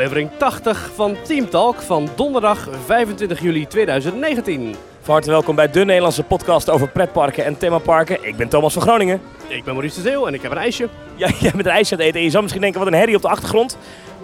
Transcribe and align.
aflevering 0.00 0.30
80 0.38 0.90
van 0.94 1.16
Team 1.22 1.48
Talk 1.50 1.80
van 1.80 2.08
donderdag 2.16 2.68
25 2.84 3.40
juli 3.40 3.66
2019. 3.66 4.74
Van 5.00 5.14
harte 5.14 5.30
welkom 5.30 5.54
bij 5.54 5.70
de 5.70 5.84
Nederlandse 5.84 6.22
podcast 6.22 6.70
over 6.70 6.88
pretparken 6.88 7.44
en 7.44 7.58
themaparken. 7.58 8.26
Ik 8.26 8.36
ben 8.36 8.48
Thomas 8.48 8.72
van 8.72 8.82
Groningen. 8.82 9.20
Ik 9.48 9.64
ben 9.64 9.74
Maurice 9.74 10.02
de 10.02 10.08
Zeeuw 10.08 10.26
en 10.26 10.34
ik 10.34 10.42
heb 10.42 10.50
een 10.50 10.58
ijsje. 10.58 10.88
Ja, 11.16 11.28
jij 11.40 11.50
bent 11.50 11.66
een 11.66 11.72
ijsje 11.72 11.92
aan 11.92 11.98
het 11.98 12.08
eten 12.08 12.18
en 12.18 12.24
je 12.24 12.30
zou 12.30 12.42
misschien 12.42 12.62
denken 12.62 12.80
wat 12.80 12.92
een 12.92 12.98
herrie 12.98 13.16
op 13.16 13.22
de 13.22 13.28
achtergrond. 13.28 13.76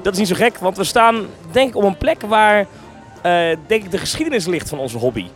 Dat 0.02 0.12
is 0.12 0.18
niet 0.18 0.28
zo 0.28 0.34
gek, 0.34 0.58
want 0.58 0.76
we 0.76 0.84
staan 0.84 1.26
denk 1.50 1.68
ik 1.68 1.76
op 1.76 1.82
een 1.82 1.98
plek 1.98 2.22
waar 2.22 2.66
eh, 3.22 3.56
denk 3.66 3.84
ik 3.84 3.90
de 3.90 3.98
geschiedenis 3.98 4.46
ligt 4.46 4.68
van 4.68 4.78
onze 4.78 4.98
hobby. 4.98 5.26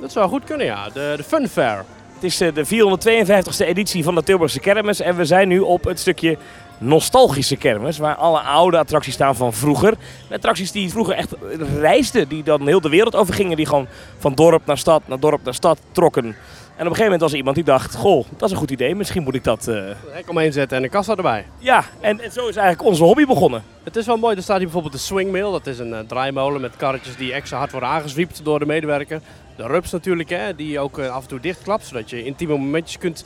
Dat 0.00 0.12
zou 0.12 0.28
goed 0.28 0.44
kunnen, 0.44 0.66
ja. 0.66 0.88
De, 0.88 1.14
de 1.16 1.24
Fun 1.24 1.48
Fair. 1.48 1.84
Het 2.14 2.24
is 2.24 2.40
eh, 2.40 2.54
de 2.54 2.66
452e 2.66 3.66
editie 3.66 4.04
van 4.04 4.14
de 4.14 4.22
Tilburgse 4.22 4.60
Kermis 4.60 5.00
en 5.00 5.16
we 5.16 5.24
zijn 5.24 5.48
nu 5.48 5.58
op 5.58 5.84
het 5.84 5.98
stukje 5.98 6.38
nostalgische 6.80 7.56
kermis, 7.56 7.98
waar 7.98 8.14
alle 8.14 8.40
oude 8.40 8.78
attracties 8.78 9.14
staan 9.14 9.36
van 9.36 9.52
vroeger. 9.52 9.94
Attracties 10.30 10.72
die 10.72 10.90
vroeger 10.90 11.14
echt 11.14 11.34
reisden, 11.78 12.28
die 12.28 12.42
dan 12.42 12.66
heel 12.66 12.80
de 12.80 12.88
wereld 12.88 13.14
over 13.16 13.34
gingen, 13.34 13.56
die 13.56 13.66
gewoon 13.66 13.86
van 14.18 14.34
dorp 14.34 14.66
naar 14.66 14.78
stad, 14.78 15.02
naar 15.06 15.20
dorp 15.20 15.44
naar 15.44 15.54
stad 15.54 15.78
trokken. 15.92 16.24
En 16.24 16.86
op 16.86 16.92
een 16.92 16.98
gegeven 16.98 17.02
moment 17.04 17.20
was 17.20 17.30
er 17.30 17.36
iemand 17.36 17.56
die 17.56 17.64
dacht, 17.64 17.94
goh, 17.94 18.24
dat 18.36 18.42
is 18.48 18.50
een 18.50 18.60
goed 18.60 18.70
idee, 18.70 18.94
misschien 18.94 19.22
moet 19.22 19.34
ik 19.34 19.44
dat... 19.44 19.68
eh, 19.68 19.74
Een 19.74 19.94
hek 20.12 20.28
omheen 20.30 20.52
zetten 20.52 20.76
en 20.76 20.82
een 20.82 20.90
kassa 20.90 21.16
erbij. 21.16 21.46
Ja, 21.58 21.84
en, 22.00 22.20
en 22.20 22.32
zo 22.32 22.48
is 22.48 22.56
eigenlijk 22.56 22.88
onze 22.88 23.04
hobby 23.04 23.24
begonnen. 23.26 23.62
Het 23.84 23.96
is 23.96 24.06
wel 24.06 24.16
mooi, 24.16 24.36
er 24.36 24.42
staat 24.42 24.56
hier 24.56 24.64
bijvoorbeeld 24.64 24.92
de 24.94 24.98
Swingmill. 24.98 25.50
Dat 25.50 25.66
is 25.66 25.78
een 25.78 25.94
eh, 25.94 26.00
draaimolen 26.06 26.60
met 26.60 26.76
karretjes 26.76 27.16
die 27.16 27.32
extra 27.32 27.58
hard 27.58 27.70
worden 27.70 27.88
aangezwiept 27.88 28.44
door 28.44 28.58
de 28.58 28.66
medewerker. 28.66 29.20
De 29.56 29.66
Rups 29.66 29.90
natuurlijk, 29.90 30.28
hè, 30.28 30.54
die 30.54 30.78
ook 30.80 30.98
eh, 30.98 31.08
af 31.14 31.22
en 31.22 31.28
toe 31.28 31.40
dichtklapt, 31.40 31.86
zodat 31.86 32.10
je 32.10 32.24
intieme 32.24 32.56
momentjes 32.56 32.98
kunt 32.98 33.24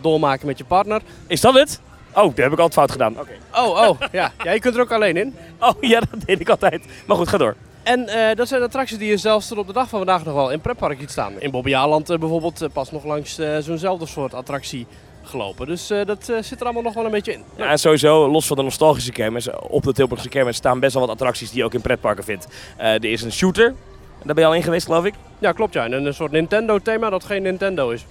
doormaken 0.00 0.46
met 0.46 0.58
je 0.58 0.64
partner. 0.64 1.00
Is 1.26 1.40
dat 1.40 1.54
het? 1.54 1.80
Oh, 2.16 2.24
dat 2.24 2.36
heb 2.36 2.52
ik 2.52 2.58
altijd 2.58 2.72
fout 2.72 2.90
gedaan. 2.90 3.20
Oké. 3.20 3.32
Oh, 3.54 3.88
oh, 3.88 4.00
ja. 4.12 4.32
ja. 4.44 4.52
Je 4.52 4.60
kunt 4.60 4.74
er 4.74 4.80
ook 4.80 4.92
alleen 4.92 5.16
in. 5.16 5.34
Oh, 5.60 5.74
ja, 5.80 6.00
dat 6.00 6.26
deed 6.26 6.40
ik 6.40 6.48
altijd. 6.48 6.84
Maar 7.06 7.16
goed, 7.16 7.28
ga 7.28 7.36
door. 7.38 7.56
En 7.82 8.08
eh, 8.08 8.36
dat 8.36 8.48
zijn 8.48 8.62
attracties 8.62 8.98
die 8.98 9.08
je 9.08 9.16
zelfs 9.16 9.48
tot 9.48 9.58
op 9.58 9.66
de 9.66 9.72
dag 9.72 9.88
van 9.88 9.98
vandaag 9.98 10.24
nog 10.24 10.34
wel 10.34 10.50
in 10.50 10.60
pretpark 10.60 11.00
ziet 11.00 11.10
staan. 11.10 11.32
In 11.40 11.50
Bobbejaanland 11.50 12.10
eh, 12.10 12.18
bijvoorbeeld 12.18 12.62
eh, 12.62 12.68
pas 12.72 12.90
nog 12.90 13.04
langs 13.04 13.34
zo'nzelfde 13.60 14.06
soort 14.06 14.34
attractie 14.34 14.86
gelopen. 15.22 15.66
Dus 15.66 15.86
dat 15.86 16.24
zit 16.40 16.60
er 16.60 16.64
allemaal 16.64 16.82
nog 16.82 16.94
wel 16.94 17.04
een 17.04 17.10
beetje 17.10 17.32
in. 17.32 17.42
Ja, 17.56 17.70
en 17.70 17.78
sowieso, 17.78 18.30
los 18.30 18.46
van 18.46 18.56
de 18.56 18.62
nostalgische 18.62 19.12
kermis, 19.12 19.48
op 19.50 19.82
de 19.82 19.92
Tilburgse 19.92 20.28
kermis 20.28 20.56
staan 20.56 20.80
best 20.80 20.94
wel 20.94 21.02
wat 21.06 21.10
attracties 21.10 21.50
die 21.50 21.58
je 21.58 21.64
ook 21.64 21.74
in 21.74 21.80
pretparken 21.80 22.24
vindt. 22.24 22.46
Er 22.76 23.04
is 23.04 23.22
een 23.22 23.32
shooter, 23.32 23.74
daar 24.22 24.34
ben 24.34 24.44
je 24.44 24.48
al 24.50 24.54
in 24.54 24.62
geweest 24.62 24.86
geloof 24.86 25.04
ik. 25.04 25.14
Ja, 25.38 25.52
klopt 25.52 25.74
ja. 25.74 25.84
En 25.84 25.92
een 25.92 26.14
soort 26.14 26.32
Nintendo 26.32 26.78
thema 26.78 27.10
dat 27.10 27.24
geen 27.24 27.42
Nintendo 27.42 27.90
is. 27.90 28.06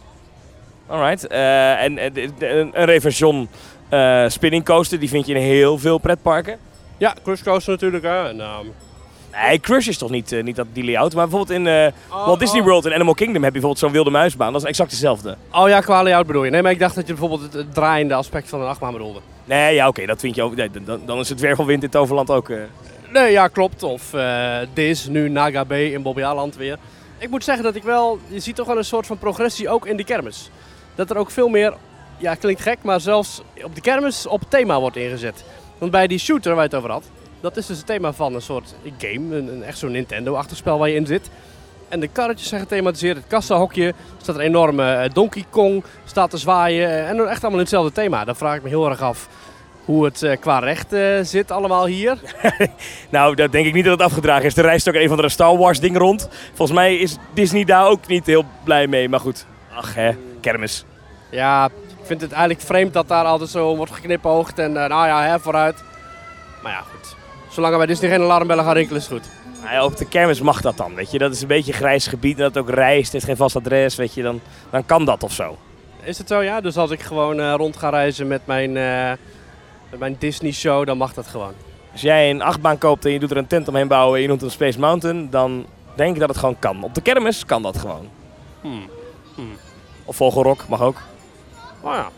Alright. 0.87 1.27
Eh, 1.27 1.83
en 1.83 1.97
eh, 1.97 2.11
een, 2.39 2.71
Reversion 2.73 3.49
eh, 3.89 4.25
spinning 4.27 4.65
coaster, 4.65 4.99
die 4.99 5.09
vind 5.09 5.25
je 5.25 5.33
in 5.33 5.41
heel 5.41 5.77
veel 5.77 5.97
pretparken. 5.97 6.57
Ja, 6.97 7.15
Cruise 7.23 7.43
Coaster 7.43 7.71
natuurlijk. 7.71 8.03
Hè. 8.03 8.27
En, 8.29 8.41
ehm, 8.41 8.65
Nee, 9.47 9.59
Crush 9.59 9.87
is 9.87 9.97
toch 9.97 10.09
niet, 10.09 10.43
niet 10.43 10.55
dat 10.55 10.67
die 10.73 10.83
layout. 10.83 11.13
Maar 11.13 11.27
bijvoorbeeld 11.27 11.59
in 11.59 11.91
Oh, 12.09 12.25
Walt 12.25 12.39
Disney 12.39 12.61
oh. 12.61 12.67
World 12.67 12.85
en 12.85 12.93
Animal 12.93 13.13
Kingdom 13.13 13.43
heb 13.43 13.53
je 13.53 13.59
bijvoorbeeld 13.59 13.79
zo'n 13.79 13.91
wilde 13.91 14.09
muisbaan. 14.09 14.53
Dat 14.53 14.61
is 14.61 14.67
exact 14.67 14.91
hetzelfde. 14.91 15.37
Oh 15.51 15.69
ja, 15.69 15.79
qua 15.79 16.03
layout 16.03 16.27
bedoel 16.27 16.43
je. 16.43 16.51
Nee, 16.51 16.61
maar 16.61 16.71
ik 16.71 16.79
dacht 16.79 16.95
dat 16.95 17.07
je 17.07 17.13
bijvoorbeeld 17.13 17.53
het, 17.53 17.73
draaiende 17.73 18.13
aspect 18.13 18.49
van 18.49 18.61
een 18.61 18.67
achtbaan 18.67 18.91
bedoelde. 18.91 19.19
Nee, 19.45 19.73
ja, 19.73 19.87
oké, 19.87 20.05
dat 20.05 20.19
vind 20.19 20.35
je 20.35 20.41
ook. 20.41 20.55
nee, 20.55 20.69
dan, 20.85 21.01
dan 21.05 21.19
is 21.19 21.29
het 21.29 21.39
wervelwind 21.39 21.83
in 21.83 21.89
Toverland 21.89 22.29
ook. 22.29 22.51
Nee, 23.11 23.31
ja, 23.31 23.47
klopt. 23.47 23.83
Of 23.83 24.13
Dis, 24.73 25.07
nu 25.07 25.29
Naga 25.29 25.63
B 25.63 25.71
in 25.71 26.01
Bobbejaanland 26.01 26.55
weer. 26.55 26.77
Ik 27.17 27.29
moet 27.29 27.43
zeggen 27.43 27.63
dat 27.63 27.75
ik 27.75 27.83
wel, 27.83 28.19
je 28.27 28.39
ziet 28.39 28.55
toch 28.55 28.67
wel 28.67 28.77
een 28.77 28.85
soort 28.85 29.07
van 29.07 29.17
progressie 29.17 29.69
ook 29.69 29.85
in 29.85 29.97
de 29.97 30.03
kermis. 30.03 30.49
Dat 30.95 31.09
er 31.09 31.17
ook 31.17 31.31
veel 31.31 31.47
meer, 31.47 31.73
ja 32.17 32.35
klinkt 32.35 32.61
gek, 32.61 32.77
maar 32.81 32.99
zelfs 32.99 33.41
op 33.63 33.75
de 33.75 33.81
kermis 33.81 34.27
op 34.27 34.41
thema 34.49 34.79
wordt 34.79 34.95
ingezet. 34.95 35.43
Want 35.77 35.91
bij 35.91 36.07
die 36.07 36.19
shooter 36.19 36.55
waar 36.55 36.63
je 36.63 36.69
het 36.69 36.77
over 36.77 36.91
had, 36.91 37.03
dat 37.41 37.57
is 37.57 37.65
dus 37.65 37.77
het 37.77 37.85
thema 37.85 38.13
van 38.13 38.35
een 38.35 38.41
soort 38.41 38.75
game, 38.97 39.35
een, 39.35 39.63
echt 39.63 39.77
zo'n 39.77 39.91
Nintendo-achterspel 39.91 40.77
waar 40.77 40.89
je 40.89 40.95
in 40.95 41.05
zit. 41.05 41.29
En 41.89 41.99
de 41.99 42.07
karretjes 42.07 42.47
zijn 42.49 42.61
gethematiseerd, 42.61 43.17
het 43.17 43.27
kassahokje, 43.27 43.93
staat 44.21 44.35
een 44.35 44.41
enorme 44.41 44.93
eh, 44.93 45.13
Donkey 45.13 45.45
Kong, 45.49 45.83
staat 46.05 46.29
te 46.29 46.37
zwaaien. 46.37 46.89
eh, 46.89 47.09
en 47.09 47.19
echt 47.19 47.41
allemaal 47.41 47.51
in 47.51 47.65
hetzelfde 47.65 47.91
thema. 47.91 48.25
Dan 48.25 48.35
vraag 48.35 48.55
ik 48.55 48.63
me 48.63 48.69
heel 48.69 48.89
erg 48.89 49.01
af 49.01 49.27
hoe 49.85 50.05
het 50.05 50.23
eh, 50.23 50.39
qua 50.39 50.59
recht 50.59 50.95
zit 51.27 51.51
allemaal 51.51 51.85
hier. 51.85 52.17
Nou, 53.09 53.35
dat 53.35 53.51
denk 53.51 53.65
ik 53.65 53.73
niet 53.73 53.85
dat 53.85 53.99
het 53.99 54.07
afgedragen 54.07 54.45
is. 54.45 54.57
Er 54.57 54.63
reist 54.63 54.87
ook 54.89 54.95
een 54.95 55.07
van 55.07 55.17
de 55.17 55.29
Star 55.29 55.57
Wars 55.57 55.79
ding 55.79 55.97
rond. 55.97 56.29
Volgens 56.53 56.77
mij 56.77 56.95
is 56.95 57.17
Disney 57.33 57.63
daar 57.63 57.87
ook 57.87 58.07
niet 58.07 58.25
heel 58.25 58.45
blij 58.63 58.87
mee. 58.87 59.09
Maar 59.09 59.19
goed, 59.19 59.45
ach 59.75 59.95
hè, 59.95 60.11
kermis. 60.45 60.85
Ja, 61.29 61.65
ik 61.99 62.05
vind 62.05 62.21
het 62.21 62.31
eigenlijk 62.31 62.61
vreemd 62.61 62.93
dat 62.93 63.07
daar 63.07 63.25
altijd 63.25 63.49
zo 63.49 63.75
wordt 63.75 63.91
geknipoogd 63.91 64.59
en 64.59 64.83
eh, 64.83 64.89
nou 64.89 65.07
ja, 65.07 65.23
hè, 65.23 65.39
vooruit. 65.39 65.83
Maar 66.63 66.71
ja, 66.71 66.81
goed. 66.81 67.15
Zolang 67.49 67.71
er 67.71 67.77
bij 67.77 67.87
Disney 67.87 68.09
geen 68.09 68.21
alarmbellen 68.21 68.63
gaan 68.63 68.73
rinkelen 68.73 69.01
is 69.01 69.07
het 69.07 69.17
goed. 69.17 69.31
Nou 69.61 69.73
ja, 69.73 69.85
op 69.85 69.97
de 69.97 70.07
kermis 70.07 70.41
mag 70.41 70.61
dat 70.61 70.77
dan, 70.77 70.95
weet 70.95 71.11
je. 71.11 71.17
Dat 71.17 71.33
is 71.33 71.41
een 71.41 71.47
beetje 71.47 71.73
grijs 71.73 72.07
gebied 72.07 72.37
en 72.37 72.43
dat 72.43 72.57
ook 72.57 72.69
reist. 72.69 73.11
Het 73.11 73.21
is 73.21 73.27
geen 73.27 73.37
vast 73.37 73.55
adres, 73.55 73.95
weet 73.95 74.13
je. 74.13 74.21
Dan, 74.21 74.41
dan 74.69 74.85
kan 74.85 75.05
dat 75.05 75.23
of 75.23 75.31
zo. 75.31 75.57
Is 76.03 76.17
het 76.17 76.27
zo, 76.27 76.41
ja? 76.41 76.61
Dus 76.61 76.77
als 76.77 76.91
ik 76.91 77.01
gewoon 77.01 77.39
eh, 77.39 77.53
rond 77.57 77.77
ga 77.77 77.89
reizen 77.89 78.27
met 78.27 78.41
mijn, 78.45 78.77
eh, 78.77 79.11
met 79.89 79.99
mijn 79.99 80.15
Disney 80.19 80.51
show, 80.51 80.85
dan 80.85 80.97
mag 80.97 81.13
dat 81.13 81.27
gewoon. 81.27 81.53
Als 81.91 82.01
jij 82.01 82.29
een 82.29 82.41
achtbaan 82.41 82.77
koopt 82.77 83.05
en 83.05 83.11
je 83.11 83.19
doet 83.19 83.31
er 83.31 83.37
een 83.37 83.47
tent 83.47 83.67
omheen 83.67 83.87
bouwen 83.87 84.15
en 84.15 84.21
je 84.21 84.27
noemt 84.27 84.41
het 84.41 84.49
een 84.49 84.55
Space 84.55 84.79
Mountain, 84.79 85.29
dan 85.29 85.65
denk 85.95 86.13
ik 86.13 86.19
dat 86.19 86.29
het 86.29 86.37
gewoon 86.37 86.59
kan. 86.59 86.83
Op 86.83 86.93
de 86.93 87.01
kermis 87.01 87.45
kan 87.45 87.61
dat 87.61 87.77
gewoon. 87.77 88.09
Hmm. 88.61 88.89
Of 90.05 90.15
Vogelrok, 90.15 90.67
mag 90.67 90.81
ook. 90.81 91.01
Oh 91.81 91.93
ja. 91.93 92.09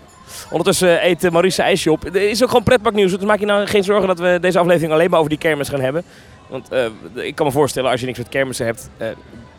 Ondertussen 0.49 1.05
eet 1.05 1.23
eh, 1.23 1.31
Maurice 1.31 1.61
ijsje 1.61 1.91
op. 1.91 2.03
Er 2.05 2.29
is 2.29 2.43
ook 2.43 2.49
gewoon 2.49 2.63
pretparknieuws, 2.63 3.11
dus 3.11 3.25
maak 3.25 3.39
je 3.39 3.45
nou 3.45 3.67
geen 3.67 3.83
zorgen 3.83 4.07
dat 4.07 4.19
we 4.19 4.37
deze 4.41 4.59
aflevering 4.59 4.91
alleen 4.91 5.09
maar 5.09 5.19
over 5.19 5.31
die 5.31 5.39
kermis 5.39 5.69
gaan 5.69 5.81
hebben. 5.81 6.03
Want 6.47 6.69
eh, 6.69 6.85
ik 7.13 7.35
kan 7.35 7.45
me 7.45 7.51
voorstellen, 7.51 7.91
als 7.91 7.99
je 7.99 8.05
niks 8.05 8.17
met 8.17 8.29
kermissen 8.29 8.65
hebt, 8.65 8.89
eh, 8.97 9.07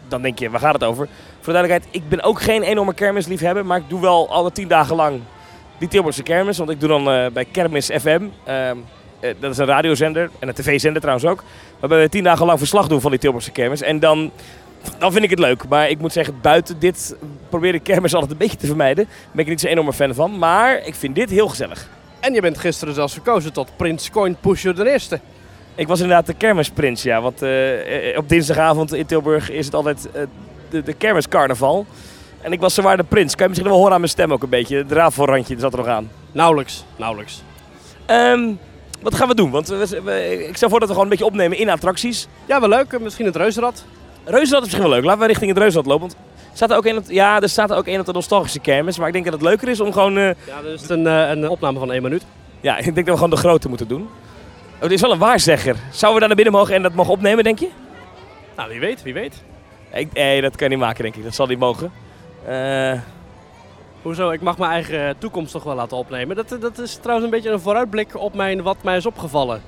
dan 0.09 0.23
denk 0.23 0.39
je, 0.39 0.51
waar 0.51 0.61
gaat 0.61 0.75
het 0.75 0.85
over? 0.85 1.09
Voor 1.41 1.53
de 1.53 1.59
duidelijkheid, 1.59 1.97
ik 2.03 2.09
ben 2.09 2.23
ook 2.23 2.41
geen 2.41 2.63
enorme 2.63 2.95
kermisliefhebber, 2.95 3.67
maar 3.67 3.79
ik 3.79 3.89
doe 3.89 4.01
wel 4.01 4.31
alle 4.31 4.53
tien 4.53 4.69
dagen 4.69 4.97
lang 4.97 5.21
die 5.79 5.89
Tilburgse 5.89 6.23
kermis. 6.23 6.59
Want 6.59 6.71
ik 6.71 6.81
doe 6.81 6.89
dan 6.89 7.11
eh, 7.11 7.27
bij 7.33 7.45
Kermis 7.45 7.91
FM, 8.01 8.23
ehm, 8.45 8.77
eh, 9.21 9.35
dat 9.41 9.51
is 9.51 9.59
een 9.59 9.67
radiozender 9.67 10.31
en 10.39 10.49
een 10.49 10.55
tv-zender 10.55 11.01
trouwens 11.01 11.29
ook. 11.31 11.45
Waarbij 11.81 12.01
we 12.01 12.09
tien 12.09 12.25
dagen 12.25 12.47
lang 12.47 12.59
verslag 12.59 12.89
doen 12.89 13.01
van 13.01 13.11
die 13.11 13.21
Tilburgse 13.21 13.51
kermis. 13.51 13.81
En 13.81 14.01
dan, 14.01 14.31
dan 14.99 15.13
vind 15.13 15.25
ik 15.25 15.31
het 15.31 15.39
leuk. 15.39 15.69
Maar 15.69 15.89
ik 15.91 15.99
moet 15.99 16.13
zeggen, 16.13 16.35
buiten 16.43 16.79
dit 16.79 17.17
probeer 17.49 17.75
ik 17.75 17.83
kermis 17.83 18.15
altijd 18.15 18.33
een 18.33 18.39
beetje 18.39 18.57
te 18.57 18.67
vermijden. 18.67 19.05
Daar 19.05 19.15
ben 19.33 19.45
ik 19.45 19.51
niet 19.51 19.61
zo'n 19.61 19.71
enorme 19.71 19.93
fan 19.93 20.15
van. 20.15 20.39
Maar 20.39 20.87
ik 20.87 20.95
vind 20.95 21.15
dit 21.15 21.31
heel 21.31 21.49
gezellig. 21.49 21.89
En 22.21 22.35
je 22.35 22.41
bent 22.41 22.59
gisteren 22.59 22.95
zelfs 22.95 23.13
verkozen 23.13 23.53
tot 23.53 23.77
Prins 23.77 24.11
Coin 24.11 24.37
Pusher 24.41 24.75
de 24.75 24.91
eerste. 24.91 25.21
Ik 25.75 25.87
was 25.89 26.01
inderdaad 26.01 26.27
de 26.27 26.35
kermisprins, 26.35 27.03
ja. 27.03 27.21
Want 27.21 27.43
eh, 27.43 28.11
eh, 28.11 28.19
op 28.19 28.29
dinsdagavond 28.29 28.95
in 28.95 29.07
Tilburg 29.07 29.51
is 29.51 29.65
het 29.65 29.75
altijd 29.75 30.09
eh, 30.13 30.23
de, 30.71 30.83
de 30.83 30.93
kermiscarnaval. 30.93 31.87
En 32.41 32.53
ik 32.53 32.61
was 32.61 32.75
zowaar 32.75 32.97
de 32.97 33.05
prins. 33.05 33.33
Kan 33.35 33.43
je 33.43 33.49
misschien 33.49 33.69
wel 33.71 33.79
horen 33.79 33.93
aan 33.95 34.01
mijn 34.01 34.13
stem 34.13 34.33
ook 34.33 34.43
een 34.43 34.49
beetje. 34.49 34.77
Het 34.77 34.93
rafelrandje 34.93 35.59
zat 35.59 35.73
er 35.73 35.79
nog 35.79 35.87
aan. 35.87 36.11
Nauwelijks, 36.33 36.85
nauwelijks. 36.97 37.43
Ehm, 38.07 38.51
wat 39.03 39.15
gaan 39.15 39.29
we 39.29 39.35
doen? 39.35 39.51
Want 39.51 39.69
we, 39.69 40.01
we- 40.05 40.47
ik 40.49 40.57
stel 40.57 40.69
voor 40.69 40.79
dat 40.79 40.89
we 40.89 40.95
gewoon 40.95 41.11
een 41.11 41.17
beetje 41.17 41.31
opnemen 41.33 41.59
in 41.59 41.69
attracties. 41.71 42.27
Ja, 42.47 42.61
wel 42.61 42.69
leuk. 42.69 43.01
Misschien 43.01 43.27
het 43.27 43.37
reuzenrad. 43.37 43.85
Reuzenrad 44.31 44.59
is 44.59 44.65
misschien 44.65 44.83
wel 44.83 44.91
leuk. 44.91 45.05
Laten 45.05 45.21
we 45.21 45.27
richting 45.27 45.51
het 45.51 45.59
Reuzenrad 45.59 45.87
lopen. 45.87 46.09
Want 46.09 46.17
staat 46.53 46.71
er 46.71 46.77
ook 46.77 46.85
een 46.87 46.97
op, 46.97 47.05
ja, 47.09 47.41
er 47.41 47.49
staat 47.49 47.71
er 47.71 47.77
ook 47.77 47.87
een 47.87 48.01
op 48.01 48.07
de 48.07 48.13
nostalgische 48.13 48.59
kermis. 48.61 48.99
Maar 48.99 49.07
ik 49.07 49.13
denk 49.13 49.25
dat 49.25 49.35
het 49.35 49.43
leuker 49.43 49.69
is 49.69 49.81
om 49.81 49.93
gewoon... 49.93 50.17
eh, 50.17 50.25
Ja, 50.47 50.63
dat 50.63 50.81
is 50.83 50.89
een, 50.89 51.07
eh, 51.07 51.29
een 51.31 51.49
opname 51.49 51.79
van 51.79 51.93
één 51.93 52.03
minuut. 52.03 52.25
ja, 52.61 52.77
ik 52.79 52.85
denk 52.85 52.97
dat 52.97 53.07
we 53.07 53.13
gewoon 53.15 53.31
de 53.31 53.37
grote 53.37 53.69
moeten 53.69 53.89
doen. 53.89 54.09
Oh, 54.75 54.81
dit 54.83 54.91
is 54.93 55.01
wel 55.01 55.13
een 55.13 55.19
waarzegger. 55.19 55.75
Zouden 55.91 56.13
we 56.15 56.19
daar 56.19 56.27
naar 56.29 56.37
binnen 56.45 56.55
mogen 56.55 56.75
en 56.75 56.83
dat 56.83 56.95
mogen 56.95 57.13
opnemen, 57.13 57.45
denk 57.45 57.59
je? 57.59 57.69
Nou, 58.57 58.69
wie 58.71 58.81
weet, 58.81 59.03
wie 59.03 59.15
weet. 59.15 59.43
Ik, 59.93 60.13
nee, 60.13 60.41
dat 60.41 60.57
kan 60.57 60.69
je 60.69 60.75
niet 60.77 60.85
maken, 60.85 61.03
denk 61.03 61.17
ik. 61.17 61.23
Dat 61.25 61.35
zal 61.35 61.47
niet 61.47 61.59
mogen. 61.59 61.93
Eh, 62.47 62.93
Hoezo? 64.03 64.31
Ik 64.31 64.41
mag 64.41 64.59
mijn 64.59 64.71
eigen 64.71 65.19
toekomst 65.19 65.53
toch 65.53 65.63
wel 65.63 65.75
laten 65.75 65.97
opnemen. 65.97 66.37
Dat, 66.37 66.57
dat 66.61 66.79
is 66.79 66.95
trouwens 66.97 67.25
een 67.25 67.35
beetje 67.37 67.51
een 67.51 67.61
vooruitblik 67.61 68.17
op 68.17 68.35
mijn 68.35 68.63
wat 68.63 68.77
mij 68.83 68.97
is 68.97 69.07
opgevallen 69.07 69.63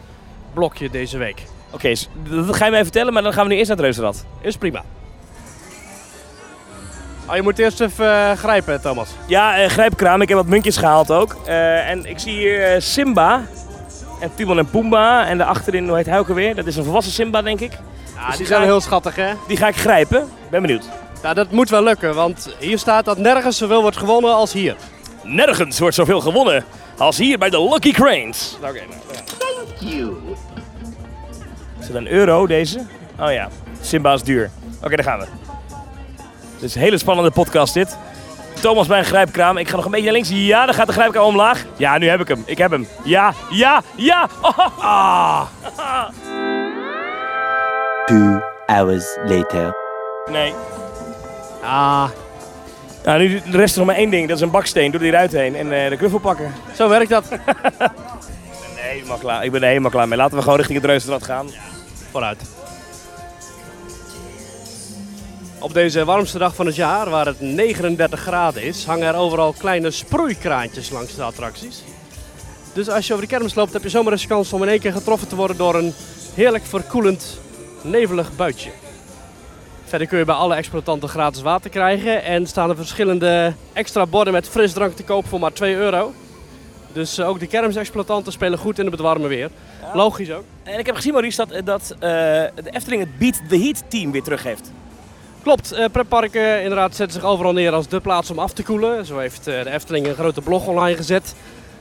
blokje 0.54 0.90
deze 0.90 1.18
week. 1.18 1.42
Oké, 1.70 1.92
dat 2.28 2.56
ga 2.56 2.64
je 2.64 2.70
mij 2.70 2.82
vertellen, 2.82 3.12
maar 3.12 3.22
dan 3.22 3.32
gaan 3.32 3.42
we 3.44 3.50
nu 3.50 3.56
eerst 3.56 3.68
naar 3.68 3.76
het 3.76 3.86
reuzenrad. 3.86 4.24
Is 4.40 4.56
prima. 4.56 4.82
Oh, 7.30 7.36
je 7.36 7.42
moet 7.42 7.58
eerst 7.58 7.80
even 7.80 8.30
eh, 8.30 8.32
grijpen, 8.36 8.80
Thomas. 8.80 9.08
Ja, 9.26 9.58
eh, 9.58 9.68
grijpkraam. 9.68 10.22
Ik 10.22 10.28
heb 10.28 10.36
wat 10.36 10.46
muntjes 10.46 10.76
gehaald 10.76 11.10
ook. 11.10 11.36
Eh, 11.44 11.88
en 11.88 12.06
ik 12.06 12.18
zie 12.18 12.32
hier 12.32 12.82
Simba. 12.82 13.42
En 14.20 14.30
Timon 14.34 14.58
en 14.58 14.70
Pumbaa. 14.70 15.26
En 15.26 15.38
daarachterin, 15.38 15.88
hoe 15.88 15.96
heet 15.96 16.06
hij 16.06 16.18
ook 16.18 16.28
alweer? 16.28 16.54
Dat 16.54 16.66
is 16.66 16.76
een 16.76 16.84
volwassen 16.84 17.12
Simba, 17.12 17.42
denk 17.42 17.60
ik. 17.60 17.72
Ja, 17.72 17.78
Dus 18.16 18.28
die 18.28 18.36
die 18.36 18.46
zijn 18.46 18.62
heel 18.62 18.80
schattig, 18.80 19.16
hè? 19.16 19.32
Die 19.48 19.56
ga 19.56 19.68
ik 19.68 19.76
grijpen. 19.76 20.28
Ben 20.50 20.62
benieuwd. 20.62 20.84
Nou, 21.22 21.34
dat 21.34 21.50
moet 21.50 21.70
wel 21.70 21.82
lukken, 21.82 22.14
want 22.14 22.56
hier 22.58 22.78
staat 22.78 23.04
dat 23.04 23.18
nergens 23.18 23.56
zoveel 23.56 23.82
wordt 23.82 23.96
gewonnen 23.96 24.34
als 24.34 24.52
hier. 24.52 24.76
Nergens 25.22 25.78
wordt 25.78 25.94
zoveel 25.94 26.20
gewonnen 26.20 26.64
als 26.98 27.18
hier 27.18 27.38
bij 27.38 27.50
de 27.50 27.62
Lucky 27.62 27.92
Cranes. 27.92 28.56
Oké, 28.56 28.72
nou, 28.72 28.82
ja. 28.82 28.90
Is 29.80 30.49
het 31.92 31.98
een 32.06 32.08
euro, 32.12 32.46
deze? 32.46 32.78
Oh 33.20 33.32
ja, 33.32 33.48
Simba 33.80 34.12
is 34.12 34.22
duur. 34.22 34.50
Oké, 34.82 34.96
daar 34.96 35.04
gaan 35.04 35.18
we. 35.18 35.24
Dit 36.58 36.68
is 36.68 36.74
een 36.74 36.80
hele 36.80 36.98
spannende 36.98 37.30
podcast 37.30 37.74
dit. 37.74 37.96
Thomas 38.60 38.86
bij 38.86 38.98
een 38.98 39.04
grijpkraam. 39.04 39.56
Ik 39.56 39.68
ga 39.68 39.76
nog 39.76 39.84
een 39.84 39.90
beetje 39.90 40.04
naar 40.06 40.14
links. 40.14 40.28
Ja, 40.32 40.64
dan 40.66 40.74
gaat 40.74 40.86
de 40.86 40.92
grijpkraam 40.92 41.24
omlaag. 41.26 41.64
Ja, 41.76 41.98
nu 41.98 42.08
heb 42.08 42.20
ik 42.20 42.28
hem. 42.28 42.42
Ik 42.46 42.58
heb 42.58 42.70
hem. 42.70 42.86
Ja, 43.04 43.32
ja, 43.50 43.82
ja. 43.96 44.28
Oh, 44.42 44.58
Ah, 44.80 45.46
Two 48.06 48.40
hours 48.66 49.16
later. 49.24 49.74
Nee. 50.30 50.54
ah, 51.62 52.08
Nou, 53.04 53.18
nu 53.18 53.40
de 53.50 53.56
rest 53.56 53.70
is 53.70 53.76
nog 53.76 53.86
maar 53.86 53.94
één 53.96 54.10
ding. 54.10 54.28
Dat 54.28 54.36
is 54.36 54.42
een 54.42 54.50
baksteen. 54.50 54.90
Doe 54.90 55.00
die 55.00 55.08
eruit 55.10 55.32
heen 55.32 55.56
en 55.56 55.72
eh, 55.84 55.90
de 55.90 55.96
knuffel 55.96 56.18
pakken. 56.18 56.52
zo 56.74 56.88
werkt 56.88 57.10
dat. 57.10 57.28
Nee, 57.30 57.38
helemaal 58.98 59.18
klaar. 59.18 59.44
Ik 59.44 59.52
ben 59.52 59.60
er 59.62 59.68
helemaal 59.68 59.90
klaar 59.90 60.08
mee. 60.08 60.18
Laten 60.18 60.36
we 60.36 60.42
gewoon 60.42 60.56
richting 60.58 60.78
het 60.80 60.86
Reuzenrad 60.90 61.24
gaan. 61.24 61.46
Op 65.58 65.74
deze 65.74 66.04
warmste 66.04 66.38
dag 66.38 66.54
van 66.54 66.66
het 66.66 66.74
jaar, 66.74 67.10
waar 67.10 67.26
het 67.26 67.40
39 67.40 68.20
graden 68.20 68.62
is, 68.62 68.84
hangen 68.84 69.06
er 69.06 69.14
overal 69.14 69.52
kleine 69.52 69.90
sproeikraantjes 69.90 70.90
langs 70.90 71.14
de 71.14 71.22
attracties. 71.22 71.82
Dus 72.72 72.88
als 72.88 73.06
je 73.06 73.12
over 73.12 73.26
de 73.26 73.32
kermis 73.34 73.54
loopt, 73.54 73.72
heb 73.72 73.82
je 73.82 73.88
zomaar 73.88 74.12
eens 74.12 74.26
kans 74.26 74.52
om 74.52 74.62
in 74.62 74.68
één 74.68 74.80
keer 74.80 74.92
getroffen 74.92 75.28
te 75.28 75.36
worden 75.36 75.56
door 75.56 75.74
een 75.74 75.94
heerlijk 76.34 76.64
verkoelend, 76.64 77.40
nevelig 77.82 78.36
buitje. 78.36 78.70
Verder 79.84 80.08
kun 80.08 80.18
je 80.18 80.24
bij 80.24 80.34
alle 80.34 80.54
exploitanten 80.54 81.08
gratis 81.08 81.42
water 81.42 81.70
krijgen 81.70 82.24
en 82.24 82.46
staan 82.46 82.70
er 82.70 82.76
verschillende 82.76 83.54
extra 83.72 84.06
borden 84.06 84.32
met 84.32 84.48
frisdrank 84.48 84.96
te 84.96 85.04
koop 85.04 85.28
voor 85.28 85.40
maar 85.40 85.52
2 85.52 85.74
euro. 85.74 86.12
Dus 86.92 87.18
eh, 87.18 87.28
ook 87.28 87.40
de 87.40 87.46
kermisexploitanten 87.46 88.32
spelen 88.32 88.58
goed 88.58 88.78
in 88.78 88.86
het 88.86 89.00
warme 89.00 89.28
weer. 89.28 89.50
Logisch 89.94 90.32
ook. 90.32 90.44
En 90.62 90.78
ik 90.78 90.86
heb 90.86 90.94
gezien, 90.94 91.12
Maurice, 91.12 91.46
dat, 91.46 91.66
dat 91.66 91.90
eh, 91.90 91.98
de 92.00 92.70
Efteling 92.70 93.02
het 93.02 93.18
Beat 93.18 93.40
the 93.48 93.58
Heat 93.58 93.82
team 93.88 94.12
weer 94.12 94.22
teruggeeft. 94.22 94.70
Klopt, 95.42 95.72
eh 95.72 95.84
pretparken 95.92 96.62
inderdaad 96.62 96.96
zetten 96.96 97.20
zich 97.20 97.30
overal 97.30 97.52
neer 97.52 97.72
als 97.72 97.88
de 97.88 98.00
plaats 98.00 98.30
om 98.30 98.38
af 98.38 98.52
te 98.52 98.62
koelen. 98.62 99.06
Zo 99.06 99.18
heeft 99.18 99.46
eh, 99.46 99.62
de 99.62 99.70
Efteling 99.70 100.06
een 100.06 100.14
grote 100.14 100.40
blog 100.40 100.66
online 100.66 100.96
gezet 100.96 101.34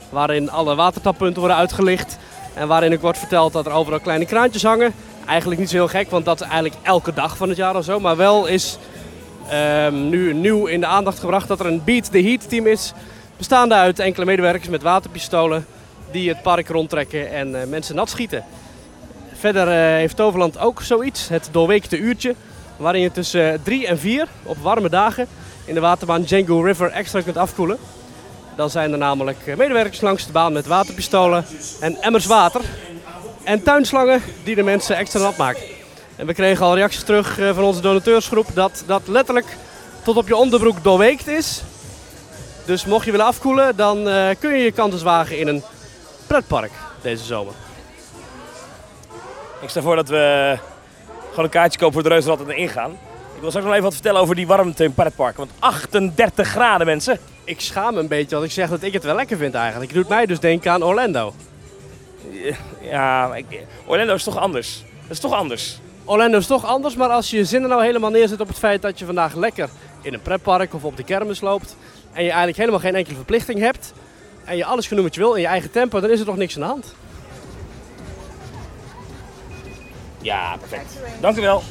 waarin 0.08 0.50
alle 0.50 0.74
watertappunten 0.74 1.38
worden 1.38 1.56
uitgelicht. 1.56 2.18
En 2.54 2.68
waarin 2.68 2.92
ook 2.92 3.00
wordt 3.00 3.18
verteld 3.18 3.52
dat 3.52 3.66
er 3.66 3.72
overal 3.72 4.00
kleine 4.00 4.26
kraantjes 4.26 4.62
hangen. 4.62 4.92
Eigenlijk 5.26 5.60
niet 5.60 5.70
zo 5.70 5.76
heel 5.76 5.88
gek, 5.88 6.10
want 6.10 6.24
dat 6.24 6.40
is 6.40 6.46
eigenlijk 6.46 6.74
elke 6.82 7.12
dag 7.12 7.36
van 7.36 7.48
het 7.48 7.56
jaar 7.56 7.76
of 7.76 7.84
zo. 7.84 8.00
Maar 8.00 8.16
wel 8.16 8.46
is 8.46 8.78
ehm, 9.48 10.08
nu 10.08 10.34
nieuw 10.34 10.66
in 10.66 10.80
de 10.80 10.86
aandacht 10.86 11.18
gebracht 11.18 11.48
dat 11.48 11.60
er 11.60 11.66
een 11.66 11.84
Beat 11.84 12.12
the 12.12 12.22
Heat 12.22 12.48
team 12.48 12.66
is. 12.66 12.92
Bestaande 13.40 13.74
uit 13.74 13.98
enkele 13.98 14.24
medewerkers 14.24 14.68
met 14.68 14.82
waterpistolen 14.82 15.66
die 16.10 16.28
het 16.28 16.42
park 16.42 16.68
rondtrekken 16.68 17.30
en 17.30 17.60
eh, 17.60 17.66
mensen 17.66 17.94
nat 17.94 18.10
schieten. 18.10 18.44
Verder 19.32 19.68
eh, 19.68 19.74
heeft 19.74 20.16
Toverland 20.16 20.58
ook 20.58 20.82
zoiets, 20.82 21.28
het 21.28 21.48
doorweekte 21.52 21.98
uurtje. 21.98 22.34
Waarin 22.76 23.00
je 23.00 23.12
tussen 23.12 23.62
3 23.62 23.86
en 23.86 23.98
4 23.98 24.28
op 24.42 24.56
warme 24.62 24.88
dagen 24.88 25.26
in 25.64 25.74
de 25.74 25.80
waterbaan 25.80 26.22
Django 26.22 26.60
River 26.60 26.90
extra 26.90 27.20
kunt 27.20 27.36
afkoelen. 27.36 27.78
Dan 28.56 28.70
zijn 28.70 28.92
er 28.92 28.98
namelijk 28.98 29.46
eh, 29.46 29.56
medewerkers 29.56 30.00
langs 30.00 30.26
de 30.26 30.32
baan 30.32 30.52
met 30.52 30.66
waterpistolen 30.66 31.44
en 31.80 32.02
emmers 32.02 32.26
water. 32.26 32.60
En 33.44 33.62
tuinslangen 33.62 34.22
die 34.44 34.54
de 34.54 34.62
mensen 34.62 34.96
extra 34.96 35.20
nat 35.20 35.36
maken. 35.36 35.62
En 36.16 36.26
we 36.26 36.34
kregen 36.34 36.66
al 36.66 36.74
reacties 36.74 37.02
terug 37.02 37.38
eh, 37.38 37.54
van 37.54 37.64
onze 37.64 37.80
donateursgroep 37.80 38.46
dat 38.54 38.82
dat 38.86 39.02
letterlijk 39.06 39.56
tot 40.02 40.16
op 40.16 40.28
je 40.28 40.36
onderbroek 40.36 40.84
doorweekt 40.84 41.26
is. 41.26 41.62
Dus 42.64 42.84
mocht 42.84 43.04
je 43.04 43.10
willen 43.10 43.26
afkoelen, 43.26 43.76
dan 43.76 44.08
eh, 44.08 44.28
kun 44.38 44.54
je 44.54 44.64
je 44.64 44.72
kansen 44.72 45.04
wagen 45.04 45.38
in 45.38 45.48
een 45.48 45.62
pretpark 46.26 46.72
deze 47.02 47.24
zomer. 47.24 47.54
Ik 49.60 49.68
stel 49.68 49.82
voor 49.82 49.96
dat 49.96 50.08
we 50.08 50.56
gewoon 51.28 51.44
een 51.44 51.50
kaartje 51.50 51.78
kopen 51.78 51.94
voor 51.94 52.02
het 52.02 52.12
Reuzenrad 52.12 52.40
en 52.40 52.50
erin 52.50 52.68
gaan. 52.68 52.90
Ik 53.34 53.40
wil 53.40 53.48
straks 53.48 53.66
nog 53.66 53.74
even 53.74 53.84
wat 53.84 53.94
vertellen 53.94 54.20
over 54.20 54.34
die 54.34 54.46
warmte 54.46 54.84
in 54.84 54.94
pretpark. 54.94 55.36
Want 55.36 55.50
38 55.58 56.48
graden, 56.48 56.86
mensen. 56.86 57.18
Ik 57.44 57.60
schaam 57.60 57.94
me 57.94 58.00
een 58.00 58.08
beetje 58.08 58.34
dat 58.36 58.44
ik 58.44 58.50
zeg 58.50 58.68
dat 58.68 58.82
ik 58.82 58.92
het 58.92 59.04
wel 59.04 59.14
lekker 59.14 59.36
vind 59.36 59.54
eigenlijk. 59.54 59.90
Het 59.90 60.00
doet 60.00 60.08
mij 60.08 60.26
dus 60.26 60.40
denken 60.40 60.72
aan 60.72 60.82
Orlando. 60.82 61.34
Ja, 62.80 63.34
ik, 63.34 63.66
Orlando 63.86 64.14
is 64.14 64.24
toch 64.24 64.36
anders. 64.36 64.82
Dat 65.02 65.10
is 65.10 65.20
toch 65.20 65.32
anders. 65.32 65.78
Orlando 66.04 66.38
is 66.38 66.46
toch 66.46 66.64
anders, 66.64 66.96
maar 66.96 67.08
als 67.08 67.30
je 67.30 67.36
je 67.36 67.44
zinnen 67.44 67.70
nou 67.70 67.84
helemaal 67.84 68.10
neerzet 68.10 68.40
op 68.40 68.48
het 68.48 68.58
feit 68.58 68.82
dat 68.82 68.98
je 68.98 69.04
vandaag 69.04 69.34
lekker 69.34 69.68
in 70.02 70.14
een 70.14 70.22
pretpark 70.22 70.74
of 70.74 70.84
op 70.84 70.96
de 70.96 71.04
kermis 71.04 71.40
loopt 71.40 71.76
en 72.12 72.22
je 72.22 72.28
eigenlijk 72.28 72.56
helemaal 72.56 72.80
geen 72.80 72.94
enkele 72.94 73.16
verplichting 73.16 73.58
hebt 73.58 73.92
en 74.44 74.56
je 74.56 74.64
alles 74.64 74.86
genoemd 74.86 75.06
wat 75.06 75.14
je 75.14 75.20
wil 75.20 75.34
in 75.34 75.40
je 75.40 75.46
eigen 75.46 75.70
tempo, 75.70 76.00
dan 76.00 76.10
is 76.10 76.20
er 76.20 76.26
toch 76.26 76.36
niks 76.36 76.54
aan 76.54 76.60
de 76.60 76.66
hand. 76.66 76.94
Ja, 80.22 80.56
perfect. 80.56 80.98
Dank 81.20 81.36
u 81.36 81.40
wel. 81.40 81.62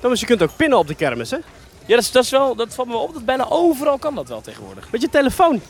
Thomas, 0.00 0.20
je 0.20 0.26
kunt 0.26 0.42
ook 0.42 0.56
pinnen 0.56 0.78
op 0.78 0.86
de 0.86 0.94
kermis, 0.94 1.30
hè? 1.30 1.36
Ja, 1.86 1.94
dat, 1.94 2.04
is, 2.04 2.10
dat, 2.10 2.24
is 2.24 2.30
wel, 2.30 2.54
dat 2.54 2.74
valt 2.74 2.88
me 2.88 2.94
wel 2.94 3.02
op. 3.02 3.12
Dat 3.12 3.24
bijna 3.24 3.46
overal 3.48 3.98
kan 3.98 4.14
dat 4.14 4.28
wel 4.28 4.40
tegenwoordig. 4.40 4.90
Met 4.90 5.00
je 5.00 5.08
telefoon. 5.08 5.60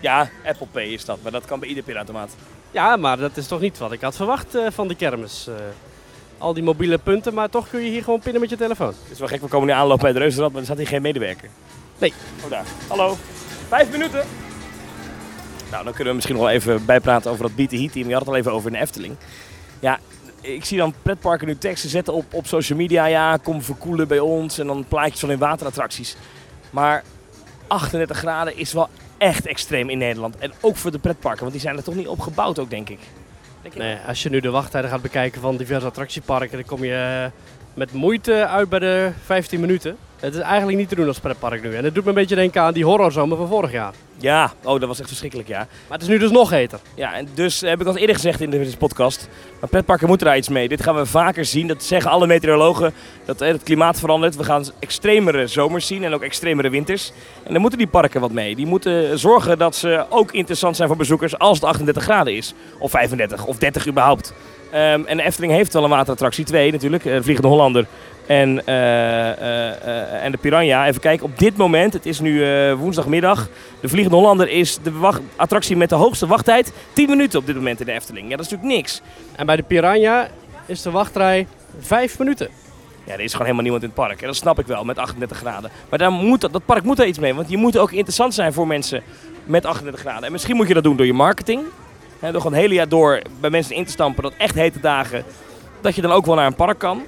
Ja, 0.00 0.30
Apple 0.44 0.66
Pay 0.66 0.84
is 0.84 1.04
dat, 1.04 1.18
maar 1.22 1.32
dat 1.32 1.44
kan 1.44 1.60
bij 1.60 1.68
ieder 1.68 1.84
pinautomaat. 1.84 2.30
Ja, 2.70 2.96
maar 2.96 3.18
dat 3.18 3.36
is 3.36 3.46
toch 3.46 3.60
niet 3.60 3.78
wat 3.78 3.92
ik 3.92 4.00
had 4.00 4.16
verwacht 4.16 4.54
eh, 4.54 4.66
van 4.70 4.88
de 4.88 4.94
kermis. 4.94 5.46
Eh, 5.46 5.54
al 6.44 6.54
die 6.54 6.62
mobiele 6.62 6.98
punten, 6.98 7.34
maar 7.34 7.50
toch 7.50 7.68
kun 7.68 7.80
je 7.80 7.90
hier 7.90 8.02
gewoon 8.02 8.20
pinnen 8.20 8.40
met 8.40 8.50
je 8.50 8.56
telefoon. 8.56 8.94
Het 9.02 9.10
is 9.10 9.18
wel 9.18 9.28
gek, 9.28 9.40
we 9.40 9.46
komen 9.46 9.66
nu 9.66 9.72
aanlopen 9.72 10.02
bij 10.02 10.10
het 10.10 10.18
Reuzenrad, 10.18 10.50
maar 10.50 10.60
er 10.60 10.66
staat 10.66 10.76
hier 10.76 10.86
geen 10.86 11.02
medewerker. 11.02 11.48
Nee. 11.98 12.12
Oh, 12.44 12.50
daar. 12.50 12.64
Hallo. 12.88 13.16
Vijf 13.68 13.90
minuten. 13.90 14.24
Nou, 15.70 15.84
dan 15.84 15.92
kunnen 15.92 16.08
we 16.08 16.14
misschien 16.14 16.36
nog 16.36 16.44
wel 16.44 16.54
even 16.54 16.84
bijpraten 16.84 17.30
over 17.30 17.42
dat 17.46 17.54
Beat 17.54 17.68
the 17.68 17.76
Heat 17.76 17.92
team. 17.92 18.06
Je 18.06 18.12
had 18.12 18.20
het 18.20 18.30
al 18.30 18.36
even 18.36 18.52
over 18.52 18.66
in 18.66 18.72
de 18.72 18.82
Efteling. 18.82 19.16
Ja, 19.80 19.98
ik 20.40 20.64
zie 20.64 20.78
dan 20.78 20.94
pretparken 21.02 21.46
nu 21.46 21.58
teksten 21.58 21.90
zetten 21.90 22.14
op, 22.14 22.34
op 22.34 22.46
social 22.46 22.78
media. 22.78 23.06
Ja, 23.06 23.36
kom 23.36 23.62
verkoelen 23.62 24.08
bij 24.08 24.18
ons. 24.18 24.58
En 24.58 24.66
dan 24.66 24.84
plaatjes 24.88 25.20
van 25.20 25.30
in 25.30 25.38
waterattracties. 25.38 26.16
Maar 26.70 27.04
38 27.66 28.16
graden 28.16 28.56
is 28.56 28.72
wel 28.72 28.88
echt 29.18 29.46
extreem 29.46 29.90
in 29.90 29.98
Nederland. 29.98 30.36
En 30.38 30.52
ook 30.60 30.76
voor 30.76 30.90
de 30.90 30.98
pretparken, 30.98 31.40
want 31.40 31.52
die 31.52 31.60
zijn 31.60 31.76
er 31.76 31.84
toch 31.84 31.94
niet 31.94 32.08
op 32.08 32.20
gebouwd 32.20 32.58
ook, 32.58 32.70
denk 32.70 32.88
ik. 32.88 32.98
Nee, 33.74 33.96
als 34.06 34.22
je 34.22 34.30
nu 34.30 34.40
de 34.40 34.50
wachttijden 34.50 34.90
gaat 34.90 35.02
bekijken 35.02 35.40
van 35.40 35.56
diverse 35.56 35.86
attractieparken, 35.86 36.58
dan 36.58 36.66
kom 36.66 36.84
je 36.84 36.94
eh, 36.94 37.30
met 37.74 37.92
moeite 37.92 38.46
uit 38.46 38.68
bij 38.68 38.78
de 38.78 39.10
15 39.24 39.60
minuten. 39.60 39.96
Het 40.20 40.34
is 40.34 40.40
eigenlijk 40.40 40.78
niet 40.78 40.88
te 40.88 40.94
doen 40.94 41.06
als 41.06 41.18
pretpark 41.18 41.62
nu. 41.62 41.74
En 41.74 41.84
het 41.84 41.94
doet 41.94 42.02
me 42.02 42.08
een 42.08 42.14
beetje 42.14 42.34
denken 42.34 42.62
aan 42.62 42.72
die 42.72 42.84
horrorzomer 42.84 43.36
van 43.36 43.48
vorig 43.48 43.72
jaar. 43.72 43.92
Ja, 44.16 44.52
oh, 44.62 44.80
dat 44.80 44.88
was 44.88 44.98
echt 44.98 45.08
verschrikkelijk, 45.08 45.48
ja. 45.48 45.58
Maar 45.58 45.98
het 45.98 46.02
is 46.02 46.08
nu 46.08 46.18
dus 46.18 46.30
nog 46.30 46.50
heter. 46.50 46.78
Ja, 46.94 47.14
en 47.14 47.28
dus 47.34 47.60
heb 47.60 47.80
ik 47.80 47.86
al 47.86 47.96
eerder 47.96 48.14
gezegd 48.14 48.40
in 48.40 48.50
deze 48.50 48.76
podcast. 48.76 49.28
Maar 49.60 49.68
pretparken 49.68 50.08
moeten 50.08 50.26
daar 50.26 50.36
iets 50.36 50.48
mee. 50.48 50.68
Dit 50.68 50.82
gaan 50.82 50.94
we 50.94 51.06
vaker 51.06 51.44
zien. 51.44 51.66
Dat 51.66 51.82
zeggen 51.82 52.10
alle 52.10 52.26
meteorologen. 52.26 52.92
Dat 53.24 53.40
eh, 53.40 53.48
het 53.48 53.62
klimaat 53.62 53.98
verandert. 53.98 54.36
We 54.36 54.44
gaan 54.44 54.64
extremere 54.78 55.46
zomers 55.46 55.86
zien 55.86 56.04
en 56.04 56.14
ook 56.14 56.22
extremere 56.22 56.70
winters. 56.70 57.12
En 57.42 57.52
dan 57.52 57.60
moeten 57.60 57.78
die 57.78 57.88
parken 57.88 58.20
wat 58.20 58.32
mee. 58.32 58.56
Die 58.56 58.66
moeten 58.66 59.18
zorgen 59.18 59.58
dat 59.58 59.76
ze 59.76 60.06
ook 60.08 60.32
interessant 60.32 60.76
zijn 60.76 60.88
voor 60.88 60.96
bezoekers 60.96 61.38
als 61.38 61.58
het 61.60 61.66
38 61.68 62.02
graden 62.02 62.36
is. 62.36 62.54
Of 62.78 62.90
35 62.90 63.46
of 63.46 63.58
30 63.58 63.86
überhaupt. 63.88 64.34
Ehm, 64.74 65.02
en 65.06 65.16
de 65.16 65.22
Efteling 65.22 65.52
heeft 65.52 65.72
wel 65.72 65.84
een 65.84 65.90
waterattractie. 65.90 66.44
Twee 66.44 66.72
natuurlijk. 66.72 67.04
eh, 67.04 67.14
De 67.14 67.22
Vliegende 67.22 67.48
Hollander 67.50 67.86
en, 68.26 68.66
eh, 68.66 69.30
eh, 69.30 69.70
eh, 69.70 70.24
en 70.24 70.32
de 70.32 70.38
Piranha. 70.38 70.86
Even 70.86 71.00
kijken. 71.00 71.26
Op 71.26 71.38
dit 71.38 71.56
moment, 71.56 71.92
het 71.92 72.06
is 72.06 72.20
nu 72.20 72.44
eh, 72.44 72.74
woensdagmiddag. 72.74 73.48
De 73.80 73.88
Vliegende 73.88 74.16
Hollander 74.16 74.48
is 74.48 74.78
de 74.82 74.92
wacht- 74.92 75.20
attractie 75.36 75.76
met 75.76 75.88
de 75.88 75.94
hoogste 75.94 76.26
wachttijd. 76.26 76.72
10 76.92 77.08
minuten 77.08 77.38
op 77.38 77.46
dit 77.46 77.54
moment 77.56 77.80
in 77.80 77.86
de 77.86 77.92
Efteling. 77.92 78.30
Ja, 78.30 78.36
dat 78.36 78.44
is 78.46 78.50
natuurlijk 78.50 78.76
niks. 78.78 79.00
En 79.36 79.46
bij 79.46 79.56
de 79.56 79.62
Piranha 79.62 80.28
is 80.66 80.82
de 80.82 80.90
wachtrij 80.90 81.46
5 81.80 82.18
minuten. 82.18 82.48
Ja, 83.04 83.12
er 83.12 83.20
is 83.20 83.30
gewoon 83.30 83.42
helemaal 83.46 83.62
niemand 83.62 83.82
in 83.82 83.88
het 83.94 83.98
park. 84.06 84.20
En 84.20 84.26
dat 84.26 84.36
snap 84.36 84.58
ik 84.58 84.66
wel, 84.66 84.84
met 84.84 84.98
38 84.98 85.36
graden. 85.36 85.70
Maar 85.88 85.98
daar 85.98 86.10
moet, 86.12 86.40
dat 86.40 86.52
dat 86.52 86.64
park 86.64 86.82
moet 86.82 86.96
daar 86.96 87.06
iets 87.06 87.18
mee. 87.18 87.34
Want 87.34 87.50
je 87.50 87.56
moet 87.56 87.78
ook 87.78 87.92
interessant 87.92 88.34
zijn 88.34 88.52
voor 88.52 88.66
mensen 88.66 89.02
met 89.44 89.66
38 89.66 90.00
graden. 90.00 90.22
En 90.24 90.32
misschien 90.32 90.56
moet 90.56 90.68
je 90.68 90.74
dat 90.74 90.82
doen 90.82 90.96
door 90.96 91.06
je 91.06 91.12
marketing. 91.12 91.60
Hè, 92.18 92.32
door 92.32 92.40
gewoon 92.40 92.52
het 92.52 92.62
hele 92.62 92.74
jaar 92.74 92.88
door 92.88 93.22
bij 93.40 93.50
mensen 93.50 93.74
in 93.74 93.84
te 93.84 93.90
stampen 93.90 94.22
dat 94.22 94.32
echt 94.38 94.54
hete 94.54 94.80
dagen... 94.80 95.24
dat 95.80 95.94
je 95.94 96.02
dan 96.02 96.12
ook 96.12 96.26
wel 96.26 96.34
naar 96.34 96.46
een 96.46 96.54
park 96.54 96.78
kan. 96.78 97.02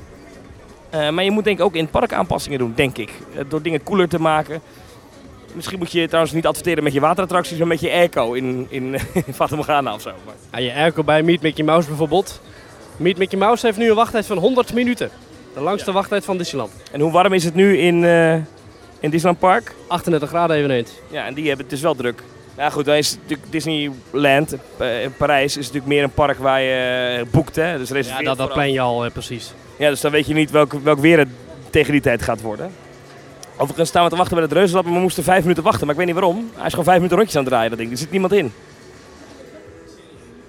Eh, 0.90 1.10
maar 1.10 1.24
je 1.24 1.30
moet 1.30 1.44
denk 1.44 1.58
ik 1.58 1.64
ook 1.64 1.74
in 1.74 1.82
het 1.82 1.90
park 1.90 2.12
aanpassingen 2.12 2.58
doen, 2.58 2.72
denk 2.74 2.98
ik. 2.98 3.10
Eh, 3.34 3.44
door 3.48 3.62
dingen 3.62 3.82
koeler 3.82 4.08
te 4.08 4.20
maken. 4.20 4.60
Misschien 5.54 5.78
moet 5.78 5.92
je 5.92 6.06
trouwens 6.06 6.34
niet 6.34 6.46
adverteren 6.46 6.82
met 6.82 6.92
je 6.92 7.00
waterattracties, 7.00 7.58
maar 7.58 7.66
met 7.66 7.80
je 7.80 7.90
airco 7.90 8.32
in, 8.32 8.66
in, 8.68 8.94
in 9.26 9.34
Fata 9.34 9.56
Morgana 9.56 9.94
of 9.94 10.00
zo. 10.00 10.10
Maar 10.24 10.34
Ja, 10.52 10.58
je 10.58 10.74
airco 10.74 11.04
bij 11.04 11.22
Meet 11.22 11.42
Mickey 11.42 11.64
Mouse 11.64 11.88
bijvoorbeeld. 11.88 12.40
Meet 12.96 13.18
Mickey 13.18 13.38
Mouse 13.38 13.66
heeft 13.66 13.78
nu 13.78 13.88
een 13.88 13.94
wachttijd 13.96 14.26
van 14.26 14.38
100 14.38 14.72
minuten. 14.74 15.10
De 15.54 15.60
langste 15.60 15.92
wachttijd 15.92 16.24
van 16.24 16.38
Disneyland. 16.38 16.72
En 16.92 17.00
hoe 17.00 17.12
warm 17.12 17.32
is 17.32 17.44
het 17.44 17.54
nu 17.54 17.78
in, 17.78 18.04
eh, 18.04 18.34
in 19.00 19.10
Disneyland 19.10 19.38
Park? 19.38 19.74
38 19.86 20.28
graden 20.28 20.56
eveneens. 20.56 20.90
Ja, 21.10 21.26
en 21.26 21.34
die 21.34 21.46
hebben 21.46 21.64
het 21.64 21.70
dus 21.70 21.80
wel 21.80 21.94
druk. 21.94 22.22
Ja 22.56 22.70
goed, 22.70 22.84
dan 22.84 22.94
is 22.94 23.16
natuurlijk 23.20 23.52
Disneyland 23.52 24.56
eh, 24.78 25.02
in 25.02 25.12
Parijs 25.16 25.56
is 25.56 25.66
natuurlijk 25.66 25.86
meer 25.86 26.02
een 26.02 26.10
park 26.10 26.38
waar 26.38 26.60
je 26.60 27.18
eh, 27.18 27.32
boekt, 27.32 27.56
hè? 27.56 27.78
Dus 27.78 28.06
Ja, 28.06 28.22
dat, 28.22 28.36
dat 28.38 28.52
plan 28.52 28.72
je 28.72 28.80
al 28.80 29.04
eh, 29.04 29.10
precies. 29.10 29.52
Ja, 29.78 29.88
dus 29.88 30.00
dan 30.00 30.10
weet 30.10 30.26
je 30.26 30.34
niet 30.34 30.50
welk, 30.50 30.72
welk 30.72 30.98
weer 30.98 31.18
het 31.18 31.28
tegen 31.70 31.92
die 31.92 32.00
tijd 32.00 32.22
gaat 32.22 32.40
worden. 32.40 32.72
Overigens 33.56 33.88
staan 33.88 34.04
we 34.04 34.10
te 34.10 34.16
wachten 34.16 34.34
bij 34.34 34.44
het 34.44 34.52
reuzenrad, 34.52 34.84
maar 34.84 34.94
we 34.94 35.00
moesten 35.00 35.24
vijf 35.24 35.42
minuten 35.42 35.62
wachten. 35.62 35.80
Maar 35.80 35.90
ik 35.90 35.96
weet 35.96 36.06
niet 36.06 36.20
waarom. 36.20 36.50
Hij 36.54 36.64
is 36.64 36.70
gewoon 36.70 36.84
vijf 36.84 36.96
minuten 36.96 37.16
rondjes 37.16 37.36
aan 37.36 37.42
het 37.42 37.52
draaien, 37.52 37.70
dat 37.70 37.78
ding. 37.78 37.90
Er 37.90 37.98
zit 37.98 38.10
niemand 38.10 38.32
in. 38.32 38.52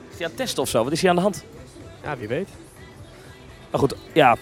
Is 0.09 0.17
hij 0.17 0.25
aan 0.25 0.31
het 0.31 0.37
testen 0.37 0.61
of 0.63 0.69
zo? 0.69 0.83
Wat 0.83 0.91
is 0.91 1.01
hij 1.01 1.09
aan 1.09 1.15
de 1.15 1.21
hand? 1.21 1.43
Ja, 2.03 2.17
wie 2.17 2.27
weet. 2.27 2.49
Maar 3.71 3.79
goed, 3.79 3.95
ja. 4.13 4.35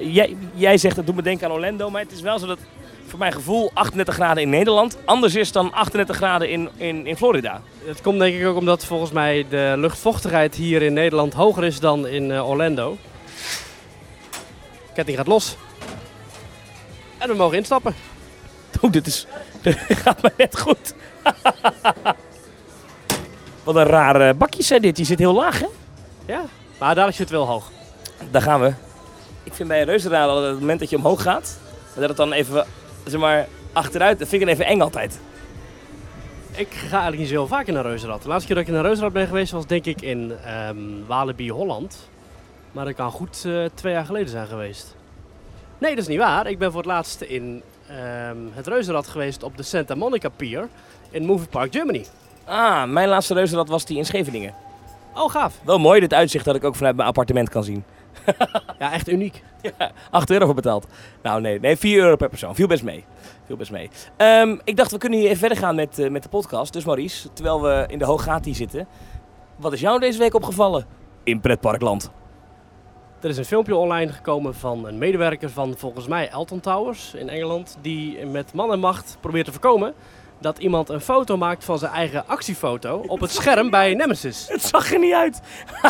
jij, 0.00 0.36
jij 0.54 0.78
zegt 0.78 0.96
dat 0.96 1.06
doet 1.06 1.16
me 1.16 1.22
denken 1.22 1.46
aan 1.46 1.52
Orlando, 1.52 1.90
maar 1.90 2.02
het 2.02 2.12
is 2.12 2.20
wel 2.20 2.38
zo 2.38 2.46
dat 2.46 2.58
voor 3.08 3.18
mijn 3.18 3.32
gevoel 3.32 3.70
38 3.74 4.14
graden 4.14 4.42
in 4.42 4.48
Nederland 4.48 4.96
anders 5.04 5.34
is 5.34 5.52
dan 5.52 5.72
38 5.72 6.16
graden 6.16 6.50
in, 6.50 6.68
in, 6.76 7.06
in 7.06 7.16
Florida. 7.16 7.62
Het 7.84 8.00
komt 8.00 8.18
denk 8.18 8.40
ik 8.40 8.46
ook 8.46 8.56
omdat 8.56 8.84
volgens 8.84 9.10
mij 9.10 9.46
de 9.48 9.74
luchtvochtigheid 9.76 10.54
hier 10.54 10.82
in 10.82 10.92
Nederland 10.92 11.34
hoger 11.34 11.64
is 11.64 11.80
dan 11.80 12.06
in 12.06 12.30
eh, 12.32 12.48
Orlando. 12.48 12.96
Ketting 14.94 15.16
gaat 15.16 15.26
los. 15.26 15.56
En 17.18 17.28
we 17.28 17.34
mogen 17.34 17.56
instappen. 17.56 17.94
Oeh, 18.82 18.92
dit 18.92 19.06
is. 19.06 19.26
Dit 19.62 19.76
gaat 20.04 20.22
me 20.22 20.32
net 20.36 20.58
goed. 20.58 20.94
Wat 23.64 23.76
een 23.76 23.84
rare 23.84 24.34
bakjes 24.34 24.66
zijn 24.66 24.82
dit. 24.82 24.96
Die 24.96 25.04
zit 25.04 25.18
heel 25.18 25.34
laag, 25.34 25.60
hè? 25.60 25.66
Ja, 26.26 26.44
maar 26.78 26.94
daar 26.94 27.10
zit 27.10 27.18
het 27.18 27.30
wel 27.30 27.46
hoog. 27.46 27.70
Daar 28.30 28.42
gaan 28.42 28.60
we. 28.60 28.72
Ik 29.42 29.54
vind 29.54 29.68
bij 29.68 29.80
een 29.80 29.86
reuzenrad 29.86 30.28
altijd 30.28 30.50
het 30.50 30.60
moment 30.60 30.80
dat 30.80 30.90
je 30.90 30.96
omhoog 30.96 31.22
gaat, 31.22 31.58
dat 31.94 32.08
het 32.08 32.16
dan 32.16 32.32
even, 32.32 32.66
zeg 33.10 33.20
maar, 33.20 33.48
achteruit, 33.72 34.18
dat 34.18 34.28
vind 34.28 34.42
ik 34.42 34.48
dan 34.48 34.56
even 34.56 34.72
eng 34.72 34.80
altijd. 34.80 35.20
Ik 36.52 36.68
ga 36.70 36.88
eigenlijk 36.90 37.18
niet 37.18 37.28
zo 37.28 37.34
heel 37.34 37.46
vaak 37.46 37.66
in 37.66 37.74
een 37.74 37.82
reuzenrad. 37.82 38.22
De 38.22 38.28
laatste 38.28 38.46
keer 38.46 38.56
dat 38.56 38.64
ik 38.64 38.70
in 38.70 38.78
een 38.78 38.86
reuzenrad 38.86 39.12
ben 39.12 39.26
geweest 39.26 39.52
was 39.52 39.66
denk 39.66 39.84
ik 39.84 40.02
in 40.02 40.32
ehm 40.44 40.78
Walibi, 41.06 41.50
Holland. 41.50 42.08
Maar 42.72 42.84
dat 42.84 42.94
kan 42.94 43.10
goed 43.10 43.44
eh, 43.46 43.64
twee 43.74 43.92
jaar 43.92 44.04
geleden 44.04 44.28
zijn 44.28 44.46
geweest. 44.46 44.96
Nee, 45.78 45.90
dat 45.90 46.00
is 46.02 46.08
niet 46.08 46.18
waar. 46.18 46.46
Ik 46.46 46.58
ben 46.58 46.70
voor 46.70 46.80
het 46.80 46.90
laatst 46.90 47.20
in 47.20 47.62
ehm, 47.88 48.36
het 48.52 48.66
reuzenrad 48.66 49.06
geweest 49.06 49.42
op 49.42 49.56
de 49.56 49.62
Santa 49.62 49.94
Monica 49.94 50.28
Pier 50.28 50.68
in 51.10 51.24
Movie 51.24 51.48
Park 51.48 51.72
Germany. 51.72 52.04
Ah, 52.44 52.84
mijn 52.84 53.08
laatste 53.08 53.34
reuzenrad 53.34 53.68
was 53.68 53.84
die 53.84 53.96
in 53.96 54.06
Scheveningen. 54.06 54.54
Oh, 55.14 55.30
gaaf. 55.30 55.54
Wel 55.64 55.78
mooi 55.78 56.00
dit 56.00 56.14
uitzicht 56.14 56.44
dat 56.44 56.54
ik 56.54 56.64
ook 56.64 56.76
vanuit 56.76 56.96
mijn 56.96 57.08
appartement 57.08 57.48
kan 57.48 57.64
zien. 57.64 57.84
Ja, 58.78 58.92
echt 58.92 59.08
uniek. 59.08 59.42
8 60.10 60.30
euro 60.30 60.44
voor 60.44 60.54
betaald. 60.54 60.86
Nou 61.22 61.40
nee, 61.40 61.60
nee 61.60 61.76
4 61.76 62.02
euro 62.02 62.16
per 62.16 62.28
persoon. 62.28 62.54
Viel 62.54 62.66
best 62.66 62.82
mee. 62.82 63.04
Viel 63.46 63.56
best 63.56 63.70
mee. 63.70 63.90
Ehm, 64.16 64.56
ik 64.64 64.76
dacht 64.76 64.90
we 64.90 64.98
kunnen 64.98 65.18
hier 65.18 65.28
even 65.28 65.40
verder 65.40 65.58
gaan 65.58 65.74
met, 65.74 65.98
eh, 65.98 66.10
met 66.10 66.22
de 66.22 66.28
podcast. 66.28 66.72
Dus 66.72 66.84
Maurice, 66.84 67.32
terwijl 67.32 67.62
we 67.62 67.84
in 67.88 67.98
de 67.98 68.04
Hooggati 68.04 68.54
zitten. 68.54 68.86
Wat 69.56 69.72
is 69.72 69.80
jou 69.80 70.00
deze 70.00 70.18
week 70.18 70.34
opgevallen? 70.34 70.86
In 71.24 71.40
pretparkland. 71.40 72.10
Er 73.20 73.28
is 73.28 73.36
een 73.36 73.44
filmpje 73.44 73.76
online 73.76 74.12
gekomen 74.12 74.54
van 74.54 74.86
een 74.86 74.98
medewerker 74.98 75.50
van 75.50 75.74
volgens 75.76 76.06
mij 76.06 76.28
Elton 76.28 76.60
Towers 76.60 77.14
in 77.14 77.28
Engeland. 77.28 77.78
Die 77.80 78.26
met 78.26 78.52
man 78.52 78.72
en 78.72 78.78
macht 78.78 79.16
probeert 79.20 79.44
te 79.44 79.52
voorkomen 79.52 79.94
dat 80.38 80.58
iemand 80.58 80.88
een 80.88 81.00
foto 81.00 81.36
maakt 81.36 81.64
van 81.64 81.78
zijn 81.78 81.92
eigen 81.92 82.26
actiefoto 82.26 83.04
op 83.06 83.20
het 83.20 83.30
scherm 83.30 83.70
bij 83.70 83.94
Nemesis. 83.94 84.46
Het 84.48 84.62
zag 84.62 84.92
er 84.92 84.98
niet 84.98 85.14
uit. 85.14 85.40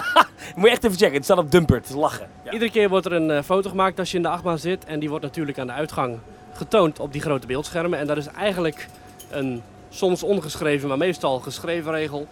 Moet 0.57 0.64
je 0.64 0.71
echt 0.71 0.85
even 0.85 0.99
checken. 0.99 1.14
Het 1.14 1.25
staat 1.25 1.38
op 1.38 1.50
Dumpert. 1.50 1.81
Het 1.81 1.88
is 1.88 2.00
lachen. 2.00 2.28
Ja. 2.43 2.52
Iedere 2.52 2.71
keer 2.71 2.88
wordt 2.88 3.07
er 3.07 3.12
een 3.12 3.31
eh, 3.31 3.43
foto 3.43 3.71
gemaakt 3.71 3.99
als 3.99 4.11
je 4.11 4.17
in 4.17 4.23
de 4.23 4.28
achtbaan 4.28 4.59
zit. 4.59 4.85
En 4.85 4.99
die 4.99 5.09
wordt 5.09 5.25
natuurlijk 5.25 5.59
aan 5.59 5.67
de 5.67 5.73
uitgang 5.73 6.19
getoond 6.52 7.00
op 7.00 7.12
die 7.12 7.21
grote 7.21 7.47
beeldschermen. 7.47 7.99
En 7.99 8.07
dat 8.07 8.17
is 8.17 8.26
eigenlijk 8.26 8.88
een 9.31 9.62
soms 9.88 10.23
ongeschreven, 10.23 10.88
maar 10.88 10.99
meestal 10.99 11.38
geschreven 11.38 11.93
regel. 11.93 12.26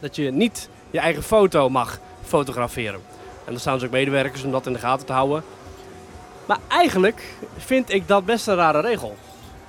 Dat 0.00 0.16
je 0.16 0.30
niet 0.30 0.68
je 0.90 0.98
eigen 0.98 1.22
foto 1.22 1.68
mag 1.68 1.98
fotograferen. 2.24 3.00
En 3.44 3.52
dan 3.52 3.60
staan 3.60 3.74
dus 3.74 3.84
ook 3.86 3.90
medewerkers 3.90 4.44
om 4.44 4.50
dat 4.50 4.66
in 4.66 4.72
de 4.72 4.78
gaten 4.78 5.06
te 5.06 5.12
houden. 5.12 5.44
Maar 6.46 6.58
eigenlijk 6.68 7.34
vind 7.56 7.90
ik 7.92 8.08
dat 8.08 8.24
best 8.24 8.46
een 8.46 8.54
rare 8.54 8.80
regel. 8.80 9.16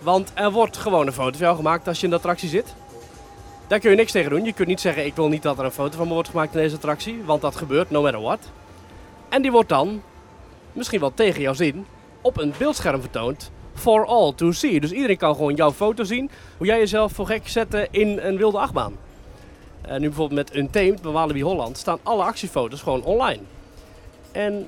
Want 0.05 0.31
er 0.33 0.51
wordt 0.51 0.77
gewoon 0.77 1.07
een 1.07 1.13
foto 1.13 1.31
van 1.31 1.39
jou 1.39 1.55
gemaakt 1.55 1.87
als 1.87 1.97
je 1.97 2.03
in 2.03 2.09
de 2.09 2.15
attractie 2.15 2.49
zit. 2.49 2.73
Daar 3.67 3.79
kun 3.79 3.89
je 3.89 3.95
niks 3.95 4.11
tegen 4.11 4.29
doen. 4.29 4.43
Je 4.43 4.53
kunt 4.53 4.67
niet 4.67 4.81
zeggen, 4.81 5.05
ik 5.05 5.15
wil 5.15 5.27
niet 5.27 5.41
dat 5.41 5.59
er 5.59 5.65
een 5.65 5.71
foto 5.71 5.97
van 5.97 6.07
me 6.07 6.13
wordt 6.13 6.29
gemaakt 6.29 6.55
in 6.55 6.61
deze 6.61 6.75
attractie. 6.75 7.23
Want 7.25 7.41
dat 7.41 7.55
gebeurt, 7.55 7.89
no 7.89 8.01
matter 8.01 8.21
what. 8.21 8.39
En 9.29 9.41
die 9.41 9.51
wordt 9.51 9.69
dan, 9.69 10.01
misschien 10.73 10.99
wel 10.99 11.13
tegen 11.13 11.41
jouw 11.41 11.53
zin, 11.53 11.85
op 12.21 12.37
een 12.37 12.53
beeldscherm 12.57 13.01
vertoond. 13.01 13.51
For 13.73 14.05
all 14.05 14.33
to 14.35 14.51
see. 14.51 14.79
Dus 14.79 14.91
iedereen 14.91 15.17
kan 15.17 15.35
gewoon 15.35 15.55
jouw 15.55 15.71
foto 15.71 16.03
zien. 16.03 16.29
Hoe 16.57 16.67
jij 16.67 16.77
jezelf 16.77 17.11
voor 17.11 17.25
gek 17.25 17.47
zette 17.47 17.87
in 17.91 18.19
een 18.19 18.37
wilde 18.37 18.57
achtbaan. 18.57 18.97
Eh, 19.81 19.91
nu 19.91 20.07
bijvoorbeeld 20.07 20.49
met 20.49 20.55
Untamed 20.55 21.01
bij 21.01 21.11
Walibi 21.11 21.43
Holland 21.43 21.77
staan 21.77 21.99
alle 22.03 22.23
actiefoto's 22.23 22.81
gewoon 22.81 23.03
online. 23.03 23.41
En 24.31 24.67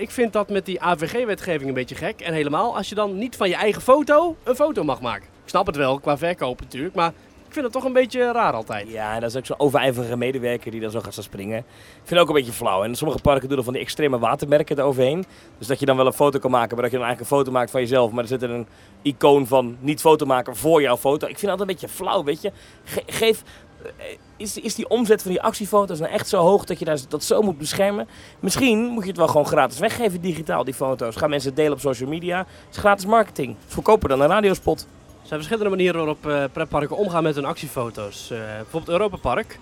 ik 0.00 0.10
vind 0.10 0.32
dat 0.32 0.48
met 0.50 0.64
die 0.66 0.80
AVG-wetgeving 0.82 1.68
een 1.68 1.74
beetje 1.74 1.94
gek. 1.94 2.20
En 2.20 2.32
helemaal 2.32 2.76
als 2.76 2.88
je 2.88 2.94
dan 2.94 3.18
niet 3.18 3.36
van 3.36 3.48
je 3.48 3.54
eigen 3.54 3.82
foto 3.82 4.36
een 4.44 4.54
foto 4.54 4.84
mag 4.84 5.00
maken. 5.00 5.28
Ik 5.42 5.48
snap 5.48 5.66
het 5.66 5.76
wel, 5.76 5.98
qua 5.98 6.18
verkoop 6.18 6.60
natuurlijk. 6.60 6.94
Maar 6.94 7.12
ik 7.46 7.52
vind 7.56 7.64
het 7.64 7.74
toch 7.74 7.84
een 7.84 7.92
beetje 7.92 8.32
raar 8.32 8.52
altijd. 8.52 8.88
Ja, 8.90 9.14
en 9.14 9.20
dat 9.20 9.30
is 9.30 9.36
ook 9.36 9.46
zo'n 9.46 9.58
overijverige 9.60 10.16
medewerker 10.16 10.70
die 10.70 10.80
dan 10.80 10.90
zo 10.90 11.00
gaat 11.00 11.12
staan 11.12 11.24
springen. 11.24 11.58
Ik 11.58 11.64
vind 11.94 12.10
het 12.10 12.18
ook 12.18 12.28
een 12.28 12.34
beetje 12.34 12.52
flauw. 12.52 12.82
En 12.82 12.94
sommige 12.94 13.20
parken 13.20 13.48
doen 13.48 13.58
er 13.58 13.64
van 13.64 13.72
die 13.72 13.82
extreme 13.82 14.18
watermerken 14.18 14.78
eroverheen. 14.78 15.24
Dus 15.58 15.66
dat 15.66 15.80
je 15.80 15.86
dan 15.86 15.96
wel 15.96 16.06
een 16.06 16.12
foto 16.12 16.38
kan 16.38 16.50
maken, 16.50 16.72
maar 16.74 16.82
dat 16.82 16.90
je 16.90 16.96
dan 16.98 17.06
eigenlijk 17.06 17.30
een 17.32 17.38
foto 17.38 17.52
maakt 17.52 17.70
van 17.70 17.80
jezelf. 17.80 18.10
Maar 18.10 18.22
er 18.22 18.28
zit 18.28 18.42
er 18.42 18.50
een 18.50 18.66
icoon 19.02 19.46
van 19.46 19.76
niet 19.80 20.00
foto 20.00 20.26
maken 20.26 20.56
voor 20.56 20.82
jouw 20.82 20.96
foto. 20.96 21.26
Ik 21.26 21.38
vind 21.38 21.50
dat 21.50 21.60
een 21.60 21.66
beetje 21.66 21.88
flauw, 21.88 22.24
weet 22.24 22.42
je. 22.42 22.52
Ge- 22.84 23.02
geef... 23.06 23.42
eh, 23.82 24.04
Is, 24.36 24.56
is 24.56 24.74
die 24.74 24.88
omzet 24.88 25.22
van 25.22 25.30
die 25.30 25.42
actiefoto's 25.42 25.98
nou 25.98 26.12
echt 26.12 26.28
zo 26.28 26.38
hoog 26.38 26.64
dat 26.64 26.78
je 26.78 26.98
dat 27.08 27.24
zo 27.24 27.42
moet 27.42 27.58
beschermen? 27.58 28.08
Misschien 28.40 28.78
moet 28.78 29.02
je 29.02 29.08
het 29.08 29.18
wel 29.18 29.28
gewoon 29.28 29.46
gratis 29.46 29.78
weggeven, 29.78 30.20
digitaal, 30.20 30.64
die 30.64 30.74
foto's. 30.74 31.16
Gaan 31.16 31.30
mensen 31.30 31.54
delen 31.54 31.72
op 31.72 31.80
social 31.80 32.08
media. 32.08 32.38
Het 32.38 32.46
is 32.70 32.76
gratis 32.76 33.06
marketing. 33.06 33.56
Het 33.74 34.00
dan 34.08 34.20
een 34.20 34.28
radiospot. 34.28 34.80
Er 34.80 35.26
zijn 35.26 35.40
verschillende 35.40 35.76
manieren 35.76 35.96
waarop 35.96 36.26
eh, 36.26 36.44
pretparken 36.52 36.96
omgaan 36.96 37.22
met 37.22 37.34
hun 37.34 37.44
actiefoto's. 37.44 38.30
Eh, 38.30 38.38
bijvoorbeeld 38.38 38.88
Europa 38.88 39.16
Park 39.16 39.58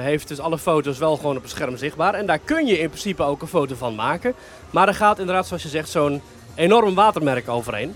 heeft 0.00 0.28
dus 0.28 0.40
alle 0.40 0.58
foto's 0.58 0.98
wel 0.98 1.16
gewoon 1.16 1.36
op 1.36 1.42
het 1.42 1.50
scherm 1.50 1.76
zichtbaar. 1.76 2.14
En 2.14 2.26
daar 2.26 2.38
kun 2.38 2.66
je 2.66 2.78
in 2.78 2.88
principe 2.88 3.22
ook 3.22 3.42
een 3.42 3.48
foto 3.48 3.74
van 3.74 3.94
maken. 3.94 4.34
Maar 4.70 4.88
er 4.88 4.94
gaat 4.94 5.18
inderdaad, 5.18 5.46
zoals 5.46 5.62
je 5.62 5.68
zegt, 5.68 5.88
zo'n 5.88 6.22
enorm 6.54 6.94
watermerk 6.94 7.48
overheen. 7.48 7.94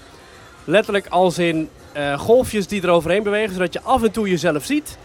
Letterlijk 0.65 1.07
als 1.07 1.39
in 1.39 1.69
golfjes 2.17 2.67
die 2.67 2.83
er 2.83 2.91
overheen 2.91 3.23
bewegen, 3.23 3.53
zodat 3.53 3.73
je 3.73 3.81
af 3.81 4.03
en 4.03 4.11
toe 4.11 4.29
jezelf 4.29 4.65
ziet. 4.65 4.99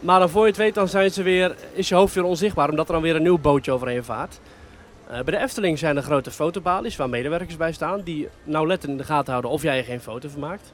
Maar 0.00 0.18
dan 0.18 0.30
voor 0.30 0.42
je 0.42 0.48
het 0.48 0.56
weet, 0.56 0.74
dan 0.74 0.88
zijn 0.88 1.10
ze 1.10 1.22
weer, 1.22 1.56
is 1.72 1.88
je 1.88 1.94
hoofd 1.94 2.14
weer 2.14 2.24
onzichtbaar, 2.24 2.70
omdat 2.70 2.86
er 2.86 2.92
dan 2.92 3.02
weer 3.02 3.16
een 3.16 3.22
nieuw 3.22 3.38
bootje 3.38 3.72
overheen 3.72 4.04
vaart. 4.04 4.40
Eh, 5.06 5.20
bij 5.20 5.34
de 5.38 5.42
Efteling 5.42 5.78
zijn 5.78 5.96
er 5.96 6.02
grote 6.02 6.30
fotobalies 6.30 6.96
waar 6.96 7.08
medewerkers 7.08 7.56
bij 7.56 7.72
staan, 7.72 8.00
die 8.00 8.28
nauwlettend 8.44 8.92
in 8.92 8.98
de 8.98 9.04
gaten 9.04 9.30
houden 9.30 9.50
of 9.50 9.62
jij 9.62 9.78
er 9.78 9.84
geen 9.84 10.00
foto 10.00 10.28
van 10.28 10.40
maakt. 10.40 10.72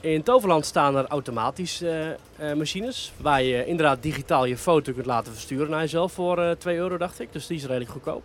In 0.00 0.22
Toverland 0.22 0.66
staan 0.66 0.96
er 0.96 1.06
automatische 1.06 2.16
eh, 2.36 2.50
eh, 2.50 2.56
machines, 2.56 3.12
waar 3.16 3.42
je 3.42 3.66
inderdaad 3.66 4.02
digitaal 4.02 4.44
je 4.44 4.56
foto 4.56 4.92
kunt 4.92 5.06
laten 5.06 5.32
versturen 5.32 5.70
naar 5.70 5.80
jezelf 5.80 6.12
voor 6.12 6.38
eh 6.38 6.50
2 6.50 6.76
euro, 6.76 6.96
dacht 6.96 7.20
ik. 7.20 7.32
Dus 7.32 7.46
die 7.46 7.56
is 7.56 7.64
redelijk 7.64 7.90
goedkoop. 7.90 8.24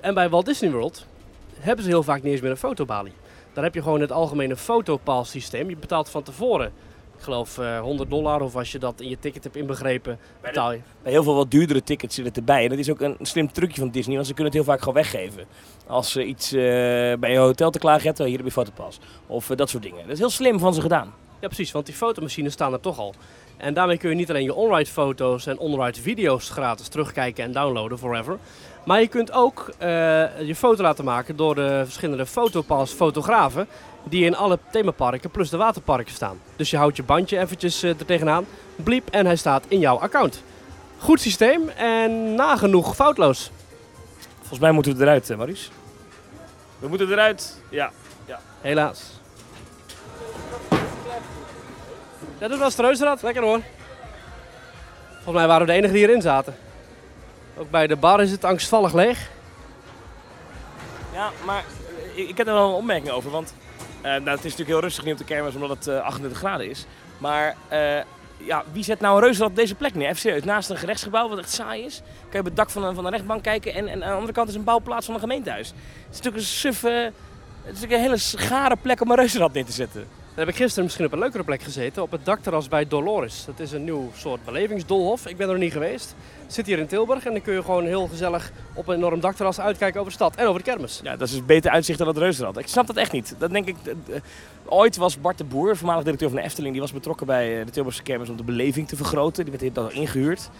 En 0.00 0.14
bij 0.14 0.28
Walt 0.28 0.46
Disney 0.46 0.70
World 0.70 1.06
hebben 1.58 1.84
ze 1.84 1.90
heel 1.90 2.02
vaak 2.02 2.22
niet 2.22 2.32
eens 2.32 2.40
meer 2.40 2.50
een 2.50 2.56
fotobalie. 2.56 3.12
Daar 3.52 3.64
heb 3.64 3.74
je 3.74 3.82
gewoon 3.82 4.00
het 4.00 4.12
algemene 4.12 4.56
fotopass 4.56 5.30
systeem. 5.30 5.68
Je 5.68 5.76
betaalt 5.76 6.08
van 6.08 6.22
tevoren, 6.22 6.72
geloof 7.24 7.58
eh 7.58 7.80
100 7.80 8.10
dollar, 8.10 8.40
of 8.40 8.56
als 8.56 8.72
je 8.72 8.78
dat 8.78 9.00
in 9.00 9.08
je 9.08 9.18
ticket 9.18 9.44
hebt 9.44 9.56
inbegrepen, 9.56 10.18
betaal 10.40 10.72
je. 10.72 10.80
Bij 11.02 11.12
heel 11.12 11.22
veel 11.22 11.34
wat 11.34 11.50
duurdere 11.50 11.82
tickets 11.82 12.14
zit 12.14 12.24
het 12.24 12.36
erbij. 12.36 12.62
En 12.62 12.68
dat 12.68 12.78
is 12.78 12.90
ook 12.90 13.00
een 13.00 13.16
slim 13.20 13.52
trucje 13.52 13.80
van 13.80 13.90
Disney, 13.90 14.14
want 14.14 14.26
ze 14.26 14.34
kunnen 14.34 14.52
het 14.52 14.62
heel 14.62 14.72
vaak 14.72 14.78
gewoon 14.78 14.94
weggeven. 14.94 15.44
Als 15.86 16.12
ze 16.12 16.24
iets 16.24 16.52
eh, 16.52 16.60
bij 17.18 17.30
je 17.30 17.36
hotel 17.36 17.70
te 17.70 17.78
klagen 17.78 18.06
hebt, 18.06 18.18
hier 18.18 18.36
heb 18.36 18.46
je 18.46 18.52
fotopas. 18.52 18.98
Of 19.26 19.50
eh, 19.50 19.56
dat 19.56 19.70
soort 19.70 19.82
dingen. 19.82 20.02
Dat 20.02 20.12
is 20.12 20.18
heel 20.18 20.30
slim 20.30 20.58
van 20.58 20.74
ze 20.74 20.80
gedaan. 20.80 21.14
Ja, 21.40 21.46
precies, 21.46 21.72
want 21.72 21.86
die 21.86 21.94
fotomachines 21.94 22.52
staan 22.52 22.72
er 22.72 22.80
toch 22.80 22.98
al. 22.98 23.14
En 23.56 23.74
daarmee 23.74 23.98
kun 23.98 24.10
je 24.10 24.16
niet 24.16 24.28
alleen 24.28 24.42
je 24.42 24.54
onride 24.54 24.90
foto's 24.90 25.46
en 25.46 25.58
onride 25.58 26.00
video's 26.00 26.50
gratis 26.50 26.88
terugkijken 26.88 27.44
en 27.44 27.52
downloaden 27.52 27.98
forever. 27.98 28.38
Maar 28.84 29.00
je 29.00 29.08
kunt 29.08 29.32
ook 29.32 29.70
eh, 29.78 29.88
je 30.40 30.54
foto 30.54 30.82
laten 30.82 31.04
maken 31.04 31.36
door 31.36 31.54
de 31.54 31.82
verschillende 31.84 32.26
fotopass 32.26 32.92
fotografen 32.92 33.66
die 34.04 34.24
in 34.24 34.36
alle 34.36 34.58
themaparken 34.70 35.30
plus 35.30 35.50
de 35.50 35.56
waterparken 35.56 36.12
staan. 36.12 36.40
Dus 36.56 36.70
je 36.70 36.76
houdt 36.76 36.96
je 36.96 37.02
bandje 37.02 37.38
eventjes 37.38 37.82
eh, 37.82 37.90
er 37.90 38.06
tegenaan, 38.06 38.46
bliep 38.76 39.08
en 39.10 39.26
hij 39.26 39.36
staat 39.36 39.64
in 39.68 39.78
jouw 39.78 39.98
account. 39.98 40.42
Goed 40.98 41.20
systeem 41.20 41.68
en 41.68 42.34
nagenoeg 42.34 42.94
foutloos. 42.94 43.50
Volgens 44.38 44.60
mij 44.60 44.72
moeten 44.72 44.96
we 44.96 45.02
eruit, 45.02 45.30
eh, 45.30 45.36
Maurice. 45.36 45.70
We 46.78 46.88
moeten 46.88 47.10
eruit. 47.10 47.62
Ja. 47.68 47.90
Helaas. 48.60 49.10
Ja, 52.38 52.48
dit 52.48 52.58
was 52.58 52.76
het 52.76 52.86
reuzenrad. 52.86 53.22
Lekker 53.22 53.42
hoor. 53.42 53.60
Volgens 55.12 55.34
mij 55.34 55.46
waren 55.46 55.66
we 55.66 55.72
de 55.72 55.78
enige 55.78 55.92
die 55.92 56.08
erin 56.08 56.22
zaten. 56.22 56.54
Ook 57.56 57.70
bij 57.70 57.86
de 57.86 57.96
bar 57.96 58.22
is 58.22 58.30
het 58.30 58.44
angstvallig 58.44 58.92
leeg. 58.92 59.30
Ja, 61.12 61.30
maar 61.46 61.64
eh, 62.14 62.28
ik, 62.28 62.36
heb 62.36 62.46
er 62.46 62.52
wel 62.52 62.68
een 62.68 62.74
opmerking 62.74 63.10
over. 63.10 63.30
Want 63.30 63.54
eh, 64.04 64.10
nou, 64.10 64.28
het 64.28 64.38
is 64.38 64.42
natuurlijk 64.42 64.68
heel 64.68 64.80
rustig 64.80 65.04
nu 65.04 65.12
op 65.12 65.18
de 65.18 65.24
kermis 65.24 65.54
omdat 65.54 65.70
het 65.70 65.86
eh, 65.86 66.00
38 66.00 66.38
graden 66.38 66.70
is. 66.70 66.86
Maar 67.18 67.56
eh, 67.68 68.00
ja, 68.36 68.64
wie 68.72 68.84
zet 68.84 69.00
nou 69.00 69.16
een 69.16 69.22
reuzenrad 69.22 69.50
op 69.50 69.56
deze 69.56 69.74
plek 69.74 69.94
neer? 69.94 70.08
Even 70.08 70.46
naast 70.46 70.70
een 70.70 70.76
gerechtsgebouw 70.76 71.28
wat 71.28 71.38
echt 71.38 71.50
saai 71.50 71.84
is. 71.84 72.02
Kan 72.20 72.30
je 72.32 72.38
op 72.38 72.44
het 72.44 72.56
dak 72.56 72.70
van 72.70 72.84
een, 72.84 72.94
van 72.94 73.04
een 73.04 73.10
rechtbank 73.10 73.42
kijken. 73.42 73.74
En, 73.74 73.88
en 73.88 74.02
aan 74.02 74.08
de 74.08 74.14
andere 74.14 74.32
kant 74.32 74.48
is 74.48 74.54
een 74.54 74.64
bouwplaats 74.64 75.06
van 75.06 75.14
een 75.14 75.20
gemeentehuis. 75.20 75.68
Het 75.68 75.76
is 76.10 76.16
natuurlijk 76.16 76.36
een 76.36 76.50
suffe... 76.50 77.12
Het 77.62 77.74
is 77.74 77.80
natuurlijk 77.80 77.92
een 77.92 78.10
hele 78.10 78.46
gare 78.48 78.76
plek 78.76 79.00
om 79.00 79.10
een 79.10 79.16
reuzenrad 79.16 79.52
neer 79.52 79.64
te 79.64 79.72
zetten. 79.72 80.06
Dan 80.34 80.44
heb 80.44 80.54
ik 80.54 80.60
gisteren 80.60 80.84
misschien 80.84 81.06
op 81.06 81.12
een 81.12 81.18
leukere 81.18 81.44
plek 81.44 81.62
gezeten, 81.62 82.02
op 82.02 82.10
het 82.10 82.24
dakterras 82.24 82.68
bij 82.68 82.88
Dolores. 82.88 83.44
Dat 83.44 83.60
is 83.60 83.72
een 83.72 83.84
nieuw 83.84 84.10
soort 84.16 84.44
belevingsdoolhof. 84.44 85.26
Ik 85.26 85.36
ben 85.36 85.46
er 85.46 85.52
nog 85.52 85.62
niet 85.62 85.72
geweest. 85.72 86.14
Zit 86.46 86.66
hier 86.66 86.78
in 86.78 86.86
Tilburg 86.86 87.24
en 87.24 87.32
dan 87.32 87.42
kun 87.42 87.54
je 87.54 87.62
gewoon 87.62 87.84
heel 87.84 88.06
gezellig 88.06 88.52
op 88.74 88.88
een 88.88 88.96
enorm 88.96 89.20
dakterras 89.20 89.60
uitkijken 89.60 90.00
over 90.00 90.12
de 90.12 90.18
stad 90.18 90.36
en 90.36 90.46
over 90.46 90.64
de 90.64 90.70
kermis. 90.70 91.00
Ja, 91.02 91.16
dat 91.16 91.28
is 91.28 91.34
dus 91.34 91.44
beter 91.44 91.70
uitzicht 91.70 91.98
dan 91.98 92.08
het 92.08 92.16
Reuzenrad. 92.16 92.58
Ik 92.58 92.66
snap 92.66 92.86
dat 92.86 92.96
echt 92.96 93.12
niet. 93.12 93.34
Dat 93.38 93.50
denk 93.50 93.66
ik... 93.66 93.76
ooit 94.64 94.96
was 94.96 95.20
Bart 95.20 95.38
de 95.38 95.44
Boer, 95.44 95.76
voormalig 95.76 96.04
directeur 96.04 96.28
van 96.28 96.38
de 96.38 96.44
Efteling, 96.44 96.72
die 96.72 96.82
was 96.82 96.92
betrokken 96.92 97.26
bij 97.26 97.58
eh, 97.58 97.66
de 97.66 97.72
Tilburgse 97.72 98.02
kermis 98.02 98.28
om 98.28 98.36
de 98.36 98.44
beleving 98.44 98.88
te 98.88 98.96
vergroten. 98.96 99.44
Die 99.44 99.54
werd 99.58 99.74
dan 99.74 99.92
ingehuurd. 99.92 100.50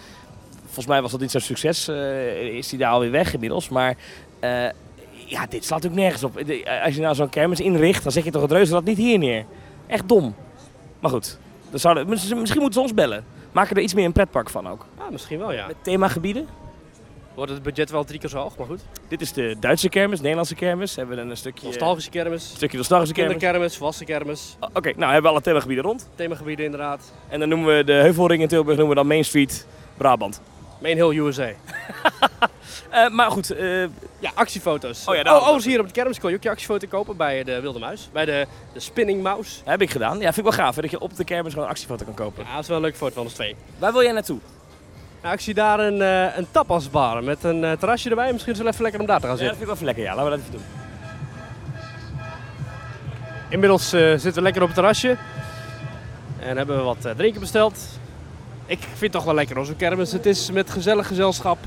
Volgens 0.65 0.87
mij 0.87 1.03
was 1.03 1.11
dat 1.11 1.21
niet 1.21 1.31
zo'n 1.31 1.41
succes. 1.41 1.89
eh, 1.89 2.57
is 2.57 2.71
hij 2.71 2.79
daar 2.79 2.91
alweer 2.91 3.11
weg 3.11 3.35
inmiddels. 3.35 3.69
Maar 3.69 3.97
eh, 4.41 4.69
ja, 5.27 5.47
dit 5.47 5.65
slaat 5.65 5.87
ook 5.87 5.95
nergens 5.95 6.25
op. 6.25 6.37
Als 6.85 6.95
je 6.95 7.01
nou 7.01 7.15
zo'n 7.15 7.29
kermis 7.29 7.61
inricht, 7.61 8.03
dan 8.03 8.13
zet 8.13 8.25
je 8.25 8.31
toch 8.31 8.43
het 8.43 8.53
Reuzenrad 8.53 8.85
niet 8.85 8.99
hier 8.99 9.19
neer. 9.19 9.45
Echt 9.95 10.09
dom. 10.09 10.35
Maar 11.01 11.11
goed, 11.11 11.39
dan 11.71 11.79
zouden, 11.81 12.09
misschien 12.09 12.37
moeten 12.37 12.73
ze 12.73 12.81
ons 12.81 12.95
bellen. 12.95 13.25
Maken 13.53 13.77
er 13.77 13.83
iets 13.83 13.95
meer 13.95 14.05
een 14.05 14.13
pretpark 14.13 14.51
van 14.51 14.69
ook. 14.69 14.87
Ah, 14.99 15.11
misschien 15.11 15.39
wel 15.39 15.53
ja. 15.53 15.67
Met 15.67 15.77
themagebieden. 15.83 16.49
Wordt 17.35 17.51
het 17.53 17.63
budget 17.63 17.91
wel 17.91 18.05
drie 18.05 18.19
keer 18.21 18.29
zo 18.29 18.39
hoog, 18.39 18.57
maar 18.57 18.67
goed. 18.67 18.81
Dit 19.09 19.21
is 19.21 19.33
de 19.33 19.57
Duitse 19.61 19.89
kermis, 19.89 20.21
Nederlandse 20.21 20.55
kermis. 20.55 20.97
Hebben 20.97 21.15
we 21.17 21.21
dan 21.23 21.31
een 21.31 21.37
stukje, 21.37 21.67
Nostalgische 21.67 22.11
kermis, 22.11 22.51
een 22.51 22.57
stukje 22.57 22.77
nostalgische 22.77 23.15
kermis. 23.15 23.33
kinderkermis, 23.37 23.77
volwassen 23.77 24.07
kermis, 24.07 24.57
Oh, 24.61 24.69
Oké, 24.73 24.93
nou 24.97 25.05
hebben 25.13 25.23
we 25.23 25.29
alle 25.29 25.41
themagebieden 25.41 25.85
rond. 25.85 26.09
themagebieden 26.15 26.65
inderdaad. 26.65 27.13
En 27.29 27.41
dan 27.41 27.49
noemen 27.49 27.77
we 27.77 27.85
de 27.85 27.93
Heuvelring 27.93 28.43
in 28.43 28.49
Tilburg 28.49 28.77
noemen 28.77 28.95
we 28.97 29.01
dan 29.03 29.07
Main 29.11 29.25
Street 29.25 29.67
Brabant. 29.97 30.41
Main 30.83 30.97
Hill 30.97 31.19
USA. 31.19 31.49
Eh, 32.91 33.09
maar 33.09 33.31
goed, 33.31 33.51
eh, 33.51 33.81
Ja, 34.19 34.31
actiefoto's. 34.35 35.07
Oh 35.09 35.15
ja, 35.15 35.37
oh, 35.37 35.59
hier 35.63 35.81
op 35.81 35.87
de 35.87 35.93
kermis 35.93 36.21
kon 36.21 36.31
je 36.31 36.37
ook 36.37 36.43
je 36.43 36.51
actiefoto 36.51 36.87
kopen 36.89 37.17
bij 37.17 37.45
de 37.45 37.61
Wilde 37.61 37.79
Muis. 37.79 38.09
Bij 38.13 38.25
de, 38.25 38.47
de 38.73 38.81
Spinning 38.81 39.23
Mouse. 39.23 39.61
heb 39.65 39.81
ik 39.83 39.91
gedaan. 39.91 40.15
Ja, 40.19 40.33
vind 40.33 40.37
ik 40.37 40.43
wel 40.43 40.53
gaaf 40.65 40.75
hè, 40.75 40.83
dat 40.83 40.91
je 40.91 41.01
op 41.01 41.17
de 41.17 41.25
kermis 41.25 41.51
gewoon 41.53 41.65
een 41.69 41.73
actiefoto 41.73 42.05
kan 42.05 42.15
kopen. 42.15 42.45
Ja, 42.45 42.53
dat 42.55 42.63
is 42.63 42.69
wel 42.69 42.77
een 42.77 42.83
leuke 42.83 42.97
foto 42.97 43.15
van 43.15 43.23
ons 43.23 43.33
twee. 43.33 43.57
Waar 43.79 43.93
wil 43.93 44.03
jij 44.03 44.13
naartoe? 44.13 44.39
Nou, 45.23 45.35
ik 45.35 45.41
zie 45.41 45.55
daar 45.55 45.81
een, 45.81 46.03
eh 46.03 46.37
een 46.37 46.47
tapasbar 46.51 47.25
met 47.25 47.45
een 47.45 47.61
terrasje 47.79 48.09
erbij. 48.11 48.33
Misschien 48.33 48.53
is 48.53 48.59
het 48.59 48.67
wel 48.67 48.69
even 48.73 48.83
lekker 48.83 49.01
om 49.01 49.07
daar 49.07 49.21
te 49.21 49.27
gaan 49.27 49.37
Ja, 49.37 49.43
dat 49.43 49.57
zitten. 49.57 49.67
vind 49.67 49.81
ik 49.81 49.85
wel 49.85 49.93
even 49.95 50.05
lekker. 50.05 50.05
Ja, 50.05 50.15
laten 50.25 50.31
we 50.31 50.37
dat 50.37 50.47
even 50.47 50.53
doen. 50.53 50.83
Inmiddels 53.49 53.89
zitten 53.89 54.35
we 54.35 54.41
lekker 54.43 54.61
op 54.63 54.67
het 54.69 54.77
terrasje. 54.77 55.17
En 56.39 56.57
hebben 56.57 56.77
we 56.77 56.83
wat 56.83 57.09
drinken 57.17 57.41
besteld. 57.41 57.79
Ik 58.67 58.79
vind 58.79 59.01
het 59.01 59.13
toch 59.13 59.25
wel 59.25 59.35
lekker 59.35 59.57
hoor, 59.57 59.65
zo'n 59.67 59.77
kermis. 59.77 60.13
Het 60.13 60.27
is 60.27 60.51
met 60.51 60.71
gezellig 60.71 61.07
gezelschap 61.07 61.59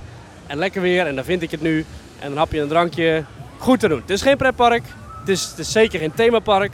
en 0.47 0.57
lekker 0.57 0.81
weer. 0.81 1.07
En 1.07 1.15
dan 1.15 1.23
vind 1.23 1.41
ik 1.41 1.51
het 1.51 1.61
nu. 1.61 1.85
En 2.19 2.29
dan 2.29 2.37
hap 2.37 2.51
je 2.51 2.61
een 2.61 2.67
drankje. 2.67 3.23
Goed 3.57 3.79
te 3.79 3.87
doen. 3.87 3.99
Het 4.01 4.09
is 4.09 4.21
geen 4.21 4.37
pretpark. 4.37 4.83
Het 5.19 5.29
is, 5.29 5.43
het 5.49 5.59
is 5.59 5.71
zeker 5.71 5.99
geen 5.99 6.13
themapark. 6.13 6.73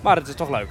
Maar 0.00 0.16
het 0.16 0.28
is 0.28 0.34
toch 0.34 0.50
leuk. 0.50 0.68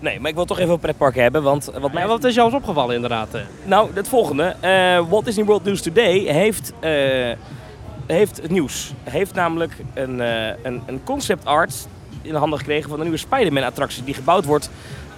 Nee, 0.00 0.20
maar 0.20 0.30
ik 0.30 0.36
wil 0.36 0.44
toch 0.44 0.58
even 0.58 0.72
een 0.72 0.78
pretpark 0.78 1.14
hebben, 1.14 1.42
want 1.42 1.70
wat 1.80 1.92
mij... 1.92 2.06
Wat 2.06 2.24
is 2.24 2.34
jou 2.34 2.46
eens 2.46 2.56
opgevallen 2.56 2.94
inderdaad? 2.94 3.34
eh? 3.34 3.40
Nou, 3.64 3.90
het 3.94 4.08
volgende. 4.08 4.56
Eh, 4.60 5.08
Walt 5.08 5.24
Disney 5.24 5.44
World 5.44 5.64
News 5.64 5.82
Today 5.82 6.18
heeft, 6.18 6.72
eh, 6.80 6.90
heeft 8.06 8.36
het 8.42 8.50
nieuws. 8.50 8.92
Heeft 9.02 9.34
namelijk 9.34 9.72
een, 9.94 10.20
eh, 10.20 10.46
een, 10.62 10.82
een 10.86 11.00
concept 11.04 11.44
art 11.44 11.74
in 12.22 12.32
de 12.32 12.38
handen 12.38 12.58
gekregen 12.58 12.88
van 12.88 12.98
een 12.98 13.02
nieuwe 13.04 13.18
Spider-Man 13.18 13.62
attractie 13.62 14.04
die 14.04 14.14
gebouwd 14.14 14.44
wordt 14.44 14.70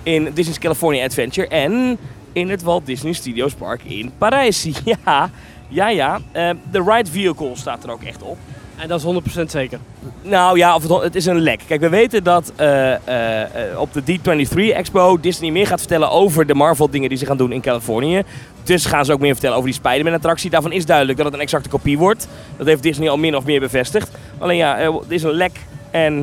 in 0.03 0.31
Disney's 0.35 0.59
California 0.59 1.05
Adventure 1.05 1.49
en 1.49 1.99
in 2.33 2.51
het 2.51 2.63
Walt 2.63 2.87
Disney 2.87 3.13
Studios 3.13 3.55
Park 3.55 3.83
in 3.85 4.13
Parijs. 4.19 4.69
Ja, 4.85 5.31
ja, 5.71 5.89
ja. 5.89 6.21
Eh, 6.33 6.51
de 6.71 6.83
ride 6.87 7.11
vehicle 7.11 7.51
staat 7.53 7.85
er 7.85 7.91
ook 7.91 8.03
echt 8.03 8.23
op. 8.23 8.37
En 8.77 8.89
dat 8.89 8.99
is 8.99 9.41
100% 9.41 9.51
zeker. 9.51 9.79
Nou 10.23 10.59
ja, 10.59 10.75
of 10.75 10.83
het, 10.83 11.03
het 11.03 11.15
is 11.15 11.27
een 11.27 11.41
lek. 11.41 11.61
Kijk, 11.67 11.81
we 11.81 11.89
weten 11.89 12.25
dat 12.25 12.53
eh, 12.57 12.93
eh, 12.95 13.81
op 13.81 13.93
de 13.93 14.03
D23 14.03 14.77
Expo 14.77 15.21
Disney 15.21 15.51
meer 15.51 15.67
gaat 15.67 15.79
vertellen 15.79 16.11
over 16.11 16.47
de 16.47 16.55
Marvel 16.55 16.91
dingen 16.91 17.09
die 17.09 17.19
ze 17.19 17.27
gaan 17.27 17.37
doen 17.37 17.53
in 17.53 17.61
Californië. 17.61 18.23
Dus 18.63 18.87
gaan 18.87 19.05
ze 19.05 19.13
ook 19.13 19.21
meer 19.21 19.33
vertellen 19.33 19.57
over 19.57 19.71
die 19.71 19.79
Spider-Man 19.79 20.15
attractie. 20.15 20.51
Daarvan 20.51 20.73
is 20.73 20.87
duidelijk 20.87 21.17
dat 21.17 21.27
het 21.27 21.35
een 21.35 21.41
exacte 21.41 21.69
kopie 21.69 21.99
wordt. 21.99 22.29
Dat 22.57 22.67
heeft 22.67 22.83
Disney 22.83 23.11
al 23.11 23.17
min 23.17 23.37
of 23.37 23.45
meer 23.45 23.61
bevestigd. 23.61 24.11
Alleen 24.39 24.57
ja, 24.57 24.79
er 24.79 25.01
is 25.09 25.23
een 25.23 25.31
lek 25.31 25.59
en 25.91 26.23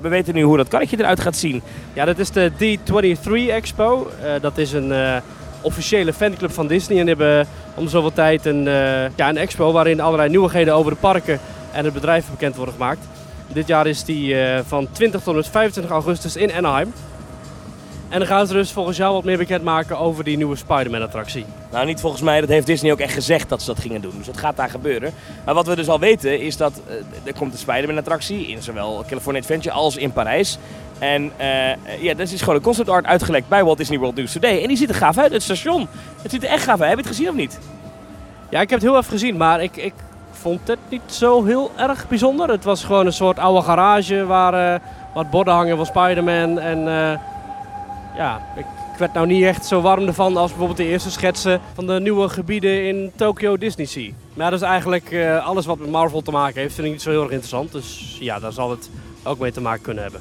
we 0.00 0.08
weten 0.08 0.34
nu 0.34 0.42
hoe 0.42 0.56
dat 0.56 0.68
karretje 0.68 0.98
eruit 0.98 1.20
gaat 1.20 1.36
zien. 1.36 1.62
Ja, 1.92 2.04
dat 2.04 2.18
is 2.18 2.30
de 2.30 2.50
D23 2.52 3.50
Expo. 3.50 4.10
Dat 4.40 4.58
is 4.58 4.72
een 4.72 4.92
officiële 5.60 6.12
fanclub 6.12 6.52
van 6.52 6.66
Disney. 6.66 7.00
En 7.00 7.06
hebben 7.06 7.46
om 7.74 7.88
zoveel 7.88 8.12
tijd 8.12 8.46
een, 8.46 8.68
eh, 8.68 9.16
ja, 9.16 9.28
een 9.28 9.36
expo 9.36 9.72
waarin 9.72 10.00
allerlei 10.00 10.30
nieuwigheden 10.30 10.74
over 10.74 10.90
de 10.90 10.98
parken 10.98 11.40
en 11.72 11.84
het 11.84 11.94
bedrijf 11.94 12.30
bekend 12.30 12.56
worden 12.56 12.74
gemaakt. 12.74 13.06
Dit 13.52 13.66
jaar 13.66 13.86
is 13.86 14.04
die 14.04 14.40
eh, 14.40 14.60
van 14.66 14.88
20 14.92 15.20
tot 15.20 15.28
en 15.28 15.34
met 15.34 15.48
25 15.48 15.92
augustus 15.92 16.36
in 16.36 16.52
Anaheim. 16.52 16.92
En 18.08 18.18
dan 18.18 18.28
gaan 18.28 18.46
ze 18.46 18.52
dus 18.52 18.72
volgens 18.72 18.96
jou 18.96 19.14
wat 19.14 19.24
meer 19.24 19.38
bekendmaken 19.38 19.98
over 19.98 20.24
die 20.24 20.36
nieuwe 20.36 20.56
Spider-Man 20.56 21.02
attractie. 21.02 21.44
Nou, 21.70 21.86
niet 21.86 22.00
volgens 22.00 22.22
mij. 22.22 22.40
Dat 22.40 22.48
heeft 22.48 22.66
Disney 22.66 22.92
ook 22.92 22.98
echt 22.98 23.14
gezegd 23.14 23.48
dat 23.48 23.60
ze 23.60 23.66
dat 23.66 23.80
gingen 23.80 24.00
doen. 24.00 24.14
Dus 24.16 24.26
dat 24.26 24.36
gaat 24.36 24.56
daar 24.56 24.70
gebeuren. 24.70 25.12
Maar 25.44 25.54
wat 25.54 25.66
we 25.66 25.76
dus 25.76 25.88
al 25.88 25.98
weten 25.98 26.40
is 26.40 26.56
dat 26.56 26.80
eh, 26.86 26.94
er 27.24 27.34
komt 27.34 27.52
een 27.52 27.58
Spider-Man 27.58 27.98
attractie 27.98 28.46
in 28.46 28.62
zowel 28.62 29.04
California 29.08 29.40
Adventure 29.40 29.74
als 29.74 29.96
in 29.96 30.12
Parijs. 30.12 30.58
En 30.98 31.32
eh, 31.36 32.02
ja, 32.02 32.14
dat 32.14 32.32
is 32.32 32.40
gewoon 32.40 32.54
een 32.54 32.62
concept 32.62 32.88
art 32.88 33.06
uitgelekt 33.06 33.48
bij 33.48 33.64
Walt 33.64 33.78
Disney 33.78 33.98
World 33.98 34.14
News 34.14 34.32
Today. 34.32 34.62
En 34.62 34.68
die 34.68 34.76
ziet 34.76 34.88
er 34.88 34.94
gaaf 34.94 35.18
uit, 35.18 35.32
het 35.32 35.42
station. 35.42 35.88
Het 36.22 36.30
ziet 36.30 36.42
er 36.42 36.48
echt 36.48 36.64
gaaf 36.64 36.80
uit. 36.80 36.88
Heb 36.88 36.98
je 36.98 37.04
het 37.04 37.16
gezien 37.16 37.28
of 37.28 37.34
niet? 37.34 37.58
Ja, 38.50 38.60
ik 38.60 38.70
heb 38.70 38.80
het 38.80 38.88
heel 38.88 38.98
even 38.98 39.10
gezien, 39.10 39.36
maar 39.36 39.62
ik, 39.62 39.76
ik 39.76 39.92
vond 40.30 40.68
het 40.68 40.78
niet 40.88 41.00
zo 41.06 41.44
heel 41.44 41.70
erg 41.76 42.08
bijzonder. 42.08 42.48
Het 42.48 42.64
was 42.64 42.84
gewoon 42.84 43.06
een 43.06 43.12
soort 43.12 43.38
oude 43.38 43.62
garage 43.62 44.26
waar 44.26 44.74
eh, 44.74 44.80
wat 45.14 45.30
borden 45.30 45.54
hangen 45.54 45.76
van 45.76 45.86
Spider-Man. 45.86 46.58
En 46.58 46.78
eh, 46.78 47.18
ja, 48.16 48.42
ik, 48.56 48.64
ik 48.92 48.98
werd 48.98 49.12
nou 49.12 49.26
niet 49.26 49.44
echt 49.44 49.66
zo 49.66 49.80
warm 49.80 50.06
ervan 50.06 50.36
als 50.36 50.48
bijvoorbeeld 50.48 50.78
de 50.78 50.86
eerste 50.86 51.10
schetsen 51.10 51.60
van 51.74 51.86
de 51.86 52.00
nieuwe 52.00 52.28
gebieden 52.28 52.86
in 52.86 53.12
Tokyo 53.16 53.56
Disney 53.56 53.86
Sea. 53.86 54.10
Maar 54.34 54.50
dat 54.50 54.60
is 54.60 54.66
eigenlijk 54.66 55.14
alles 55.44 55.66
wat 55.66 55.78
met 55.78 55.90
Marvel 55.90 56.22
te 56.22 56.30
maken 56.30 56.60
heeft, 56.60 56.74
vind 56.74 56.86
ik 56.86 56.92
niet 56.92 57.02
zo 57.02 57.10
heel 57.10 57.22
erg 57.22 57.30
interessant. 57.30 57.72
Dus 57.72 58.16
ja, 58.20 58.38
daar 58.38 58.52
zal 58.52 58.70
het 58.70 58.90
ook 59.22 59.38
mee 59.38 59.52
te 59.52 59.60
maken 59.60 59.82
kunnen 59.82 60.02
hebben. 60.02 60.20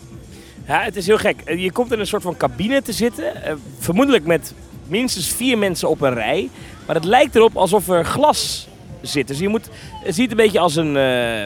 Ja, 0.67 0.81
het 0.81 0.95
is 0.95 1.07
heel 1.07 1.17
gek. 1.17 1.41
Eh, 1.45 1.61
Je 1.63 1.71
komt 1.71 1.91
in 1.91 1.99
een 1.99 2.07
soort 2.07 2.21
van 2.21 2.37
cabine 2.37 2.81
te 2.81 2.91
zitten. 2.91 3.43
eh, 3.43 3.53
vermoedelijk 3.79 4.25
met 4.25 4.53
minstens 4.87 5.27
vier 5.27 5.57
mensen 5.57 5.89
op 5.89 6.01
een 6.01 6.13
rij. 6.13 6.49
Maar 6.85 6.95
het 6.95 7.05
lijkt 7.05 7.35
erop 7.35 7.55
alsof 7.57 7.87
er 7.89 8.05
glas 8.05 8.67
zit. 9.01 9.27
Dus 9.27 9.39
je 9.39 9.47
moet, 9.47 9.69
het 10.03 10.15
ziet 10.15 10.31
een 10.31 10.37
beetje 10.37 10.59
als 10.59 10.75
een, 10.75 10.97
eh 10.97 11.41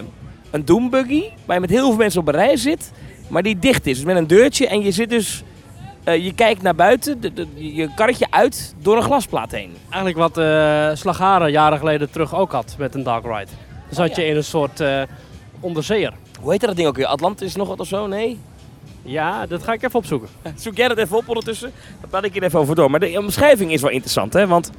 een 0.51 0.65
doombuggy. 0.65 1.23
Waar 1.45 1.55
je 1.55 1.62
met 1.62 1.69
heel 1.69 1.88
veel 1.88 1.97
mensen 1.97 2.21
op 2.21 2.27
een 2.27 2.34
rij 2.34 2.58
zit. 2.58 2.91
Maar 3.27 3.43
die 3.43 3.60
dicht 3.60 3.86
is. 3.88 3.95
Dus 3.95 4.05
met 4.05 4.15
een 4.15 4.27
deurtje. 4.27 4.67
En 4.67 4.82
je 4.82 4.91
zit 4.91 5.10
dus... 5.10 5.43
je 6.05 6.34
kijkt 6.36 6.62
naar 6.62 6.75
buiten, 6.75 7.21
de, 7.21 7.34
de- 7.34 7.47
je 7.75 7.93
karretje 7.95 8.27
uit 8.29 8.75
door 8.82 8.97
een 8.97 9.03
glasplaat 9.03 9.51
heen. 9.51 9.71
Eigenlijk 9.89 10.17
wat 10.17 10.38
eh 10.38 10.89
Slagharen 10.93 11.51
jaren 11.51 11.77
geleden 11.77 12.10
terug 12.12 12.36
ook 12.36 12.51
had 12.51 12.75
met 12.77 12.95
een 12.95 13.03
dark 13.03 13.23
ride. 13.23 13.34
Dan 13.45 13.95
zat 13.95 14.10
Oh, 14.10 14.15
ja. 14.15 14.21
je 14.23 14.29
in 14.29 14.36
een 14.36 14.43
soort 14.43 14.79
eh 14.79 15.01
onderzeeër. 15.60 16.13
Hoe 16.41 16.51
heet 16.51 16.62
dat 16.62 16.75
ding 16.75 16.88
ook 16.88 16.95
weer? 16.95 17.05
Atlantis 17.05 17.55
nog 17.55 17.67
wat 17.67 17.79
of 17.79 17.88
zo? 17.88 18.08
Nee? 18.08 18.39
Ja, 19.09 19.45
dat 19.45 19.63
ga 19.63 19.73
ik 19.73 19.83
even 19.83 19.99
opzoeken. 19.99 20.27
Zoek 20.55 20.75
jij 20.77 20.87
dat 20.87 20.97
even 20.97 21.17
op 21.17 21.27
ondertussen? 21.27 21.71
Dan 22.01 22.09
praat 22.09 22.23
ik 22.23 22.33
hier 22.33 22.43
even 22.43 22.59
over 22.59 22.75
door. 22.75 22.91
Maar 22.91 22.99
de 22.99 23.17
omschrijving 23.19 23.71
is 23.71 23.81
wel 23.81 23.91
interessant, 23.91 24.33
hè? 24.33 24.47
Want 24.47 24.71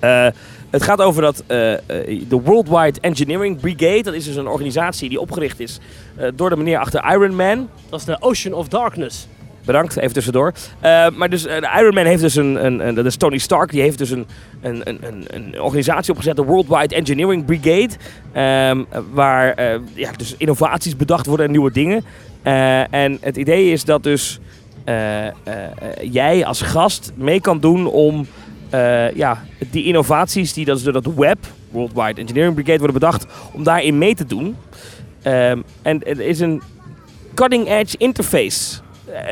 eh, 0.00 0.26
het 0.70 0.82
gaat 0.82 1.00
over 1.00 1.22
dat 1.22 1.42
eh, 1.46 1.72
eh, 1.72 1.78
de 2.28 2.40
Worldwide 2.44 3.00
Engineering 3.00 3.60
Brigade, 3.60 4.02
dat 4.02 4.14
is 4.14 4.24
dus 4.24 4.36
een 4.36 4.46
organisatie 4.48 5.08
die 5.08 5.20
opgericht 5.20 5.60
is 5.60 5.78
eh, 6.16 6.28
door 6.34 6.50
de 6.50 6.56
meneer 6.56 6.78
achter 6.78 7.04
Iron 7.12 7.36
Man. 7.36 7.68
Dat 7.88 7.98
is 8.00 8.06
de 8.06 8.16
Ocean 8.20 8.54
of 8.54 8.68
Darkness. 8.68 9.26
Bedankt, 9.64 9.96
even 9.96 10.12
tussendoor. 10.12 10.52
Eh, 10.80 11.08
maar 11.10 11.30
dus, 11.30 11.42
de 11.42 11.70
Iron 11.78 11.94
Man 11.94 12.04
heeft 12.04 12.20
dus 12.22 12.34
een, 12.34 12.64
een, 12.64 12.86
een- 12.86 12.94
dat 12.94 13.04
is 13.06 13.16
Tony 13.16 13.38
Stark, 13.38 13.70
die 13.70 13.80
heeft 13.80 13.98
dus 13.98 14.10
een, 14.10 14.26
een, 14.60 14.80
een, 14.88 14.98
een, 15.02 15.24
een 15.28 15.60
organisatie 15.60 16.10
opgezet, 16.12 16.36
de 16.36 16.42
Worldwide 16.44 16.94
Engineering 16.94 17.44
Brigade. 17.44 17.88
ehm, 18.32 18.82
waar 19.12 19.52
eh, 19.54 19.78
ja, 19.94 20.10
dus 20.16 20.34
innovaties 20.38 20.96
bedacht 20.96 21.26
worden 21.26 21.46
en 21.46 21.52
nieuwe 21.52 21.72
dingen. 21.72 22.04
Eh, 22.42 22.94
en 22.94 23.18
het 23.20 23.36
idee 23.36 23.70
is 23.70 23.84
dat 23.84 24.02
dus 24.02 24.38
eh, 24.84 25.26
eh, 25.26 25.32
jij 26.00 26.44
als 26.44 26.62
gast 26.62 27.12
mee 27.14 27.40
kan 27.40 27.60
doen 27.60 27.86
om 27.86 28.26
ja, 29.14 29.44
die 29.70 29.84
innovaties 29.84 30.52
die 30.52 30.64
dat 30.64 30.82
door 30.82 30.92
dat 30.92 31.14
web, 31.14 31.38
Worldwide 31.70 32.20
Engineering 32.20 32.54
Brigade, 32.54 32.78
worden 32.78 32.98
bedacht, 32.98 33.26
om 33.52 33.64
daarin 33.64 33.98
mee 33.98 34.14
te 34.14 34.24
doen. 34.24 34.56
Ehm, 35.22 35.60
en 35.82 36.02
er 36.06 36.20
is 36.20 36.40
een 36.40 36.62
cutting 37.34 37.68
edge 37.68 37.96
interface 37.98 38.80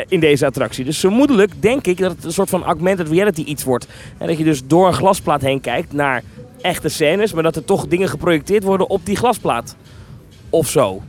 in 0.09 0.21
deze 0.21 0.47
attractie. 0.47 0.85
Dus 0.85 0.99
vermoedelijk 0.99 1.63
denk 1.63 1.87
ik 1.87 1.99
dat 1.99 2.11
het 2.11 2.25
een 2.25 2.33
soort 2.33 2.49
van 2.49 2.65
augmented 2.65 3.09
reality 3.09 3.43
iets 3.43 3.65
wordt. 3.65 3.87
En 4.19 4.27
dat 4.27 4.39
je 4.39 4.45
dus 4.45 4.67
door 4.67 4.87
een 4.87 4.95
glasplaat 4.95 5.41
heen 5.41 5.61
kijkt 5.61 5.93
naar 5.93 6.23
echte 6.61 6.89
scènes, 6.89 7.33
maar 7.33 7.43
dat 7.43 7.57
er 7.57 7.65
toch 7.65 7.87
dingen 7.87 8.09
geprojecteerd 8.09 8.63
worden 8.63 8.89
op 8.89 9.07
die 9.07 9.17
glasplaat. 9.17 9.77
Of 10.51 10.69
zo. 10.69 11.03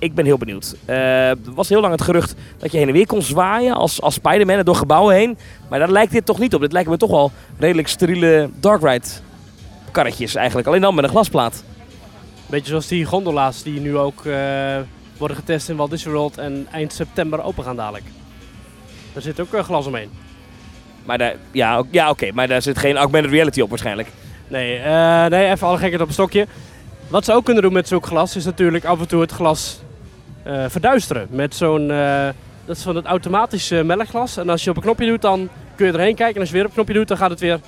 Ik 0.00 0.14
ben 0.14 0.24
heel 0.24 0.38
benieuwd. 0.38 0.76
Er 0.86 1.36
was 1.54 1.68
heel 1.68 1.80
lang 1.80 1.92
het 1.92 2.02
gerucht 2.02 2.34
dat 2.58 2.72
je 2.72 2.78
heen 2.78 2.86
en 2.86 2.92
weer 2.92 3.06
kon 3.06 3.22
zwaaien 3.22 3.74
als, 3.74 4.00
als 4.00 4.14
Spider-Man 4.14 4.56
er 4.56 4.64
door 4.64 4.76
gebouwen 4.76 5.14
heen. 5.14 5.38
Maar 5.68 5.78
daar 5.78 5.90
lijkt 5.90 6.12
dit 6.12 6.26
toch 6.26 6.38
niet 6.38 6.54
op. 6.54 6.60
Dit 6.60 6.72
lijken 6.72 6.90
me 6.92 6.98
toch 6.98 7.10
wel 7.10 7.30
redelijk 7.58 7.88
steriele 7.88 8.50
dark 8.60 8.82
ride 8.82 9.06
karretjes 9.90 10.34
eigenlijk. 10.34 10.68
Alleen 10.68 10.80
dan 10.80 10.94
met 10.94 11.04
een 11.04 11.10
glasplaat. 11.10 11.64
Beetje 12.46 12.68
zoals 12.68 12.86
die 12.86 13.04
gondola's 13.04 13.62
die 13.62 13.80
nu 13.80 13.96
ook 13.96 14.24
eh, 14.24 14.76
worden 15.18 15.36
getest 15.36 15.68
in 15.68 15.76
Walt 15.76 15.90
Disney 15.90 16.14
World 16.14 16.38
en 16.38 16.66
eind 16.72 16.92
september 16.92 17.42
open 17.42 17.64
gaan 17.64 17.76
dadelijk. 17.76 18.04
Daar 19.12 19.22
zit 19.22 19.40
ook 19.40 19.54
eh, 19.54 19.62
glas 19.62 19.86
omheen. 19.86 20.10
Maar 21.04 21.18
daar, 21.18 21.34
ja, 21.52 21.82
ja 21.90 22.10
oké, 22.10 22.32
maar 22.32 22.48
daar 22.48 22.62
zit 22.62 22.78
geen 22.78 22.96
augmented 22.96 23.30
reality 23.30 23.60
op 23.60 23.68
waarschijnlijk. 23.68 24.08
Nee, 24.48 24.78
nee, 25.28 25.50
even 25.50 25.66
alle 25.66 25.78
gekheid 25.78 26.00
op 26.00 26.06
een 26.06 26.12
stokje. 26.12 26.46
Wat 27.08 27.24
ze 27.24 27.32
ook 27.32 27.44
kunnen 27.44 27.62
doen 27.62 27.72
met 27.72 27.88
zulk 27.88 28.06
glas 28.06 28.36
is 28.36 28.44
natuurlijk 28.44 28.84
af 28.84 29.00
en 29.00 29.08
toe 29.08 29.20
het 29.20 29.30
glas 29.30 29.80
eh, 30.42 30.64
verduisteren. 30.68 31.26
Met 31.30 31.54
zo'n, 31.54 31.90
eh, 31.90 32.28
dat 32.64 32.76
is 32.76 32.82
van 32.82 32.96
het 32.96 33.04
automatische 33.04 33.82
melkglas. 33.84 34.36
En 34.36 34.48
als 34.48 34.64
je 34.64 34.70
op 34.70 34.76
een 34.76 34.82
knopje 34.82 35.06
doet, 35.06 35.22
dan 35.22 35.48
kun 35.74 35.86
je 35.86 35.92
erheen 35.92 36.14
kijken. 36.14 36.34
En 36.34 36.40
als 36.40 36.48
je 36.48 36.54
weer 36.54 36.64
op 36.64 36.70
een 36.70 36.76
knopje 36.76 36.94
doet, 36.94 37.08
dan 37.08 37.16
gaat 37.16 37.30
het 37.30 37.40
weer 37.40 37.60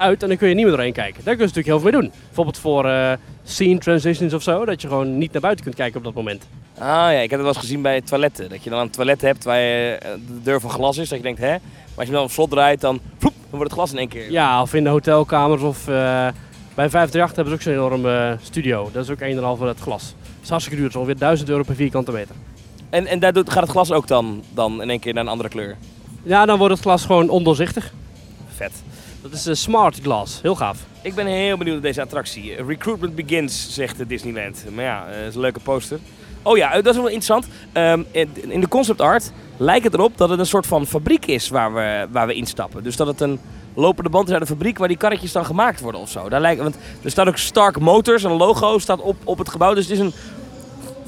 uit 0.00 0.22
en 0.22 0.28
dan 0.28 0.36
kun 0.36 0.48
je 0.48 0.54
niet 0.54 0.64
meer 0.64 0.72
doorheen 0.72 0.92
kijken. 0.92 1.24
Daar 1.24 1.36
kun 1.36 1.46
je 1.46 1.52
natuurlijk 1.54 1.66
heel 1.66 1.80
veel 1.80 1.90
mee 1.90 2.00
doen. 2.00 2.12
Bijvoorbeeld 2.26 2.58
voor 2.58 2.86
eh, 2.86 3.12
scene 3.44 3.78
transitions 3.78 4.34
of 4.34 4.42
zo, 4.42 4.64
dat 4.64 4.82
je 4.82 4.88
gewoon 4.88 5.18
niet 5.18 5.32
naar 5.32 5.40
buiten 5.40 5.64
kunt 5.64 5.76
kijken 5.76 5.98
op 5.98 6.04
dat 6.04 6.14
moment. 6.14 6.46
Ah 6.78 6.86
ja, 6.86 7.10
ik 7.10 7.30
heb 7.30 7.30
het 7.30 7.40
wel 7.40 7.48
eens 7.48 7.58
gezien 7.58 7.82
bij 7.82 8.00
toiletten. 8.00 8.48
Dat 8.48 8.64
je 8.64 8.70
dan 8.70 8.80
een 8.80 8.90
toilet 8.90 9.20
hebt 9.20 9.44
waar 9.44 9.60
je, 9.60 9.98
de 10.26 10.42
deur 10.42 10.60
van 10.60 10.70
glas 10.70 10.98
is. 10.98 11.08
Dat 11.08 11.18
je 11.18 11.24
denkt, 11.24 11.40
hè? 11.40 11.50
Maar 11.50 11.60
als 11.94 12.04
je 12.04 12.04
hem 12.04 12.12
dan 12.12 12.22
op 12.22 12.30
slot 12.30 12.50
draait, 12.50 12.80
dan, 12.80 13.00
vloep, 13.18 13.34
dan 13.50 13.58
wordt 13.58 13.64
het 13.64 13.72
glas 13.72 13.92
in 13.92 13.98
één 13.98 14.08
keer. 14.08 14.30
Ja, 14.30 14.62
of 14.62 14.74
in 14.74 14.84
de 14.84 14.90
hotelkamers 14.90 15.62
of 15.62 15.88
eh, 15.88 16.28
bij 16.74 16.90
538 16.90 17.36
hebben 17.36 17.46
ze 17.46 17.52
ook 17.52 17.62
zo'n 17.62 17.72
enorme 17.72 18.36
studio. 18.42 18.90
Dat 18.92 19.04
is 19.04 19.10
ook 19.10 19.20
een 19.20 19.36
en 19.36 19.44
al 19.44 19.56
van 19.56 19.68
het 19.68 19.80
glas. 19.80 20.14
Dat 20.40 20.48
is 20.48 20.48
hartstikke 20.48 20.76
duur, 20.76 20.86
het 20.86 20.94
is 20.94 21.00
ongeveer 21.00 21.20
1000 21.20 21.48
euro 21.48 21.62
per 21.62 21.74
vierkante 21.74 22.12
meter. 22.12 22.34
En, 22.90 23.06
en 23.06 23.18
daar 23.18 23.32
doet, 23.32 23.50
gaat 23.50 23.62
het 23.62 23.70
glas 23.70 23.92
ook 23.92 24.06
dan, 24.06 24.42
dan 24.54 24.82
in 24.82 24.90
één 24.90 25.00
keer 25.00 25.14
naar 25.14 25.22
een 25.22 25.30
andere 25.30 25.48
kleur. 25.48 25.76
Ja, 26.22 26.46
dan 26.46 26.58
wordt 26.58 26.74
het 26.74 26.82
glas 26.82 27.04
gewoon 27.04 27.28
ondoorzichtig. 27.28 27.92
Vet. 28.54 28.72
Dat 29.22 29.32
is 29.32 29.46
eh, 29.46 29.54
smart 29.54 29.98
glass, 30.02 30.42
heel 30.42 30.54
gaaf. 30.54 30.78
Ik 31.02 31.14
ben 31.14 31.26
heel 31.26 31.56
benieuwd 31.56 31.74
naar 31.74 31.84
deze 31.84 32.02
attractie. 32.02 32.62
Recruitment 32.62 33.14
begins, 33.14 33.74
zegt 33.74 34.08
Disneyland. 34.08 34.64
Maar 34.74 34.84
ja, 34.84 35.06
eh, 35.06 35.26
is 35.26 35.34
een 35.34 35.40
leuke 35.40 35.60
poster. 35.60 35.98
Oh 36.42 36.56
ja, 36.56 36.68
eh, 36.68 36.82
dat 36.82 36.94
is 36.94 37.00
wel 37.00 37.04
interessant. 37.04 37.46
Ehm, 37.72 38.02
in 38.10 38.28
in 38.50 38.60
de 38.60 38.68
concept 38.68 39.00
art 39.00 39.32
lijkt 39.56 39.84
het 39.84 39.94
erop 39.94 40.16
dat 40.16 40.30
het 40.30 40.38
een 40.38 40.46
soort 40.46 40.66
van 40.66 40.86
fabriek 40.86 41.26
is 41.26 41.48
waar 41.48 41.74
we, 41.74 42.06
waar 42.10 42.26
we 42.26 42.34
instappen. 42.34 42.82
Dus 42.82 42.96
dat 42.96 43.06
het 43.06 43.20
een 43.20 43.40
lopende 43.80 44.10
band 44.10 44.30
uit 44.30 44.40
de 44.40 44.46
fabriek 44.46 44.78
waar 44.78 44.88
die 44.88 44.96
karretjes 44.96 45.32
dan 45.32 45.44
gemaakt 45.44 45.80
worden 45.80 46.00
of 46.00 46.10
zo. 46.10 46.28
Daar 46.28 46.40
lijkt, 46.40 46.62
want 46.62 46.76
er 47.02 47.10
staat 47.10 47.28
ook 47.28 47.36
Stark 47.36 47.78
Motors, 47.78 48.22
een 48.22 48.32
logo 48.32 48.78
staat 48.78 49.00
op, 49.00 49.16
op 49.24 49.38
het 49.38 49.48
gebouw. 49.48 49.74
Dus 49.74 49.84
het 49.84 49.92
is 49.92 49.98
een 49.98 50.12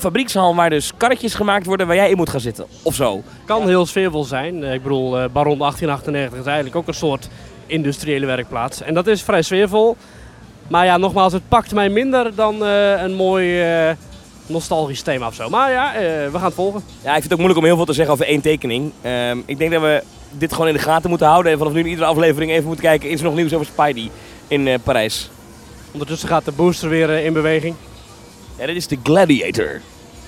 fabriekshal 0.03 0.55
waar 0.55 0.71
dus 0.71 0.93
karretjes 0.97 1.35
gemaakt 1.35 1.67
worden 1.67 1.87
waar 1.87 1.97
jij 1.97 2.11
in 2.11 2.17
moet 2.17 2.31
gaan 2.31 2.41
zitten. 2.41 2.67
Of 2.83 2.95
zo. 2.95 3.23
Kan 3.45 3.69
heel 3.69 3.87
sfeervol 3.87 4.25
zijn. 4.25 4.65
Eh, 4.65 4.75
ik 4.75 4.83
bedoel, 4.83 5.19
eh, 5.19 5.29
Baron 5.33 5.59
1898 5.59 6.39
is 6.39 6.45
eigenlijk 6.47 6.77
ook 6.77 6.89
een 6.89 6.95
soort 6.95 7.29
industriële 7.67 8.27
werkplaats. 8.27 8.83
En 8.83 8.95
dat 8.95 9.07
is 9.07 9.23
vrij 9.23 9.43
sfeervol. 9.43 9.97
Maar 10.69 10.85
ja, 10.85 10.97
nogmaals, 10.97 11.33
het 11.33 11.49
pakt 11.49 11.75
mij 11.75 11.89
minder 11.89 12.35
dan 12.35 12.65
eh, 12.65 13.03
een 13.03 13.15
mooi 13.15 13.63
nostalgisch 14.47 15.03
thema 15.03 15.27
of 15.27 15.35
zo. 15.35 15.49
Maar 15.49 15.71
ja, 15.71 15.95
eh, 15.95 16.01
we 16.03 16.33
gaan 16.33 16.45
het 16.45 16.55
volgen. 16.55 16.83
Ja, 17.03 17.09
ik 17.09 17.13
vind 17.13 17.23
het 17.23 17.33
ook 17.33 17.39
moeilijk 17.39 17.61
om 17.61 17.65
heel 17.67 17.77
veel 17.77 17.85
te 17.85 17.93
zeggen 17.93 18.15
over 18.15 18.27
één 18.27 18.41
tekening. 18.41 18.93
Ehm, 19.03 19.39
ik 19.47 19.59
denk 19.59 19.73
dat 19.73 19.81
we 19.81 20.03
dit 20.31 20.53
gewoon 20.53 20.69
in 20.69 20.75
de 20.75 20.81
gaten 20.81 21.09
moeten 21.09 21.27
houden. 21.27 21.53
En 21.53 21.59
vanaf 21.59 21.73
nu 21.73 21.79
in 21.79 21.87
iedere 21.87 22.07
aflevering 22.07 22.51
even 22.51 22.67
moeten 22.67 22.85
kijken. 22.85 23.11
Is 23.11 23.19
er 23.19 23.25
nog 23.25 23.35
nieuws 23.35 23.55
over 23.55 23.67
Spidey 23.67 24.11
in 24.49 24.69
eh, 24.69 24.79
Parijs? 24.83 25.31
Ondertussen 25.91 26.29
gaat 26.29 26.45
de 26.45 26.53
booster 26.53 26.89
weer 26.89 27.11
eh, 27.11 27.25
in 27.25 27.33
beweging. 27.33 27.75
Ja, 28.59 28.67
dit 28.67 28.77
is 28.77 28.87
de 28.87 28.99
Gladiator. 29.03 29.81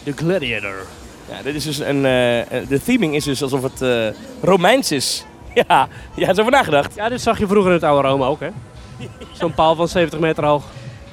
De 0.03 0.13
Gladiator. 0.13 0.87
Ja, 1.29 1.43
dit 1.43 1.55
is 1.55 1.65
dus 1.65 1.79
een, 1.79 2.03
de 2.03 2.81
theming 2.85 3.15
is 3.15 3.25
dus 3.25 3.43
alsof 3.43 3.63
het 3.63 4.13
Romeins 4.43 4.93
is. 4.93 5.25
Ja, 5.69 5.89
ja, 6.15 6.31
is 6.31 6.39
over 6.39 6.53
nagedacht. 6.53 6.95
Ja, 6.95 7.09
dit 7.09 7.21
zag 7.21 7.39
je 7.39 7.47
vroeger 7.47 7.71
in 7.71 7.77
het 7.77 7.85
oude 7.85 8.09
Rome 8.09 8.25
ook, 8.25 8.41
hè? 8.41 8.49
Zo'n 9.33 9.55
paal 9.55 9.75
van 9.75 9.89
70 9.89 10.19
meter 10.19 10.45
hoog. 10.45 10.65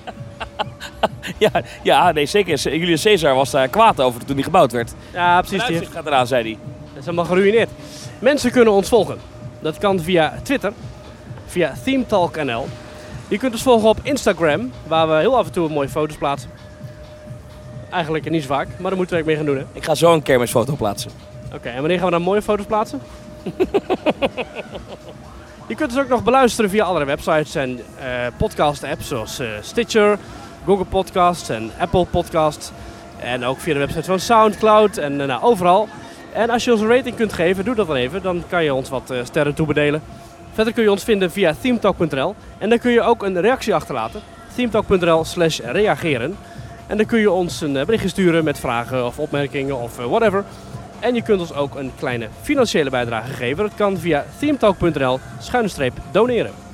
Ja, 1.37 1.49
ja, 1.83 2.11
nee, 2.11 2.25
zeker. 2.25 2.59
Julius 2.77 3.03
Caesar 3.03 3.35
was 3.35 3.51
daar 3.51 3.67
kwaad 3.67 4.01
over 4.01 4.25
toen 4.25 4.35
die 4.35 4.43
gebouwd 4.43 4.71
werd. 4.71 4.93
Ja, 5.13 5.39
precies. 5.39 5.49
Die 5.49 5.59
Vooruitzicht 5.59 5.95
gaat 5.95 6.05
eraan, 6.05 6.27
zei 6.27 6.43
hij. 6.43 6.57
dat 6.89 6.97
is 6.99 7.05
helemaal 7.05 7.25
geruineerd. 7.25 7.69
Mensen 8.19 8.51
kunnen 8.51 8.73
ons 8.73 8.89
volgen. 8.89 9.17
Dat 9.59 9.77
kan 9.77 9.99
via 9.99 10.33
Twitter, 10.43 10.73
via 11.45 11.73
ThemeTalkNL. 11.83 12.67
Je 13.27 13.37
kunt 13.37 13.53
ons 13.53 13.63
volgen 13.63 13.89
op 13.89 13.99
Instagram, 14.03 14.71
waar 14.87 15.07
we 15.07 15.13
heel 15.13 15.37
af 15.37 15.45
en 15.45 15.51
toe 15.51 15.69
mooie 15.69 15.89
foto's 15.89 16.17
plaatsen. 16.17 16.49
Eigenlijk 17.89 18.29
niet 18.29 18.41
zo 18.41 18.47
vaak, 18.47 18.67
maar 18.79 18.89
daar 18.89 18.97
moeten 18.99 19.17
we 19.17 19.23
mee 19.25 19.35
gaan 19.35 19.45
doen, 19.45 19.57
hè? 19.57 19.63
Ik 19.73 19.83
ga 19.83 19.95
zo 19.95 20.13
een 20.13 20.21
kermisfoto 20.21 20.75
plaatsen. 20.75 21.11
Oké, 21.53 21.69
en 21.69 21.79
wanneer 21.79 21.97
gaan 21.97 22.05
we 22.05 22.11
dan 22.11 22.21
mooie 22.21 22.41
foto's 22.41 22.65
plaatsen? 22.65 23.01
je 25.67 25.75
kunt 25.75 25.91
ons 25.91 25.99
ook 25.99 26.07
nog 26.07 26.23
beluisteren 26.23 26.69
via 26.69 26.83
andere 26.83 27.05
websites 27.05 27.55
en 27.55 27.79
eh, 27.99 28.05
podcast-apps 28.37 29.07
zoals 29.07 29.39
eh, 29.39 29.47
Stitcher, 29.61 30.17
Google 30.65 30.85
Podcasts 30.85 31.49
en 31.49 31.71
Apple 31.77 32.05
Podcasts. 32.05 32.71
En 33.19 33.45
ook 33.45 33.59
via 33.59 33.73
de 33.73 33.79
website 33.79 34.03
van 34.03 34.19
Soundcloud 34.19 34.97
en 34.97 35.21
eh, 35.21 35.27
nou, 35.27 35.43
overal. 35.43 35.87
En 36.33 36.49
als 36.49 36.63
je 36.63 36.71
ons 36.71 36.81
een 36.81 36.87
rating 36.87 37.15
kunt 37.15 37.33
geven, 37.33 37.65
doe 37.65 37.75
dat 37.75 37.87
dan 37.87 37.95
even. 37.95 38.21
Dan 38.21 38.43
kan 38.49 38.63
je 38.63 38.73
ons 38.73 38.89
wat 38.89 39.09
eh, 39.09 39.17
sterren 39.23 39.53
toebedelen. 39.53 40.01
Verder 40.53 40.73
kun 40.73 40.83
je 40.83 40.91
ons 40.91 41.03
vinden 41.03 41.31
via 41.31 41.55
themetalk.nl. 41.61 42.35
En 42.57 42.69
dan 42.69 42.79
kun 42.79 42.91
je 42.91 43.01
ook 43.01 43.23
een 43.23 43.41
reactie 43.41 43.75
achterlaten. 43.75 44.21
themetalk.nl 44.55 45.23
slash 45.23 45.59
reageren. 45.59 46.37
En 46.87 46.97
dan 46.97 47.05
kun 47.05 47.19
je 47.19 47.31
ons 47.31 47.61
een 47.61 47.77
eh, 47.77 47.85
berichtje 47.85 48.09
sturen 48.09 48.43
met 48.43 48.59
vragen 48.59 49.05
of 49.05 49.19
opmerkingen 49.19 49.79
of 49.79 49.95
whatever. 49.95 50.43
En 50.99 51.15
je 51.15 51.21
kunt 51.21 51.39
ons 51.39 51.53
ook 51.53 51.75
een 51.75 51.91
kleine 51.99 52.27
financiële 52.41 52.89
bijdrage 52.89 53.33
geven. 53.33 53.63
Dat 53.63 53.75
kan 53.75 53.97
via 53.97 54.25
themetalk.nl 54.39 55.19
schuine 55.39 55.69
streep 55.69 55.93
doneren. 56.11 56.70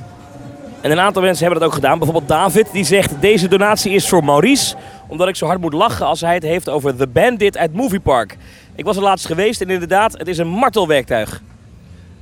En 0.82 0.92
een 0.92 1.00
aantal 1.00 1.22
mensen 1.22 1.44
hebben 1.44 1.60
dat 1.60 1.70
ook 1.70 1.76
gedaan. 1.76 1.98
Bijvoorbeeld 1.98 2.28
David, 2.28 2.72
die 2.72 2.84
zegt... 2.84 3.22
Deze 3.22 3.48
donatie 3.48 3.92
is 3.92 4.10
voor 4.10 4.24
Maurice. 4.24 4.76
Omdat 5.08 5.28
ik 5.28 5.36
zo 5.36 5.46
hard 5.46 5.62
moet 5.62 5.74
lachen 5.74 6.06
als 6.06 6.22
hij 6.22 6.34
het 6.34 6.44
heeft 6.44 6.70
over 6.70 6.96
The 6.96 7.08
Bandit 7.08 7.58
uit 7.58 7.74
Movie 7.74 8.00
Park. 8.00 8.38
Ik 8.76 8.86
was 8.86 8.96
er 8.96 9.02
laatst 9.02 9.26
geweest 9.26 9.62
en 9.62 9.70
inderdaad, 9.70 10.18
het 10.18 10.28
is 10.28 10.38
een 10.38 10.48
martelwerktuig. 10.48 11.42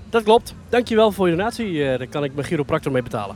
Dat 0.10 0.24
klopt. 0.24 0.54
Dankjewel 0.70 1.12
voor 1.12 1.30
je 1.30 1.36
donatie. 1.36 1.84
Eh, 1.84 1.98
daar 1.98 2.08
kan 2.08 2.24
ik 2.24 2.34
mijn 2.34 2.48
chiropractor 2.48 2.92
mee 2.92 3.04
betalen. 3.04 3.36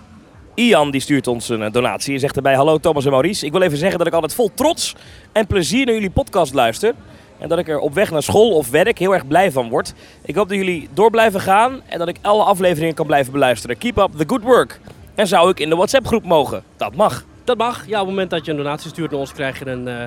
Ian 0.54 0.92
die 0.92 1.02
stuurt 1.02 1.28
ons 1.28 1.50
een 1.50 1.64
eh, 1.64 1.72
donatie 1.72 2.14
en 2.14 2.20
zegt 2.20 2.36
erbij... 2.36 2.56
Hallo 2.56 2.78
Thomas 2.78 3.06
en 3.06 3.12
Maurice. 3.12 3.46
Ik 3.46 3.52
wil 3.52 3.62
even 3.62 3.78
zeggen 3.78 3.98
dat 3.98 4.08
ik 4.08 4.14
altijd 4.14 4.34
vol 4.34 4.52
trots 4.54 4.96
en 5.32 5.48
plezier 5.48 5.86
naar 5.86 5.94
jullie 5.94 6.10
podcast 6.10 6.54
luister. 6.54 6.94
En 7.38 7.50
dat 7.50 7.58
ik 7.58 7.68
er 7.68 7.80
op 7.80 7.94
weg 7.94 8.12
naar 8.12 8.24
school 8.24 8.52
of 8.52 8.70
werk 8.70 8.98
heel 8.98 9.14
erg 9.14 9.28
blij 9.28 9.52
van 9.52 9.70
word. 9.70 9.94
Ik 10.22 10.36
hoop 10.36 10.50
dat 10.50 10.58
jullie 10.58 10.90
door 10.94 11.10
blijven 11.10 11.40
gaan 11.42 11.82
en 11.86 12.00
dat 12.00 12.08
ik 12.08 12.18
alle 12.22 12.44
afleveringen 12.44 12.96
kan 12.96 13.06
blijven 13.06 13.32
beluisteren. 13.32 13.78
Keep 13.78 13.98
up 13.98 14.10
the 14.18 14.24
good 14.28 14.42
work. 14.42 14.80
En 15.20 15.28
zou 15.28 15.50
ik 15.50 15.60
in 15.60 15.70
de 15.70 15.76
WhatsApp 15.76 16.08
groep 16.08 16.24
mogen? 16.24 16.64
Dat 16.78 16.96
mag. 16.96 17.24
Dat 17.44 17.58
mag. 17.58 17.88
Ja, 17.88 17.94
op 17.94 18.06
het 18.06 18.10
moment 18.10 18.30
dat 18.30 18.46
je 18.46 18.52
een 18.52 18.58
donatie 18.58 18.90
stuurt 18.90 19.12
naar 19.12 19.20
ons, 19.20 19.34
krijg 19.34 19.60
je 19.60 19.66
een 19.66 19.88
eh, 19.88 20.04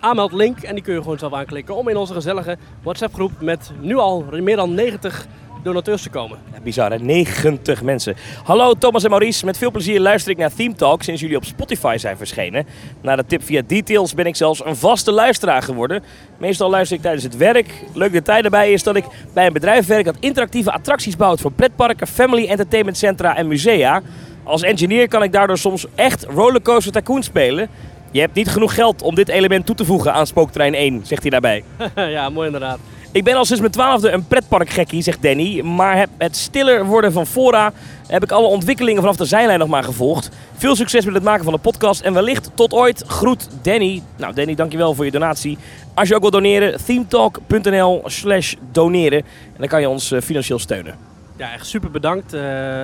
aanmeldlink. 0.00 0.58
En 0.62 0.74
die 0.74 0.84
kun 0.84 0.94
je 0.94 1.00
gewoon 1.00 1.18
zelf 1.18 1.32
aanklikken 1.32 1.76
om 1.76 1.88
in 1.88 1.96
onze 1.96 2.14
gezellige 2.14 2.56
WhatsApp 2.82 3.14
groep 3.14 3.32
met 3.40 3.72
nu 3.80 3.96
al 3.96 4.24
meer 4.30 4.56
dan 4.56 4.74
90 4.74 5.26
donateurs 5.62 6.02
te 6.02 6.10
komen. 6.10 6.38
Ja, 6.52 6.60
bizar 6.60 6.90
hè, 6.90 6.98
90 6.98 7.82
mensen. 7.82 8.16
Hallo 8.44 8.74
Thomas 8.74 9.04
en 9.04 9.10
Maurice, 9.10 9.44
met 9.44 9.58
veel 9.58 9.70
plezier 9.70 10.00
luister 10.00 10.30
ik 10.30 10.38
naar 10.38 10.54
Theme 10.54 10.74
Talk 10.74 11.02
sinds 11.02 11.20
jullie 11.20 11.36
op 11.36 11.44
Spotify 11.44 11.96
zijn 11.98 12.16
verschenen. 12.16 12.66
Na 13.00 13.16
de 13.16 13.26
tip 13.26 13.42
via 13.42 13.62
Details 13.66 14.14
ben 14.14 14.26
ik 14.26 14.36
zelfs 14.36 14.64
een 14.64 14.76
vaste 14.76 15.12
luisteraar 15.12 15.62
geworden. 15.62 16.02
Meestal 16.38 16.70
luister 16.70 16.96
ik 16.96 17.02
tijdens 17.02 17.24
het 17.24 17.36
werk. 17.36 17.84
Leuk 17.94 18.12
detail 18.12 18.42
daarbij 18.42 18.72
is 18.72 18.82
dat 18.82 18.96
ik 18.96 19.04
bij 19.32 19.46
een 19.46 19.52
bedrijf 19.52 19.86
werk 19.86 20.04
dat 20.04 20.16
interactieve 20.20 20.72
attracties 20.72 21.16
bouwt 21.16 21.40
voor 21.40 21.52
pretparken, 21.52 22.06
family 22.06 22.46
entertainment 22.46 22.96
centra 22.96 23.36
en 23.36 23.48
musea. 23.48 24.02
Als 24.44 24.62
engineer 24.62 25.08
kan 25.08 25.22
ik 25.22 25.32
daardoor 25.32 25.58
soms 25.58 25.86
echt 25.94 26.24
Rollercoaster 26.24 26.92
Tycoon 26.92 27.22
spelen. 27.22 27.68
Je 28.10 28.20
hebt 28.20 28.34
niet 28.34 28.48
genoeg 28.48 28.74
geld 28.74 29.02
om 29.02 29.14
dit 29.14 29.28
element 29.28 29.66
toe 29.66 29.74
te 29.74 29.84
voegen 29.84 30.12
aan 30.12 30.26
Spooktrein 30.26 30.74
1, 30.74 31.00
zegt 31.02 31.22
hij 31.22 31.30
daarbij. 31.30 31.64
ja, 31.94 32.28
mooi 32.28 32.46
inderdaad. 32.46 32.78
Ik 33.12 33.24
ben 33.24 33.34
al 33.34 33.44
sinds 33.44 33.60
mijn 33.60 33.72
twaalfde 33.72 34.10
een 34.10 34.26
pretparkgekkie, 34.26 35.02
zegt 35.02 35.22
Danny. 35.22 35.60
Maar 35.60 36.06
het 36.18 36.36
stiller 36.36 36.84
worden 36.84 37.12
van 37.12 37.26
fora 37.26 37.72
heb 38.06 38.22
ik 38.22 38.32
alle 38.32 38.46
ontwikkelingen 38.46 39.00
vanaf 39.00 39.16
de 39.16 39.24
zijlijn 39.24 39.58
nog 39.58 39.68
maar 39.68 39.84
gevolgd. 39.84 40.30
Veel 40.56 40.76
succes 40.76 41.04
met 41.04 41.14
het 41.14 41.22
maken 41.22 41.44
van 41.44 41.52
de 41.52 41.58
podcast 41.58 42.00
en 42.00 42.14
wellicht 42.14 42.50
tot 42.54 42.72
ooit. 42.72 43.04
Groet 43.06 43.48
Danny. 43.62 44.02
Nou 44.16 44.34
Danny, 44.34 44.54
dankjewel 44.54 44.94
voor 44.94 45.04
je 45.04 45.10
donatie. 45.10 45.58
Als 45.94 46.08
je 46.08 46.14
ook 46.14 46.20
wil 46.20 46.30
doneren, 46.30 46.84
themetalk.nl 46.84 48.02
slash 48.04 48.54
doneren. 48.72 49.18
En 49.18 49.58
dan 49.58 49.68
kan 49.68 49.80
je 49.80 49.88
ons 49.88 50.12
eh, 50.12 50.20
financieel 50.20 50.58
steunen. 50.58 51.13
Ja, 51.36 51.52
echt 51.52 51.66
super 51.66 51.90
bedankt. 51.90 52.32
Eh, 52.32 52.40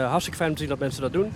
hartstikke 0.08 0.38
fijn 0.38 0.48
om 0.48 0.54
te 0.54 0.60
zien 0.60 0.70
dat 0.70 0.78
mensen 0.78 1.02
dat 1.02 1.12
doen. 1.12 1.32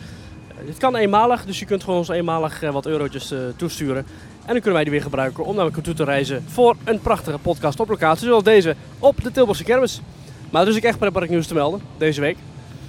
Eh, 0.48 0.66
dit 0.66 0.78
kan 0.78 0.96
eenmalig, 0.96 1.44
dus 1.44 1.58
je 1.58 1.64
kunt 1.64 1.84
gewoon 1.84 1.98
ons 1.98 2.08
eenmalig 2.08 2.62
eh, 2.62 2.70
wat 2.70 2.86
eurotjes 2.86 3.34
toesturen. 3.56 4.06
En 4.40 4.52
dan 4.52 4.54
kunnen 4.54 4.72
wij 4.72 4.82
die 4.82 4.92
weer 4.92 5.02
gebruiken 5.02 5.44
om 5.44 5.56
naar 5.56 5.64
elkaar 5.64 5.82
toe 5.82 5.94
te 5.94 6.04
reizen 6.04 6.44
voor 6.48 6.76
een 6.84 7.00
prachtige 7.00 7.38
podcast 7.38 7.80
op 7.80 7.88
locatie 7.88 8.26
zoals 8.26 8.42
deze 8.42 8.76
op 8.98 9.22
de 9.22 9.30
Tilburgse 9.30 9.64
kermis. 9.64 10.00
Maar 10.50 10.62
er 10.62 10.68
is 10.68 10.80
echt 10.80 10.98
pretpark 10.98 11.30
nieuws 11.30 11.46
te 11.46 11.54
melden 11.54 11.80
deze 11.96 12.20
week. 12.20 12.36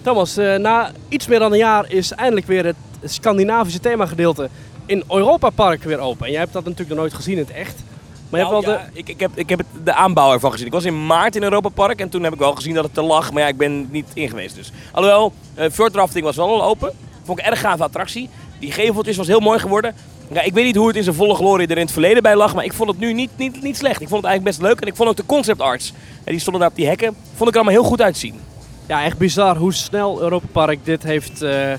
Thomas, 0.02 0.36
na 0.36 0.92
iets 1.10 1.28
meer 1.28 1.40
dan 1.40 1.52
een 1.52 1.58
jaar 1.58 1.92
is 1.92 2.12
eindelijk 2.12 2.48
weer 2.48 2.66
het 2.66 2.76
Scandinavische 3.04 3.80
themagedeelte 3.80 4.50
in 4.86 5.04
Europa 5.10 5.50
Park 5.50 5.84
weer 5.84 6.00
open. 6.00 6.26
En 6.26 6.32
jij 6.32 6.42
hebt 6.42 6.54
dat 6.54 6.64
natuurlijk 6.64 6.90
nog 6.90 7.00
nooit 7.00 7.14
gezien 7.14 7.38
in 7.38 7.44
het 7.44 7.52
echt. 7.52 7.84
Maar 8.30 8.40
je 8.40 8.46
Nou, 8.46 8.56
hebt 8.56 8.66
wel 8.66 8.76
ja, 8.76 8.90
ik, 8.94 9.10
ik, 9.10 9.20
heb, 9.20 9.32
ik 9.36 9.50
heb 9.50 9.60
het, 9.60 9.68
de 9.84 9.94
aanbouw 9.94 10.34
ervan 10.34 10.52
gezien. 10.52 10.66
Ik 10.66 10.72
was 10.74 10.86
in 10.86 11.06
maart 11.06 11.36
in 11.36 11.44
Europa 11.44 11.70
Park 11.70 12.00
en 12.00 12.10
toen 12.10 12.24
heb 12.24 12.34
ik 12.34 12.40
wel 12.40 12.56
gezien 12.56 12.74
dat 12.74 12.84
het 12.86 12.98
er 12.98 13.04
lag. 13.04 13.32
Maar 13.32 13.42
ja, 13.42 13.48
ik 13.48 13.58
ben 13.58 13.88
niet 13.92 14.08
in 14.14 14.30
geweest 14.30 14.56
dus. 14.56 14.72
Alhoewel, 14.92 15.34
uh, 15.60 15.66
Fjord 15.72 15.96
Rafting 15.96 16.24
was 16.26 16.36
wel 16.36 16.62
al 16.62 16.64
open. 16.64 16.92
Vond 17.24 17.40
ik 17.40 17.46
een 17.46 17.52
erg 17.52 17.60
gave 17.60 17.84
attractie. 17.84 18.30
Die 18.60 18.72
geveltjes 18.72 19.18
was 19.18 19.28
heel 19.28 19.40
mooi 19.40 19.60
geworden. 19.60 19.96
Ja, 20.32 20.42
ik 20.42 20.54
weet 20.54 20.66
niet 20.66 20.76
hoe 20.76 20.88
het 20.88 20.96
in 20.96 21.04
zijn 21.04 21.16
volle 21.16 21.36
glorie 21.36 21.68
er 21.68 21.78
in 21.78 21.84
het 21.84 21.92
verleden 21.92 22.24
bij 22.24 22.36
lag, 22.36 22.56
maar 22.56 22.64
ik 22.64 22.74
vond 22.74 22.90
het 22.90 23.00
nu 23.00 23.14
niet, 23.14 23.30
niet, 23.36 23.62
niet 23.62 23.78
slecht. 23.78 24.02
Ik 24.02 24.08
vond 24.08 24.22
het 24.22 24.32
eigenlijk 24.32 24.58
best 24.58 24.70
leuk 24.70 24.82
en 24.82 24.88
ik 24.88 24.96
vond 24.96 25.10
ook 25.10 25.16
de 25.16 25.26
concept 25.26 25.62
arts, 25.62 25.94
en 26.24 26.32
die 26.32 26.40
stonden 26.40 26.62
daar 26.62 26.70
op 26.70 26.76
die 26.76 26.88
hekken, 26.88 27.16
vond 27.36 27.50
ik 27.50 27.56
er 27.56 27.62
allemaal 27.62 27.82
heel 27.82 27.90
goed 27.90 28.02
uitzien. 28.02 28.40
Ja, 28.88 29.04
echt 29.04 29.18
bizar 29.18 29.58
hoe 29.58 29.74
snel 29.74 30.22
Europa 30.22 30.48
Park 30.52 30.86
dit 30.86 31.04
heeft 31.04 31.42
eh, 31.42 31.74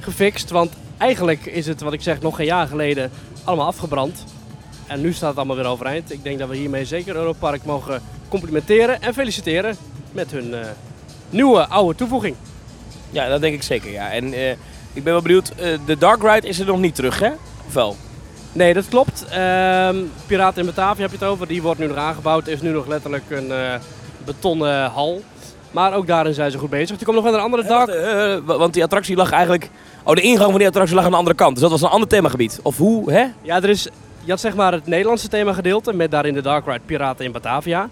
gefixt. 0.00 0.50
Want 0.50 0.72
eigenlijk 0.98 1.46
is 1.46 1.66
het, 1.66 1.80
wat 1.80 1.92
ik 1.92 2.02
zeg, 2.02 2.20
nog 2.20 2.38
een 2.38 2.44
jaar 2.44 2.66
geleden 2.66 3.10
allemaal 3.44 3.66
afgebrand. 3.66 4.24
En 4.90 5.00
nu 5.00 5.12
staat 5.12 5.28
het 5.28 5.38
allemaal 5.38 5.56
weer 5.56 5.66
overeind. 5.66 6.12
Ik 6.12 6.22
denk 6.22 6.38
dat 6.38 6.48
we 6.48 6.56
hiermee 6.56 6.84
zeker 6.84 7.14
Europa 7.14 7.38
Park 7.38 7.64
mogen 7.64 8.02
complimenteren 8.28 9.02
en 9.02 9.14
feliciteren 9.14 9.76
met 10.12 10.30
hun 10.30 10.54
eh, 10.54 10.60
nieuwe 11.30 11.66
oude 11.66 11.94
toevoeging. 11.94 12.36
Ja, 13.10 13.28
dat 13.28 13.40
denk 13.40 13.54
ik 13.54 13.62
zeker, 13.62 13.90
ja. 13.90 14.10
En 14.10 14.32
eh, 14.32 14.50
ik 14.92 15.04
ben 15.04 15.12
wel 15.12 15.22
benieuwd, 15.22 15.48
eh, 15.48 15.78
de 15.86 15.98
Dark 15.98 16.22
Ride 16.22 16.48
is 16.48 16.58
er 16.58 16.66
nog 16.66 16.78
niet 16.78 16.94
terug, 16.94 17.18
hè? 17.18 17.30
Of 17.66 17.74
wel? 17.74 17.96
Nee, 18.52 18.74
dat 18.74 18.88
klopt. 18.88 19.24
Ehm 19.30 19.96
Piraten 20.26 20.60
in 20.60 20.66
Batavia 20.66 21.02
heb 21.02 21.10
je 21.10 21.18
het 21.18 21.26
over. 21.26 21.46
Die 21.46 21.62
wordt 21.62 21.80
nu 21.80 21.86
nog 21.86 21.96
aangebouwd. 21.96 22.46
Is 22.46 22.62
nu 22.62 22.70
nog 22.70 22.86
letterlijk 22.86 23.30
een 23.30 23.52
betonnen 24.24 24.90
hal. 24.90 25.22
Maar 25.70 25.94
ook 25.94 26.06
daarin 26.06 26.34
zijn 26.34 26.50
ze 26.50 26.58
goed 26.58 26.70
bezig. 26.70 26.98
Er 26.98 27.04
komt 27.04 27.16
nog 27.16 27.24
wel 27.24 27.34
een 27.34 27.40
andere 27.40 27.64
dark... 27.64 27.88
eh, 27.88 28.56
want 28.56 28.74
die 28.74 28.82
attractie 28.82 29.16
lag 29.16 29.30
eigenlijk... 29.30 29.70
Oh, 30.04 30.14
de 30.14 30.20
ingang 30.20 30.50
van 30.50 30.58
die 30.58 30.68
attractie 30.68 30.94
lag 30.94 31.04
aan 31.04 31.10
de 31.10 31.16
andere 31.16 31.36
kant. 31.36 31.52
Dus 31.52 31.62
dat 31.62 31.70
was 31.70 31.82
een 31.82 31.88
ander 31.88 32.08
themagebied. 32.08 32.60
Of 32.62 32.76
hoe, 32.76 33.12
hè? 33.12 33.26
Ja, 33.42 33.56
er 33.56 33.68
is, 33.68 33.88
je 34.30 34.36
had 34.36 34.44
zeg 34.44 34.54
maar 34.54 34.72
het 34.72 34.86
Nederlandse 34.86 35.28
themagedeelte 35.28 35.92
met 35.92 36.10
daarin 36.10 36.34
de 36.34 36.42
Dark 36.42 36.66
Ride 36.66 36.80
Piraten 36.86 37.24
in 37.24 37.32
Batavia. 37.32 37.88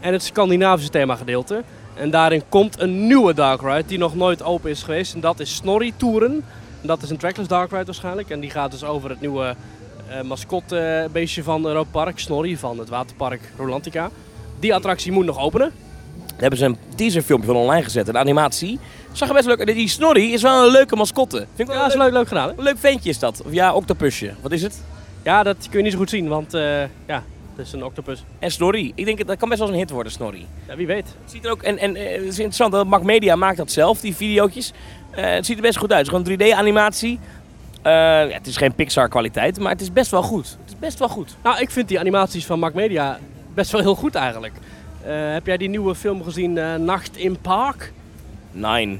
En 0.00 0.12
het 0.12 0.22
Scandinavische 0.22 0.90
themagedeelte. 0.90 1.62
En 1.94 2.10
daarin 2.10 2.42
komt 2.48 2.80
een 2.80 3.06
nieuwe 3.06 3.34
Dark 3.34 3.60
Ride 3.60 3.84
die 3.86 3.98
nog 3.98 4.14
nooit 4.14 4.42
open 4.42 4.70
is 4.70 4.82
geweest. 4.82 5.14
En 5.14 5.20
dat 5.20 5.40
is 5.40 5.54
Snorri 5.54 5.92
Touren. 5.96 6.44
En 6.80 6.86
dat 6.86 7.02
is 7.02 7.10
een 7.10 7.16
trackless 7.16 7.48
Dark 7.48 7.70
Ride 7.70 7.84
waarschijnlijk. 7.84 8.30
En 8.30 8.40
die 8.40 8.50
gaat 8.50 8.70
dus 8.70 8.84
over 8.84 9.10
het 9.10 9.20
nieuwe 9.20 9.54
eh 10.08 10.20
mascotbeestje 10.22 11.42
van 11.42 11.66
Europa 11.66 11.90
Park, 11.90 12.18
Snorri, 12.18 12.56
van 12.56 12.78
het 12.78 12.88
waterpark 12.88 13.40
Rolantica. 13.56 14.10
Die 14.60 14.74
attractie 14.74 15.12
moet 15.12 15.24
nog 15.26 15.38
openen. 15.38 15.72
Daar 16.26 16.40
hebben 16.40 16.58
ze 16.58 16.64
een 16.64 16.78
teaserfilmpje 16.96 17.46
van 17.46 17.56
online 17.56 17.82
gezet, 17.84 18.08
een 18.08 18.18
animatie. 18.18 18.78
Zag 19.12 19.28
er 19.28 19.34
best 19.34 19.46
leuk 19.46 19.58
uit. 19.58 19.68
Die 19.68 19.88
Snorri 19.88 20.32
is 20.32 20.42
wel 20.42 20.64
een 20.64 20.70
leuke 20.70 20.96
mascotte. 20.96 21.36
Vind 21.36 21.58
ik 21.58 21.66
wel 21.66 21.76
Ja, 21.76 21.86
is 21.86 21.94
leuk, 21.94 22.02
leuk, 22.02 22.12
leuk 22.12 22.28
gedaan 22.28 22.48
hè? 22.48 22.54
een 22.56 22.62
leuk 22.62 22.78
ventje 22.78 23.10
is 23.10 23.18
dat. 23.18 23.42
Of 23.46 23.52
ja, 23.52 23.74
octopusje. 23.74 24.32
Wat 24.40 24.52
is 24.52 24.62
het? 24.62 24.80
Ja, 25.22 25.42
dat 25.42 25.56
kun 25.70 25.78
je 25.78 25.82
niet 25.82 25.92
zo 25.92 25.98
goed 25.98 26.10
zien, 26.10 26.28
want 26.28 26.54
eh, 26.54 26.80
ja, 27.06 27.22
het 27.56 27.66
is 27.66 27.72
een 27.72 27.84
octopus. 27.84 28.24
En 28.38 28.50
Snorri. 28.50 28.92
Ik 28.94 29.04
denk 29.04 29.26
dat 29.26 29.36
kan 29.36 29.48
best 29.48 29.60
wel 29.60 29.68
eens 29.68 29.76
een 29.76 29.82
hit 29.82 29.92
worden, 29.92 30.12
Snorri. 30.12 30.46
Ja, 30.68 30.76
wie 30.76 30.86
weet. 30.86 31.06
Het 31.22 31.30
ziet 31.30 31.44
er 31.44 31.50
ook, 31.50 31.62
en, 31.62 31.78
en 31.78 31.96
eh, 31.96 32.12
het 32.12 32.22
is 32.22 32.36
interessant, 32.36 32.72
dat 32.72 32.86
Mac 32.86 33.02
Media 33.02 33.36
maakt 33.36 33.56
dat 33.56 33.70
zelf, 33.70 34.00
die 34.00 34.16
videootjes. 34.16 34.72
Eh, 35.10 35.24
het 35.24 35.46
ziet 35.46 35.56
er 35.56 35.62
best 35.62 35.78
goed 35.78 35.92
uit. 35.92 36.06
Het 36.06 36.16
is 36.16 36.22
gewoon 36.22 36.38
3D-animatie. 36.38 37.18
ja, 37.82 38.28
het 38.28 38.46
is 38.46 38.56
geen 38.56 38.74
Pixar-kwaliteit, 38.74 39.58
maar 39.58 39.72
het 39.72 39.80
is 39.80 39.92
best 39.92 40.10
wel 40.10 40.22
goed. 40.22 40.56
Het 40.60 40.72
is 40.72 40.78
best 40.78 40.98
wel 40.98 41.08
goed. 41.08 41.36
Nou, 41.42 41.60
ik 41.60 41.70
vind 41.70 41.88
die 41.88 41.98
animaties 41.98 42.46
van 42.46 42.58
Mac 42.58 42.74
Media 42.74 43.18
best 43.54 43.70
wel 43.70 43.80
heel 43.80 43.94
goed 43.94 44.14
eigenlijk. 44.14 44.54
Heb 45.32 45.46
jij 45.46 45.56
die 45.56 45.68
nieuwe 45.68 45.94
film 45.94 46.22
gezien, 46.22 46.52
Nacht 46.84 47.16
in 47.16 47.38
Park? 47.40 47.92
Nine. 48.52 48.98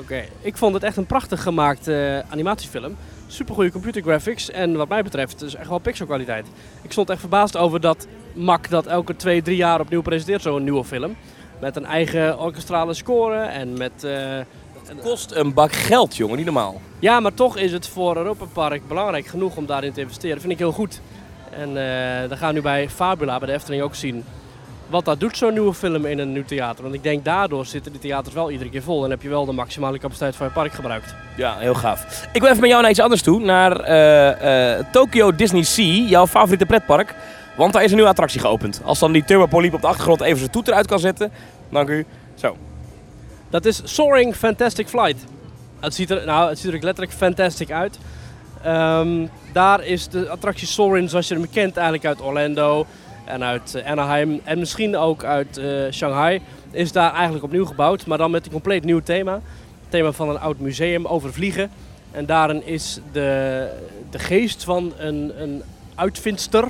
Oké, 0.00 0.24
ik 0.40 0.56
vond 0.56 0.74
het 0.74 0.82
echt 0.82 0.96
een 0.96 1.06
prachtig 1.06 1.42
gemaakt 1.42 1.90
animatiefilm. 2.28 2.96
Super 3.32 3.54
goede 3.54 3.70
computer 3.70 4.02
graphics 4.02 4.50
en 4.50 4.76
wat 4.76 4.88
mij 4.88 5.02
betreft 5.02 5.42
is 5.42 5.54
echt 5.54 5.68
wel 5.68 5.78
Pixar 5.78 6.06
kwaliteit. 6.06 6.46
Ik 6.82 6.92
stond 6.92 7.10
echt 7.10 7.20
verbaasd 7.20 7.56
over 7.56 7.80
dat 7.80 8.06
Mac 8.34 8.68
dat 8.68 8.86
elke 8.86 9.16
twee, 9.16 9.42
drie 9.42 9.56
jaar 9.56 9.80
opnieuw 9.80 10.02
presenteert, 10.02 10.42
zo'n 10.42 10.64
nieuwe 10.64 10.84
film. 10.84 11.16
Met 11.60 11.76
een 11.76 11.84
eigen 11.84 12.38
orkestrale 12.38 12.94
score 12.94 13.36
en 13.36 13.78
met... 13.78 13.92
Het 14.86 15.00
kost 15.02 15.30
een 15.30 15.54
bak 15.54 15.72
geld, 15.72 16.16
jongen, 16.16 16.36
niet 16.36 16.44
normaal. 16.44 16.80
ja, 16.98 17.20
maar 17.20 17.34
toch 17.34 17.56
is 17.56 17.72
het 17.72 17.88
voor 17.88 18.16
Europa 18.16 18.44
Park 18.44 18.88
belangrijk 18.88 19.26
genoeg 19.26 19.56
om 19.56 19.66
daarin 19.66 19.92
te 19.92 20.00
investeren. 20.00 20.40
vind 20.40 20.52
ik 20.52 20.58
heel 20.58 20.72
goed. 20.72 21.00
En 21.50 21.68
eh 21.68 22.28
dan 22.28 22.38
gaan 22.38 22.48
we 22.48 22.54
nu 22.54 22.62
bij 22.62 22.88
Fabula, 22.88 23.38
bij 23.38 23.48
de 23.48 23.54
Efteling 23.54 23.82
ook 23.82 23.94
zien 23.94 24.24
wat 24.86 25.04
dat 25.04 25.20
doet, 25.20 25.36
zo'n 25.36 25.52
nieuwe 25.52 25.74
film 25.74 26.06
in 26.06 26.18
een 26.18 26.32
nieuw 26.32 26.44
theater. 26.44 26.82
Want 26.82 26.94
ik 26.94 27.02
denk 27.02 27.24
daardoor 27.24 27.66
zitten 27.66 27.92
die 27.92 28.00
theaters 28.00 28.34
wel 28.34 28.50
iedere 28.50 28.70
keer 28.70 28.82
vol 28.82 29.04
en 29.04 29.10
heb 29.10 29.22
je 29.22 29.28
wel 29.28 29.44
de 29.44 29.52
maximale 29.52 29.98
capaciteit 29.98 30.36
van 30.36 30.46
je 30.46 30.52
park 30.52 30.72
gebruikt. 30.72 31.14
Ja, 31.36 31.58
heel 31.58 31.74
gaaf. 31.74 32.26
Ik 32.32 32.40
wil 32.40 32.48
even 32.48 32.60
met 32.60 32.70
jou 32.70 32.82
naar 32.82 32.90
iets 32.90 33.00
anders 33.00 33.22
toe. 33.22 33.40
Naar 33.40 33.80
eh, 33.80 34.84
Tokyo 34.92 35.34
Disney 35.34 35.62
Sea, 35.62 36.08
jouw 36.08 36.26
favoriete 36.26 36.66
pretpark. 36.66 37.14
Want 37.56 37.72
daar 37.72 37.82
is 37.82 37.88
een 37.88 37.94
nieuwe 37.94 38.10
attractie 38.10 38.40
geopend. 38.40 38.80
Als 38.84 38.98
dan 38.98 39.12
die 39.12 39.24
Turbo 39.24 39.46
Polyp 39.46 39.74
op 39.74 39.80
de 39.80 39.86
achtergrond 39.86 40.20
even 40.20 40.38
zijn 40.38 40.50
toeter 40.50 40.74
uit 40.74 40.86
kan 40.86 40.98
zetten. 40.98 41.32
Dank 41.68 41.88
u. 41.88 42.06
Zo. 42.34 42.56
Dat 43.50 43.64
is 43.64 43.80
Soaring 43.84 44.34
Fantastic 44.34 44.88
Flight. 44.88 45.24
Het 45.80 45.94
ziet 45.94 46.10
er, 46.10 46.26
nou, 46.26 46.48
het 46.48 46.58
ziet 46.58 46.72
er 46.72 46.82
letterlijk 46.82 47.16
fantastic 47.16 47.70
uit. 47.70 47.98
Ehm, 48.62 49.26
daar 49.52 49.84
is 49.84 50.08
de 50.08 50.28
attractie 50.28 50.66
Soaring 50.66 51.10
zoals 51.10 51.28
je 51.28 51.34
hem 51.34 51.50
kent 51.50 51.76
eigenlijk 51.76 52.06
uit 52.06 52.22
Orlando 52.22 52.86
en 53.24 53.44
uit 53.44 53.74
eh, 53.74 53.90
Anaheim 53.90 54.40
en 54.44 54.58
misschien 54.58 54.96
ook 54.96 55.24
uit 55.24 55.56
eh, 55.56 55.66
Shanghai. 55.90 56.40
Is 56.70 56.92
daar 56.92 57.12
eigenlijk 57.12 57.44
opnieuw 57.44 57.64
gebouwd, 57.64 58.06
maar 58.06 58.18
dan 58.18 58.30
met 58.30 58.46
een 58.46 58.52
compleet 58.52 58.84
nieuw 58.84 59.00
thema. 59.00 59.32
Het 59.32 59.42
thema 59.88 60.12
van 60.12 60.28
een 60.28 60.40
oud 60.40 60.58
museum 60.58 61.06
over 61.06 61.32
vliegen. 61.32 61.70
En 62.10 62.26
daarin 62.26 62.66
is 62.66 63.00
de, 63.12 63.68
de 64.10 64.18
geest 64.18 64.64
van 64.64 64.92
een, 64.98 65.32
een 65.42 65.62
uitvindster. 65.94 66.68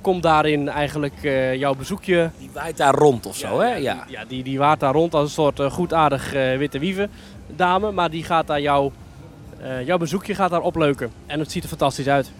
Komt 0.00 0.22
daarin 0.22 0.68
eigenlijk 0.68 1.22
eh, 1.22 1.54
jouw 1.54 1.74
bezoekje 1.74 2.30
Die 2.38 2.50
waait 2.52 2.76
daar 2.76 2.94
rond 2.94 3.26
of 3.26 3.36
zo, 3.36 3.60
hè? 3.60 3.74
Ja. 3.74 4.04
ja, 4.08 4.24
die, 4.24 4.42
die 4.42 4.58
waart 4.58 4.80
daar 4.80 4.92
rond 4.92 5.14
als 5.14 5.24
een 5.24 5.30
soort 5.30 5.60
eh, 5.60 5.70
goedaardig 5.70 6.32
witte 6.58 6.78
wieven 6.78 7.10
dame. 7.46 7.90
Maar 7.90 8.10
die 8.10 8.24
gaat 8.24 8.46
daar 8.46 8.60
jouw, 8.60 8.92
jouw 9.84 9.98
bezoekje 9.98 10.34
gaat 10.34 10.50
daar 10.50 10.60
opleuken. 10.60 11.10
En 11.26 11.38
het 11.38 11.50
ziet 11.50 11.62
er 11.62 11.68
fantastisch 11.68 12.08
uit. 12.08 12.30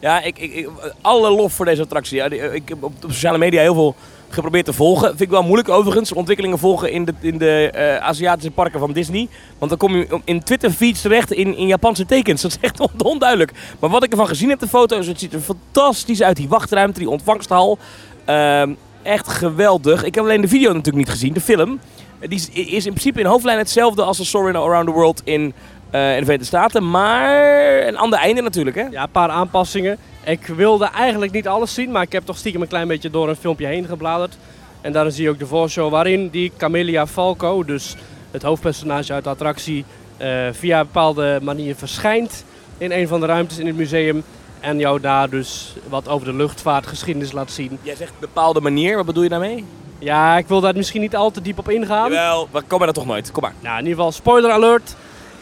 Ja, 0.00 0.22
ik, 0.22 0.38
ik, 0.38 0.68
alle 1.00 1.30
lof 1.30 1.52
voor 1.52 1.64
deze 1.64 1.82
attractie. 1.82 2.28
Die- 2.28 2.52
ik 2.54 2.68
heb 2.68 2.82
op 2.84 2.92
sociale 3.08 3.38
media 3.38 3.60
heel 3.60 3.74
veel 3.74 3.94
geprobeerd 4.28 4.64
te 4.64 4.72
volgen. 4.72 5.08
Vind 5.08 5.20
ik 5.20 5.28
wel 5.30 5.42
moeilijk 5.42 5.68
overigens, 5.68 6.12
ontwikkelingen 6.12 6.58
volgen 6.58 6.92
in 6.92 7.04
de, 7.04 7.14
in 7.20 7.38
de 7.38 7.70
eh, 7.70 7.96
Aziatische 7.96 8.50
parken 8.50 8.80
van 8.80 8.92
Disney. 8.92 9.28
Want 9.58 9.70
dan 9.70 9.78
kom 9.78 9.96
je 9.96 10.20
in 10.24 10.42
Twitter 10.42 10.70
feeds 10.70 11.00
terecht 11.00 11.32
in, 11.32 11.56
in 11.56 11.66
Japanse 11.66 12.06
tekens. 12.06 12.42
Dat 12.42 12.50
is 12.50 12.58
echt 12.60 12.80
on- 12.80 12.90
onduidelijk. 13.02 13.52
Maar 13.80 13.90
wat 13.90 14.04
ik 14.04 14.10
ervan 14.10 14.26
gezien 14.28 14.48
heb, 14.48 14.58
de 14.60 14.68
foto's, 14.68 15.06
het 15.06 15.18
ziet 15.20 15.32
er 15.32 15.40
fantastisch 15.40 16.22
uit. 16.22 16.36
Die 16.36 16.48
wachtruimte, 16.48 16.98
die 16.98 17.10
ontvangsthal. 17.10 17.78
Ehm, 18.24 18.72
echt 19.02 19.28
geweldig. 19.28 20.04
Ik 20.04 20.14
heb 20.14 20.24
alleen 20.24 20.40
de 20.40 20.48
video 20.48 20.68
natuurlijk 20.68 20.96
niet 20.96 21.10
gezien, 21.10 21.32
de 21.32 21.40
film. 21.40 21.80
Eh, 22.18 22.28
Die 22.28 22.38
is, 22.52 22.86
in 22.86 22.92
principe 22.92 23.20
in 23.20 23.26
hoofdlijn 23.26 23.58
hetzelfde 23.58 24.02
als 24.02 24.16
de 24.16 24.24
Soarin' 24.24 24.56
Around 24.56 24.86
the 24.86 24.92
World 24.92 25.20
in, 25.24 25.52
eh, 25.90 26.12
in 26.12 26.18
de 26.18 26.24
Verenigde 26.24 26.44
Staten. 26.44 26.90
Maar 26.90 27.86
een 27.86 27.96
ander 27.96 28.18
einde 28.18 28.42
natuurlijk, 28.42 28.76
hè? 28.76 28.84
Ja, 28.90 29.02
een 29.02 29.10
paar 29.10 29.28
aanpassingen. 29.28 29.98
Ik 30.24 30.46
wilde 30.46 30.84
eigenlijk 30.84 31.32
niet 31.32 31.48
alles 31.48 31.74
zien, 31.74 31.90
maar 31.90 32.02
ik 32.02 32.12
heb 32.12 32.24
toch 32.24 32.36
stiekem 32.36 32.62
een 32.62 32.68
klein 32.68 32.88
beetje 32.88 33.10
door 33.10 33.28
een 33.28 33.36
filmpje 33.36 33.66
heen 33.66 33.86
gebladerd. 33.86 34.36
En 34.80 34.92
daarin 34.92 35.12
zie 35.12 35.22
je 35.22 35.30
ook 35.30 35.38
de 35.38 35.46
voorshow 35.46 35.90
waarin 35.90 36.28
die 36.28 36.52
Camelia 36.56 37.06
Falco, 37.06 37.64
dus 37.64 37.96
het 38.30 38.42
hoofdpersonage 38.42 39.12
uit 39.12 39.24
de 39.24 39.30
attractie, 39.30 39.84
eh, 40.16 40.28
via 40.52 40.80
een 40.80 40.86
bepaalde 40.86 41.38
manier 41.42 41.74
verschijnt 41.74 42.44
in 42.78 42.92
een 42.92 43.08
van 43.08 43.20
de 43.20 43.26
ruimtes 43.26 43.58
in 43.58 43.66
het 43.66 43.76
museum. 43.76 44.22
En 44.60 44.78
jou 44.78 45.00
daar 45.00 45.30
dus 45.30 45.74
wat 45.88 46.08
over 46.08 46.26
de 46.26 46.34
luchtvaartgeschiedenis 46.34 47.32
laat 47.32 47.50
zien. 47.50 47.78
Jij 47.82 47.96
zegt 47.96 48.12
bepaalde 48.18 48.60
manier, 48.60 48.96
wat 48.96 49.06
bedoel 49.06 49.22
je 49.22 49.28
daarmee? 49.28 49.64
Ja, 49.98 50.38
ik 50.38 50.46
wil 50.46 50.60
daar 50.60 50.76
misschien 50.76 51.00
niet 51.00 51.16
al 51.16 51.30
te 51.30 51.42
diep 51.42 51.58
op 51.58 51.70
ingaan. 51.70 52.10
Jawel, 52.12 52.48
we 52.50 52.62
komen 52.62 52.84
daar 52.84 52.94
toch 52.94 53.06
nooit. 53.06 53.30
Kom 53.30 53.42
maar. 53.42 53.54
Nou, 53.60 53.78
in 53.78 53.82
ieder 53.82 53.96
geval, 53.96 54.12
spoiler 54.12 54.50
alert. 54.50 54.96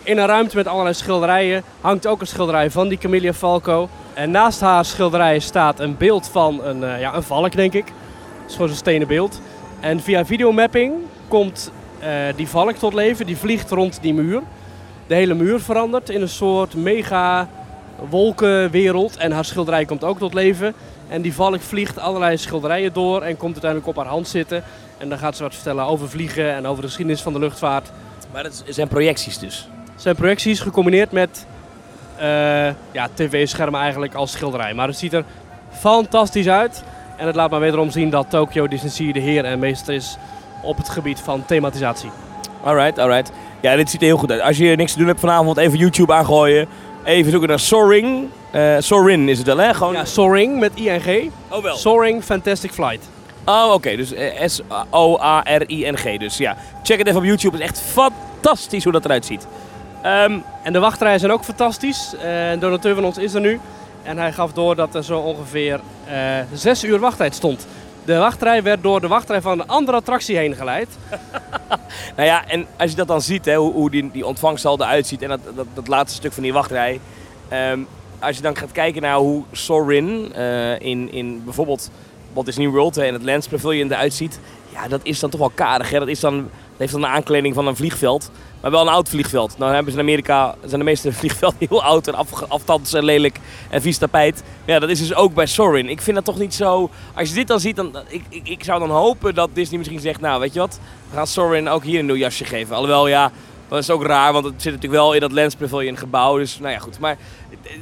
In 0.08 0.18
een 0.18 0.26
ruimte 0.26 0.56
met 0.56 0.66
allerlei 0.66 0.94
schilderijen 0.94 1.62
hangt 1.80 2.06
ook 2.06 2.20
een 2.20 2.26
schilderij 2.26 2.70
van 2.70 2.88
die 2.88 2.98
Camelia 2.98 3.32
Falco. 3.32 3.88
En 4.14 4.30
naast 4.30 4.60
haar 4.60 4.84
schilderij 4.84 5.38
staat 5.38 5.80
een 5.80 5.96
beeld 5.96 6.28
van 6.28 6.64
een, 6.64 6.84
eh, 6.84 7.00
ja, 7.00 7.14
een 7.14 7.22
valk, 7.22 7.52
denk 7.52 7.72
ik. 7.72 7.84
Het 7.86 8.46
is 8.46 8.52
gewoon 8.52 8.68
zo'n 8.68 8.76
stenen 8.76 9.08
beeld. 9.08 9.40
En 9.80 10.00
via 10.00 10.26
videomapping 10.26 10.92
komt 11.28 11.72
eh, 11.98 12.10
die 12.36 12.48
valk 12.48 12.76
tot 12.76 12.94
leven. 12.94 13.26
Die 13.26 13.36
vliegt 13.36 13.70
rond 13.70 13.98
die 14.02 14.14
muur. 14.14 14.42
De 15.06 15.14
hele 15.14 15.34
muur 15.34 15.60
verandert 15.60 16.10
in 16.10 16.22
een 16.22 16.28
soort 16.28 16.74
mega 16.74 17.48
wolkenwereld. 18.08 19.16
En 19.16 19.32
haar 19.32 19.44
schilderij 19.44 19.84
komt 19.84 20.04
ook 20.04 20.18
tot 20.18 20.34
leven. 20.34 20.74
En 21.08 21.22
die 21.22 21.34
valk 21.34 21.60
vliegt 21.60 21.98
allerlei 21.98 22.36
schilderijen 22.36 22.92
door 22.92 23.22
en 23.22 23.36
komt 23.36 23.52
uiteindelijk 23.52 23.90
op 23.90 23.96
haar 23.96 24.12
hand 24.12 24.28
zitten. 24.28 24.62
En 24.98 25.08
dan 25.08 25.18
gaat 25.18 25.36
ze 25.36 25.42
wat 25.42 25.54
vertellen 25.54 25.84
over 25.84 26.08
vliegen 26.08 26.54
en 26.54 26.66
over 26.66 26.82
de 26.82 26.88
geschiedenis 26.88 27.22
van 27.22 27.32
de 27.32 27.38
luchtvaart. 27.38 27.90
Maar 28.32 28.42
dat 28.42 28.64
zijn 28.68 28.88
projecties 28.88 29.38
dus. 29.38 29.68
Zijn 29.98 30.16
projecties 30.16 30.60
gecombineerd 30.60 31.12
met 31.12 31.46
eh, 32.16 32.26
ja, 32.92 33.08
tv-schermen 33.14 33.80
eigenlijk 33.80 34.14
als 34.14 34.32
schilderij. 34.32 34.74
Maar 34.74 34.88
het 34.88 34.96
ziet 34.96 35.12
er 35.12 35.24
fantastisch 35.70 36.48
uit. 36.48 36.84
En 37.16 37.26
het 37.26 37.34
laat 37.34 37.50
maar 37.50 37.60
wederom 37.60 37.90
zien 37.90 38.10
dat 38.10 38.30
Tokyo 38.30 38.68
Disney 38.68 38.90
Sea 38.90 39.12
de 39.12 39.20
heer 39.20 39.44
en 39.44 39.58
meester 39.58 39.94
is 39.94 40.16
op 40.62 40.76
het 40.76 40.88
gebied 40.88 41.20
van 41.20 41.44
thematisatie. 41.46 42.10
Alright, 42.64 42.98
alright. 42.98 43.32
Ja, 43.60 43.76
dit 43.76 43.90
ziet 43.90 44.00
er 44.00 44.06
heel 44.06 44.16
goed 44.16 44.30
uit. 44.30 44.40
Als 44.40 44.56
je 44.56 44.76
niks 44.76 44.92
te 44.92 44.98
doen 44.98 45.06
hebt 45.06 45.20
vanavond, 45.20 45.56
even 45.56 45.78
YouTube 45.78 46.12
aangooien. 46.12 46.68
Even 47.04 47.30
zoeken 47.30 47.48
naar 47.48 47.58
Soaring. 47.58 48.28
Soarin 48.78 49.28
is 49.28 49.38
het 49.38 49.46
wel, 49.46 49.58
hè? 49.58 49.74
Gewoon... 49.74 49.92
Ja, 49.92 50.04
Soaring 50.04 50.58
met 50.58 50.72
ING. 50.74 51.32
Oh, 51.48 51.62
wel. 51.62 51.76
Soaring 51.76 52.24
Fantastic 52.24 52.72
Flight. 52.72 53.08
Oh, 53.44 53.72
oké. 53.72 53.96
Dus 53.96 54.12
eh, 54.12 54.48
S-O-A-R-I-N-G. 54.48 56.18
Dus 56.18 56.36
ja, 56.36 56.56
check 56.82 56.98
het 56.98 57.06
even 57.06 57.20
op 57.20 57.26
YouTube. 57.26 57.56
Het 57.56 57.64
is 57.64 57.70
echt 57.70 57.80
fantastisch 57.80 58.84
hoe 58.84 58.92
dat 58.92 59.04
eruit 59.04 59.26
ziet. 59.26 59.46
Ehm, 60.02 60.38
En 60.62 60.72
de 60.72 60.78
wachtrijen 60.78 61.20
zijn 61.20 61.32
ook 61.32 61.44
fantastisch. 61.44 62.14
Eh, 62.22 62.50
een 62.50 62.58
donateur 62.58 62.94
van 62.94 63.04
ons 63.04 63.18
is 63.18 63.34
er 63.34 63.40
nu. 63.40 63.60
En 64.02 64.18
hij 64.18 64.32
gaf 64.32 64.52
door 64.52 64.76
dat 64.76 64.94
er 64.94 65.04
zo 65.04 65.18
ongeveer 65.18 65.80
eh 66.06 66.38
zes 66.52 66.84
uur 66.84 66.98
wachttijd 66.98 67.34
stond. 67.34 67.66
De 68.04 68.16
wachtrij 68.16 68.62
werd 68.62 68.82
door 68.82 69.00
de 69.00 69.08
wachtrij 69.08 69.40
van 69.40 69.60
een 69.60 69.68
andere 69.68 69.96
attractie 69.96 70.36
heen 70.36 70.54
geleid. 70.54 70.88
Nou 72.16 72.28
ja, 72.28 72.46
en 72.48 72.66
als 72.76 72.90
je 72.90 72.96
dat 72.96 73.08
dan 73.08 73.20
ziet, 73.22 73.44
hè, 73.44 73.54
hoe, 73.56 73.72
hoe 73.72 73.90
die, 73.90 74.10
die 74.12 74.26
ontvangst 74.26 74.64
eruit 74.64 75.06
ziet 75.06 75.22
en 75.22 75.28
dat, 75.28 75.40
dat, 75.54 75.66
dat 75.74 75.88
laatste 75.88 76.16
stuk 76.16 76.32
van 76.32 76.42
die 76.42 76.52
wachtrij. 76.52 77.00
ehm, 77.48 77.78
als 78.18 78.36
je 78.36 78.42
dan 78.42 78.56
gaat 78.56 78.72
kijken 78.72 79.02
naar 79.02 79.16
hoe 79.16 79.42
Sorin 79.52 80.32
eh, 80.34 80.80
in, 80.80 81.12
in 81.12 81.42
bijvoorbeeld 81.44 81.90
Walt 82.32 82.46
Disney 82.46 82.68
World 82.68 82.96
in 82.96 83.12
het 83.12 83.22
Lens 83.22 83.48
Pavilion 83.48 83.92
eruit 83.92 84.14
ziet. 84.14 84.40
Ja, 84.82 84.88
dat 84.88 85.00
is 85.02 85.20
dan 85.20 85.30
toch 85.30 85.40
wel 85.40 85.52
karig. 85.54 85.90
Hè? 85.90 85.98
Dat, 85.98 86.08
is 86.08 86.20
dan, 86.20 86.50
heeft 86.76 86.92
dan 86.92 87.02
een 87.02 87.08
aankleding 87.08 87.54
van 87.54 87.66
een 87.66 87.76
vliegveld. 87.76 88.30
Maar 88.60 88.70
wel 88.70 88.80
een 88.80 88.88
oud 88.88 89.08
vliegveld. 89.08 89.58
Nou 89.58 89.74
hebben 89.74 89.92
ze 89.92 89.98
in 89.98 90.04
Amerika, 90.04 90.54
zijn 90.64 90.78
de 90.78 90.84
meeste 90.86 91.12
vliegvelden 91.20 91.58
heel 91.68 91.82
oud 91.82 92.06
en 92.06 92.14
af, 92.14 92.42
aftands 92.48 92.92
en 92.92 93.04
lelijk 93.04 93.38
en 93.70 93.82
vies 93.82 93.98
tapijt. 93.98 94.42
Ja, 94.64 94.78
dat 94.78 94.88
is 94.88 94.98
dus 94.98 95.14
ook 95.14 95.34
bij 95.34 95.46
Sorin. 95.46 95.88
Ik 95.88 96.00
vind 96.00 96.16
dat 96.16 96.24
toch 96.24 96.38
niet 96.38 96.54
zo... 96.54 96.90
Als 97.14 97.28
je 97.28 97.34
dit 97.34 97.46
dan 97.46 97.60
ziet, 97.60 97.76
dan, 97.76 97.96
ik, 98.08 98.22
ik, 98.28 98.48
ik 98.48 98.64
zou 98.64 98.78
dan 98.78 98.90
hopen 98.90 99.34
dat 99.34 99.50
Disney 99.52 99.78
misschien 99.78 100.00
zegt... 100.00 100.20
Nou, 100.20 100.40
weet 100.40 100.52
je 100.52 100.60
wat? 100.60 100.78
We 101.10 101.16
gaan 101.16 101.26
Sorin 101.26 101.68
ook 101.68 101.84
hier 101.84 101.98
een 101.98 102.06
nieuw 102.06 102.16
jasje 102.16 102.44
geven. 102.44 102.76
Alhoewel, 102.76 103.08
ja, 103.08 103.32
dat 103.68 103.78
is 103.78 103.90
ook 103.90 104.04
raar, 104.04 104.32
want 104.32 104.44
het 104.44 104.62
zit 104.62 104.72
natuurlijk 104.72 105.00
wel 105.00 105.12
in 105.12 105.20
dat 105.20 105.32
Lens 105.32 105.54
Pavilion 105.54 105.96
gebouw. 105.96 106.38
Dus, 106.38 106.58
nou 106.58 106.72
ja, 106.72 106.78
goed. 106.78 106.98
Maar 106.98 107.16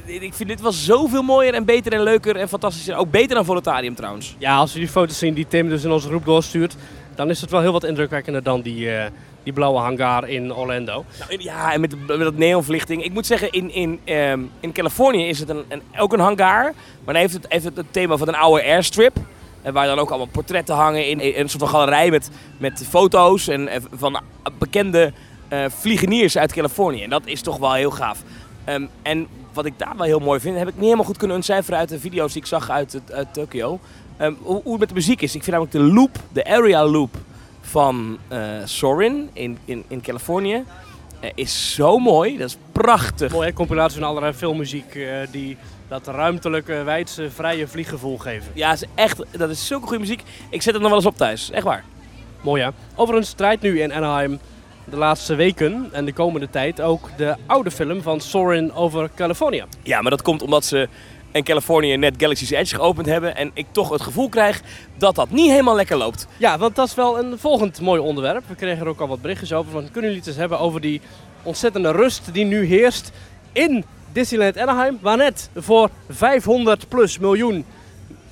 eh, 0.05 0.21
ik 0.21 0.33
vind 0.33 0.49
dit 0.49 0.61
wel 0.61 0.71
zoveel 0.71 1.21
mooier 1.21 1.53
en 1.53 1.65
beter 1.65 1.93
en 1.93 2.01
leuker 2.01 2.35
en 2.35 2.49
fantastischer. 2.49 2.95
Ook 2.95 3.11
beter 3.11 3.35
dan 3.35 3.45
Volutarium 3.45 3.95
trouwens. 3.95 4.35
Ja, 4.37 4.57
als 4.57 4.73
we 4.73 4.79
die 4.79 4.87
foto's 4.87 5.17
zien 5.17 5.33
die 5.33 5.47
Tim 5.47 5.69
dus 5.69 5.83
in 5.83 5.91
onze 5.91 6.07
groep 6.07 6.25
doorstuurt, 6.25 6.75
dan 7.15 7.29
is 7.29 7.41
het 7.41 7.51
wel 7.51 7.61
heel 7.61 7.71
wat 7.71 7.83
indrukwekkender 7.83 8.43
dan 8.43 8.61
die, 8.61 8.91
eh, 8.91 9.11
die 9.43 9.53
blauwe 9.53 9.79
hangar 9.79 10.29
in 10.29 10.53
Orlando. 10.53 11.05
Nou, 11.19 11.41
ja, 11.41 11.73
en 11.73 11.81
met, 11.81 12.07
met 12.07 12.19
dat 12.19 12.37
neonverlichting. 12.37 13.03
Ik 13.03 13.13
moet 13.13 13.25
zeggen, 13.25 13.51
in, 13.51 13.73
in, 13.73 13.99
ehm, 14.03 14.41
in 14.59 14.71
Californië 14.71 15.27
is 15.27 15.39
het 15.39 15.49
een, 15.49 15.63
een, 15.67 15.81
ook 15.97 16.13
een 16.13 16.19
hangar. 16.19 16.63
Maar 17.03 17.13
dan 17.13 17.15
heeft 17.15 17.33
het, 17.33 17.45
heeft 17.49 17.63
het 17.63 17.77
het 17.77 17.93
thema 17.93 18.17
van 18.17 18.27
een 18.27 18.35
oude 18.35 18.63
airstrip. 18.63 19.17
En 19.61 19.73
waar 19.73 19.87
dan 19.87 19.99
ook 19.99 20.09
allemaal 20.09 20.27
portretten 20.31 20.75
hangen 20.75 21.07
in, 21.07 21.19
in 21.19 21.41
een 21.41 21.49
soort 21.49 21.63
van 21.63 21.71
galerij 21.71 22.09
met, 22.09 22.29
met 22.57 22.85
foto's 22.89 23.47
en 23.47 23.69
van 23.95 24.19
bekende 24.57 25.13
eh, 25.47 25.65
vliegeniers 25.69 26.37
uit 26.37 26.53
Californië. 26.53 27.03
En 27.03 27.09
dat 27.09 27.21
is 27.25 27.41
toch 27.41 27.57
wel 27.57 27.73
heel 27.73 27.91
gaaf. 27.91 28.19
Ehm, 28.63 28.85
en 29.01 29.27
wat 29.53 29.65
ik 29.65 29.73
daar 29.77 29.93
wel 29.97 30.05
heel 30.05 30.19
mooi 30.19 30.39
vind, 30.39 30.57
heb 30.57 30.67
ik 30.67 30.73
niet 30.73 30.83
helemaal 30.83 31.05
goed 31.05 31.17
kunnen 31.17 31.35
ontcijferen 31.35 31.79
uit 31.79 31.89
de 31.89 31.99
video's 31.99 32.33
die 32.33 32.41
ik 32.41 32.47
zag 32.47 32.69
uit, 32.69 32.93
het- 32.93 33.11
uit 33.11 33.33
Tokio. 33.33 33.79
Ehm, 34.17 34.33
hoe, 34.41 34.61
hoe 34.63 34.71
het 34.71 34.79
met 34.79 34.89
de 34.89 34.95
muziek 34.95 35.21
is. 35.21 35.35
Ik 35.35 35.43
vind 35.43 35.55
namelijk 35.57 35.71
de 35.77 35.93
loop, 35.93 36.19
de 36.33 36.45
area 36.45 36.85
loop 36.85 37.15
van 37.61 38.17
eh, 38.27 38.39
Sorin 38.65 39.29
in, 39.33 39.57
in, 39.65 39.83
in 39.87 40.01
Californië 40.01 40.63
eh, 41.19 41.29
is 41.35 41.73
zo 41.75 41.97
mooi. 41.99 42.37
Dat 42.37 42.47
is 42.49 42.57
prachtig. 42.71 43.31
Mooie 43.31 43.53
compilatie 43.53 43.99
van 43.99 44.07
allerlei 44.09 44.33
filmmuziek 44.33 44.95
eh, 44.95 45.03
die 45.31 45.57
dat 45.87 46.07
ruimtelijke, 46.07 46.83
wijdse, 46.83 47.29
vrije 47.31 47.67
vlieggevoel 47.67 48.17
geven. 48.17 48.51
Ja, 48.53 48.71
is 48.73 48.83
echt, 48.95 49.23
dat 49.31 49.49
is 49.49 49.67
zulke 49.67 49.83
goede 49.85 49.99
muziek. 49.99 50.23
Ik 50.49 50.61
zet 50.61 50.73
het 50.73 50.81
nog 50.81 50.91
wel 50.91 50.99
eens 50.99 51.07
op 51.09 51.17
thuis. 51.17 51.51
Echt 51.51 51.63
waar. 51.63 51.83
Mooi 52.41 52.61
hè. 52.63 52.69
Overigens 52.95 53.31
draait 53.33 53.61
nu 53.61 53.81
in 53.81 53.93
Anaheim 53.93 54.39
de 54.89 54.97
laatste 54.97 55.35
weken 55.35 55.89
en 55.91 56.05
de 56.05 56.13
komende 56.13 56.49
tijd 56.49 56.81
ook 56.81 57.09
de 57.17 57.35
oude 57.45 57.71
film 57.71 58.01
van 58.01 58.21
Sorin 58.21 58.73
over 58.73 59.09
California. 59.15 59.65
Ja, 59.83 60.01
maar 60.01 60.11
dat 60.11 60.21
komt 60.21 60.41
omdat 60.41 60.65
ze 60.65 60.87
in 61.31 61.43
Californië 61.43 61.97
net 61.97 62.13
Galaxy's 62.17 62.49
Edge 62.49 62.75
geopend 62.75 63.05
hebben. 63.05 63.35
En 63.35 63.51
ik 63.53 63.65
toch 63.71 63.89
het 63.89 64.01
gevoel 64.01 64.29
krijg 64.29 64.61
dat 64.97 65.15
dat 65.15 65.29
niet 65.29 65.49
helemaal 65.49 65.75
lekker 65.75 65.97
loopt. 65.97 66.27
Ja, 66.37 66.57
want 66.57 66.75
dat 66.75 66.87
is 66.87 66.95
wel 66.95 67.19
een 67.19 67.39
volgend 67.39 67.81
mooi 67.81 68.01
onderwerp. 68.01 68.43
We 68.47 68.55
kregen 68.55 68.81
er 68.81 68.87
ook 68.87 68.99
al 68.99 69.07
wat 69.07 69.21
berichtjes 69.21 69.53
over. 69.53 69.71
Van, 69.71 69.83
kunnen 69.83 70.01
jullie 70.01 70.17
het 70.17 70.27
eens 70.27 70.37
hebben 70.37 70.59
over 70.59 70.81
die 70.81 71.01
ontzettende 71.43 71.91
rust 71.91 72.33
die 72.33 72.45
nu 72.45 72.65
heerst 72.65 73.11
in 73.51 73.85
Disneyland 74.11 74.57
Anaheim. 74.57 74.97
Waar 75.01 75.17
net 75.17 75.49
voor 75.55 75.89
500 76.09 76.87
plus 76.87 77.19
miljoen 77.19 77.65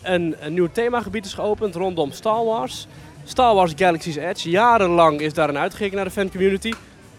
een, 0.01 0.35
een 0.39 0.53
nieuw 0.53 0.69
themagebied 0.71 1.25
is 1.25 1.33
geopend 1.33 1.75
rondom 1.75 2.11
Star 2.11 2.45
Wars. 2.45 2.87
Star 3.25 3.55
Wars 3.55 3.73
Galaxy's 3.75 4.15
Edge. 4.15 4.49
Jarenlang 4.49 5.19
is 5.19 5.33
daar 5.33 5.49
een 5.49 5.57
uitgekeken 5.57 5.95
naar 5.95 6.05
de 6.05 6.11
fancommunity. 6.11 6.73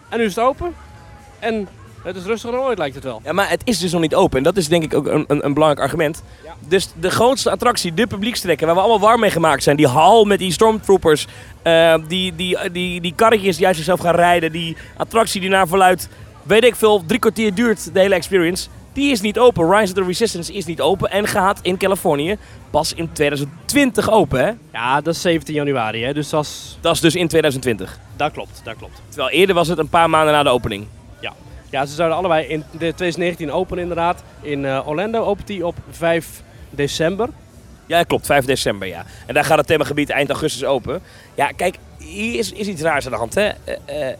En 0.09 0.17
nu 0.17 0.25
is 0.25 0.35
het 0.35 0.45
open. 0.45 0.75
En 1.39 1.67
het 2.03 2.15
is 2.15 2.23
rustiger 2.23 2.57
dan 2.57 2.65
ooit 2.65 2.77
lijkt 2.77 2.95
het 2.95 3.03
wel. 3.03 3.21
Ja, 3.23 3.33
maar 3.33 3.49
het 3.49 3.61
is 3.63 3.79
dus 3.79 3.91
nog 3.91 4.01
niet 4.01 4.15
open. 4.15 4.37
En 4.37 4.43
dat 4.43 4.57
is 4.57 4.67
denk 4.67 4.83
ik 4.83 4.93
ook 4.93 5.07
een, 5.07 5.25
een, 5.27 5.45
een 5.45 5.53
belangrijk 5.53 5.85
argument. 5.85 6.23
Ja. 6.43 6.53
Dus 6.67 6.89
de 6.99 7.09
grootste 7.09 7.51
attractie, 7.51 7.93
de 7.93 8.07
publiekstrekker, 8.07 8.65
waar 8.65 8.75
we 8.75 8.81
allemaal 8.81 9.07
warm 9.07 9.19
mee 9.19 9.31
gemaakt 9.31 9.63
zijn. 9.63 9.77
Die 9.77 9.87
hal 9.87 10.25
met 10.25 10.39
die 10.39 10.51
stormtroopers. 10.51 11.27
eh, 11.61 11.95
die, 12.07 12.35
die, 12.35 12.71
die, 12.71 13.01
die 13.01 13.13
karretjes 13.15 13.57
die 13.57 13.65
uit 13.65 13.75
zichzelf 13.75 13.99
gaan 13.99 14.15
rijden. 14.15 14.51
Die 14.51 14.77
attractie 14.97 15.41
die 15.41 15.49
naar 15.49 15.67
verluidt, 15.67 16.09
weet 16.43 16.63
ik 16.63 16.75
veel, 16.75 17.03
drie 17.05 17.19
kwartier 17.19 17.53
duurt 17.53 17.93
de 17.93 17.99
hele 17.99 18.15
experience. 18.15 18.67
Die 18.97 19.11
is 19.11 19.21
niet 19.21 19.39
open. 19.39 19.69
Rise 19.71 19.93
of 19.93 19.99
the 19.99 20.03
Resistance 20.05 20.53
is 20.53 20.65
niet 20.65 20.81
open. 20.81 21.09
En 21.11 21.27
gaat 21.27 21.59
in 21.61 21.77
Californië 21.77 22.37
pas 22.69 22.93
in 22.93 23.11
2020 23.11 24.09
open. 24.11 24.39
Hè? 24.45 24.51
Ja, 24.73 25.01
dat 25.01 25.13
is 25.15 25.21
17 25.21 25.53
januari. 25.53 26.03
Hè? 26.03 26.13
Dus 26.13 26.29
dat, 26.29 26.43
is- 26.43 26.77
Dat 26.81 26.93
is 26.93 27.01
dus 27.01 27.15
in 27.15 27.27
2020. 27.27 27.99
dat 28.15 28.31
klopt, 28.31 28.61
dat 28.63 28.75
klopt. 28.77 29.01
Terwijl 29.09 29.29
eerder 29.29 29.55
was 29.55 29.67
het 29.67 29.77
een 29.77 29.89
paar 29.89 30.09
maanden 30.09 30.33
na 30.33 30.43
de 30.43 30.49
opening. 30.49 30.87
Ja, 31.69 31.85
ze 31.85 31.93
zouden 31.95 32.17
allebei 32.17 32.45
in 32.47 32.59
de 32.71 32.77
2019 32.77 33.51
openen 33.51 33.81
inderdaad. 33.81 34.23
In 34.41 34.65
eh, 34.65 34.87
Orlando 34.87 35.23
opent 35.23 35.47
die 35.47 35.65
op 35.65 35.75
5 35.89 36.41
december. 36.69 37.29
Ja, 37.85 38.03
klopt. 38.03 38.25
5 38.25 38.45
december, 38.45 38.87
ja. 38.87 39.05
En 39.25 39.33
daar 39.33 39.45
gaat 39.45 39.57
het 39.57 39.67
themagebied 39.67 40.09
eind 40.09 40.29
augustus 40.29 40.63
open. 40.63 41.01
Ja, 41.35 41.47
kijk, 41.47 41.77
hier 41.97 42.39
is, 42.39 42.51
is 42.51 42.67
iets 42.67 42.81
raars 42.81 43.05
aan 43.05 43.11
de 43.11 43.17
hand, 43.17 43.33
hè. 43.35 43.41
Eh, 43.63 44.09
eh, 44.09 44.17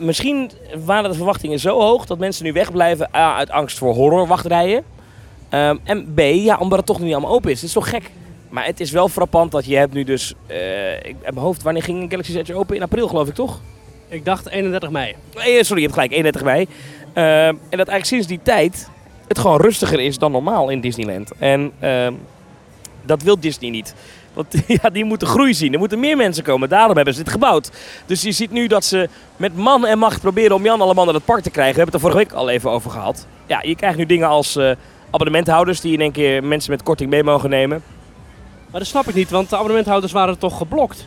misschien 0.00 0.50
waren 0.84 1.10
de 1.10 1.16
verwachtingen 1.16 1.58
zo 1.58 1.80
hoog 1.80 2.06
dat 2.06 2.18
mensen 2.18 2.44
nu 2.44 2.52
wegblijven 2.52 3.08
A, 3.14 3.36
uit 3.36 3.50
angst 3.50 3.78
voor 3.78 3.94
horrorwachtrijen. 3.94 4.84
Ehm, 5.48 5.76
en 5.84 6.14
B, 6.14 6.20
ja, 6.20 6.56
omdat 6.56 6.78
het 6.78 6.86
toch 6.86 7.00
niet 7.00 7.12
allemaal 7.12 7.32
open 7.32 7.50
is. 7.50 7.56
Het 7.56 7.68
is 7.68 7.74
toch 7.74 7.88
gek. 7.88 8.10
Maar 8.48 8.64
het 8.64 8.80
is 8.80 8.90
wel 8.90 9.08
frappant 9.08 9.52
dat 9.52 9.66
je 9.66 9.76
hebt 9.76 9.92
nu 9.92 10.04
dus... 10.04 10.34
eh 10.46 10.94
ik 10.96 11.16
heb 11.20 11.34
mijn 11.34 11.46
hoofd, 11.46 11.62
wanneer 11.62 11.82
ging 11.82 12.10
Galaxy's 12.10 12.34
Edge 12.34 12.54
open? 12.54 12.76
In 12.76 12.82
april, 12.82 13.08
geloof 13.08 13.28
ik, 13.28 13.34
toch? 13.34 13.60
Ik 14.08 14.24
dacht 14.24 14.48
31 14.48 14.90
mei. 14.90 15.14
Eh, 15.34 15.62
sorry, 15.62 15.82
je 15.82 15.88
hebt 15.88 15.92
gelijk, 15.92 16.12
31 16.12 16.42
mei. 16.42 16.66
Ehm, 17.12 17.54
en 17.70 17.78
dat 17.78 17.88
eigenlijk 17.88 18.04
sinds 18.04 18.26
die 18.26 18.40
tijd 18.42 18.88
het 19.28 19.38
gewoon 19.38 19.60
rustiger 19.60 20.00
is 20.00 20.18
dan 20.18 20.32
normaal 20.32 20.68
in 20.68 20.80
Disneyland. 20.80 21.32
En 21.38 21.72
ehm, 21.78 22.12
dat 23.02 23.22
wil 23.22 23.40
Disney 23.40 23.70
niet. 23.70 23.94
Want 24.34 24.54
ja, 24.82 24.90
die 24.90 25.04
moeten 25.04 25.28
groei 25.28 25.54
zien. 25.54 25.72
Er 25.72 25.78
moeten 25.78 26.00
meer 26.00 26.16
mensen 26.16 26.44
komen. 26.44 26.68
Daarom 26.68 26.96
hebben 26.96 27.14
ze 27.14 27.22
dit 27.22 27.32
gebouwd. 27.32 27.70
Dus 28.06 28.22
je 28.22 28.32
ziet 28.32 28.50
nu 28.50 28.66
dat 28.66 28.84
ze 28.84 29.08
met 29.36 29.56
man 29.56 29.86
en 29.86 29.98
macht 29.98 30.20
proberen 30.20 30.56
om 30.56 30.64
Jan 30.64 30.80
allemaal 30.80 31.04
naar 31.04 31.14
het 31.14 31.24
park 31.24 31.42
te 31.42 31.50
krijgen. 31.50 31.74
We 31.74 31.80
hebben 31.80 32.00
het 32.00 32.04
er 32.04 32.10
vorige 32.10 32.30
week 32.30 32.40
al 32.40 32.50
even 32.50 32.70
over 32.70 32.90
gehad. 32.90 33.26
Ja, 33.46 33.62
je 33.62 33.76
krijgt 33.76 33.98
nu 33.98 34.06
dingen 34.06 34.28
als 34.28 34.56
eh, 34.56 34.70
abonnementhouders 35.10 35.80
die 35.80 35.92
in 35.92 36.00
één 36.00 36.12
keer 36.12 36.44
mensen 36.44 36.70
met 36.70 36.82
korting 36.82 37.10
mee 37.10 37.24
mogen 37.24 37.50
nemen. 37.50 37.82
Maar 38.70 38.80
dat 38.80 38.88
snap 38.88 39.08
ik 39.08 39.14
niet, 39.14 39.30
want 39.30 39.50
de 39.50 39.56
abonnementhouders 39.56 40.12
waren 40.12 40.38
toch 40.38 40.56
geblokt? 40.56 41.06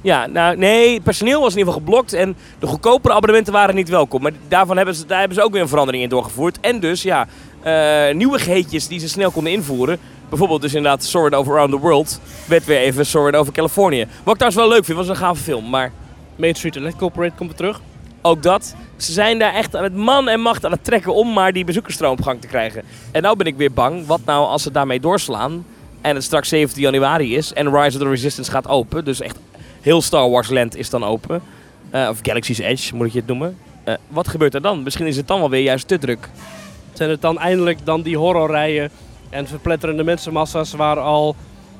Ja, 0.00 0.26
nou 0.26 0.56
nee, 0.56 0.94
het 0.94 1.02
personeel 1.02 1.40
was 1.40 1.52
in 1.52 1.58
ieder 1.58 1.72
geval 1.72 1.86
geblokt 1.86 2.12
en 2.12 2.36
de 2.58 2.66
goedkopere 2.66 3.14
abonnementen 3.14 3.52
waren 3.52 3.74
niet 3.74 3.88
welkom. 3.88 4.22
Maar 4.22 4.32
daarvan 4.48 4.76
hebben 4.76 4.94
ze, 4.94 5.06
daar 5.06 5.18
hebben 5.18 5.36
ze 5.36 5.44
ook 5.44 5.52
weer 5.52 5.60
een 5.60 5.68
verandering 5.68 6.02
in 6.02 6.08
doorgevoerd. 6.08 6.60
En 6.60 6.80
dus 6.80 7.02
ja, 7.02 7.26
eh 7.62 8.14
nieuwigheidjes 8.14 8.88
die 8.88 8.98
ze 8.98 9.08
snel 9.08 9.30
konden 9.30 9.52
invoeren. 9.52 9.98
Bijvoorbeeld 10.34 10.62
dus 10.62 10.74
inderdaad 10.74 11.04
Soarin' 11.04 11.34
Over 11.34 11.52
Around 11.52 11.70
the 11.70 11.78
World 11.78 12.20
werd 12.46 12.64
weer 12.64 12.78
even 12.78 13.06
Soarin' 13.06 13.34
Over 13.34 13.52
California. 13.52 14.06
Wat 14.22 14.34
ik 14.34 14.40
trouwens 14.40 14.54
wel 14.54 14.68
leuk 14.68 14.84
vind, 14.84 14.98
was 14.98 15.08
een 15.08 15.16
gave 15.16 15.42
film. 15.42 15.70
Maar 15.70 15.92
Main 16.36 16.54
Street 16.54 16.76
Electric 16.76 17.00
Corporate 17.00 17.34
komt 17.36 17.50
er 17.50 17.56
terug. 17.56 17.80
ook 18.22 18.42
dat, 18.42 18.74
ze 18.96 19.12
zijn 19.12 19.38
daar 19.38 19.54
echt 19.54 19.72
met 19.72 19.96
man 19.96 20.28
en 20.28 20.40
macht 20.40 20.64
aan 20.64 20.70
het 20.70 20.84
trekken 20.84 21.14
om 21.14 21.32
maar 21.32 21.52
die 21.52 21.64
bezoekersstroom 21.64 22.12
op 22.12 22.22
gang 22.22 22.40
te 22.40 22.46
krijgen. 22.46 22.82
En 23.10 23.22
nou 23.22 23.36
ben 23.36 23.46
ik 23.46 23.56
weer 23.56 23.72
bang, 23.72 24.06
wat 24.06 24.20
nou 24.24 24.46
als 24.46 24.62
ze 24.62 24.70
daarmee 24.70 25.00
doorslaan 25.00 25.66
en 26.00 26.14
het 26.14 26.24
straks 26.24 26.48
17 26.48 26.82
januari 26.82 27.36
is 27.36 27.52
en 27.52 27.76
Rise 27.76 27.96
of 27.96 28.02
the 28.02 28.08
Resistance 28.08 28.50
gaat 28.50 28.68
open. 28.68 29.04
Dus 29.04 29.20
echt 29.20 29.38
heel 29.80 30.02
Star 30.02 30.30
Wars 30.30 30.50
Land 30.50 30.76
is 30.76 30.90
dan 30.90 31.04
open. 31.04 31.42
Eh, 31.90 32.08
of 32.10 32.18
Galaxy's 32.22 32.58
Edge 32.58 32.96
moet 32.96 33.12
je 33.12 33.18
het 33.18 33.28
noemen. 33.28 33.58
Eh, 33.84 33.94
wat 34.08 34.28
gebeurt 34.28 34.54
er 34.54 34.62
dan? 34.62 34.82
Misschien 34.82 35.06
is 35.06 35.16
het 35.16 35.28
dan 35.28 35.40
wel 35.40 35.50
weer 35.50 35.62
juist 35.62 35.88
te 35.88 35.98
druk. 35.98 36.28
Zijn 36.92 37.10
het 37.10 37.20
dan 37.20 37.38
eindelijk 37.38 37.78
dan 37.84 38.02
die 38.02 38.16
horrorrijen 38.16 38.90
en 39.34 39.46
verpletterende 39.46 40.04
mensenmassa's 40.04 40.72
waar 40.72 40.98
al 41.00 41.36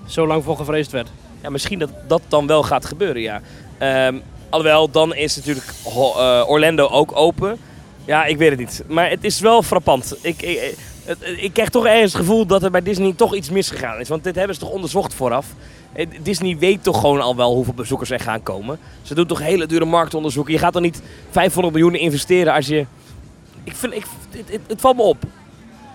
zo 0.07 0.27
lang 0.27 0.45
voor 0.45 0.57
gevreesd 0.57 0.90
werd? 0.90 1.09
Ja, 1.43 1.51
misschien 1.51 1.79
dat 1.79 1.90
dat 2.09 2.23
dan 2.29 2.47
wel 2.47 2.62
gaat 2.62 2.85
gebeuren, 2.85 3.23
ja. 3.23 3.40
Ehm, 3.79 4.17
alhoewel, 4.51 4.90
dan 4.90 5.14
is 5.14 5.37
natuurlijk 5.37 5.67
eh, 5.85 6.43
Orlando 6.47 6.87
ook 6.88 7.17
open. 7.17 7.59
Ja, 8.05 8.25
ik 8.25 8.37
weet 8.37 8.51
het 8.51 8.59
niet. 8.59 8.83
Maar 8.88 9.11
het 9.11 9.25
is 9.25 9.40
wel 9.40 9.62
frappant. 9.62 10.17
Ik, 10.21 10.43
ik, 10.43 10.75
het- 11.05 11.19
ik 11.37 11.53
krijg 11.53 11.69
toch 11.69 11.87
ergens 11.87 12.12
het 12.12 12.21
gevoel 12.21 12.47
dat 12.47 12.62
er 12.62 12.71
bij 12.71 12.83
Disney 12.83 13.12
toch 13.16 13.35
iets 13.35 13.51
misgegaan 13.51 14.01
is. 14.01 14.09
Want 14.09 14.24
dit 14.24 14.35
hebben 14.35 14.55
ze 14.55 14.61
toch 14.61 14.70
onderzocht 14.70 15.14
vooraf. 15.14 15.47
Eh, 15.93 16.07
Disney 16.22 16.57
weet 16.59 16.83
toch 16.83 17.01
gewoon 17.01 17.20
al 17.20 17.37
wel 17.37 17.55
hoeveel 17.55 17.74
bezoekers 17.74 18.11
er 18.11 18.20
gaan 18.20 18.43
komen. 18.43 18.78
Ze 19.03 19.14
doen 19.14 19.26
toch 19.26 19.39
hele 19.43 19.66
dure 19.66 19.85
marktonderzoeken. 19.85 20.53
Je 20.53 20.59
gaat 20.59 20.72
dan 20.72 20.83
niet 20.83 21.03
500 21.31 21.74
miljoen 21.74 21.95
investeren 21.95 22.53
als 22.55 22.66
je... 22.66 22.87
Ik 23.64 23.76
vind, 23.76 23.95
ik, 23.95 24.05
het, 24.31 24.61
het 24.66 24.81
valt 24.81 24.97
me 24.97 25.03
op. 25.03 25.16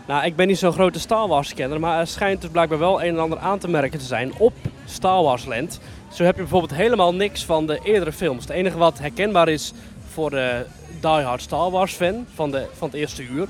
Nou, 0.09 0.25
ik 0.25 0.35
ben 0.35 0.47
niet 0.47 0.57
zo'n 0.57 0.73
grote 0.73 0.99
Star 0.99 1.27
Wars 1.27 1.53
kenner, 1.53 1.79
maar 1.79 1.99
er 1.99 2.07
schijnt 2.07 2.41
dus 2.41 2.49
blijkbaar 2.49 2.79
wel 2.79 3.03
een 3.03 3.13
en 3.13 3.19
ander 3.19 3.39
aan 3.39 3.59
te 3.59 3.67
merken 3.69 3.99
te 3.99 4.05
zijn 4.05 4.33
op 4.37 4.53
Star 4.85 5.23
Wars 5.23 5.45
Land. 5.45 5.79
Zo 6.13 6.23
heb 6.23 6.35
je 6.35 6.41
bijvoorbeeld 6.41 6.73
helemaal 6.73 7.13
niks 7.13 7.45
van 7.45 7.67
de 7.67 7.79
eerdere 7.83 8.11
films. 8.11 8.41
Het 8.41 8.53
enige 8.53 8.77
wat 8.77 8.99
herkenbaar 8.99 9.47
is 9.47 9.73
voor 10.07 10.29
de 10.29 10.65
diehard 11.01 11.41
Star 11.41 11.71
Wars 11.71 11.93
fan 11.93 12.25
van, 12.33 12.51
de, 12.51 12.65
van 12.77 12.87
het 12.87 12.97
eerste 12.97 13.23
uur, 13.23 13.47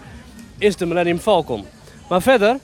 is 0.57 0.75
de 0.75 0.85
Millennium 0.85 1.17
Falcon. 1.17 1.65
Maar 2.09 2.21
verder, 2.21 2.57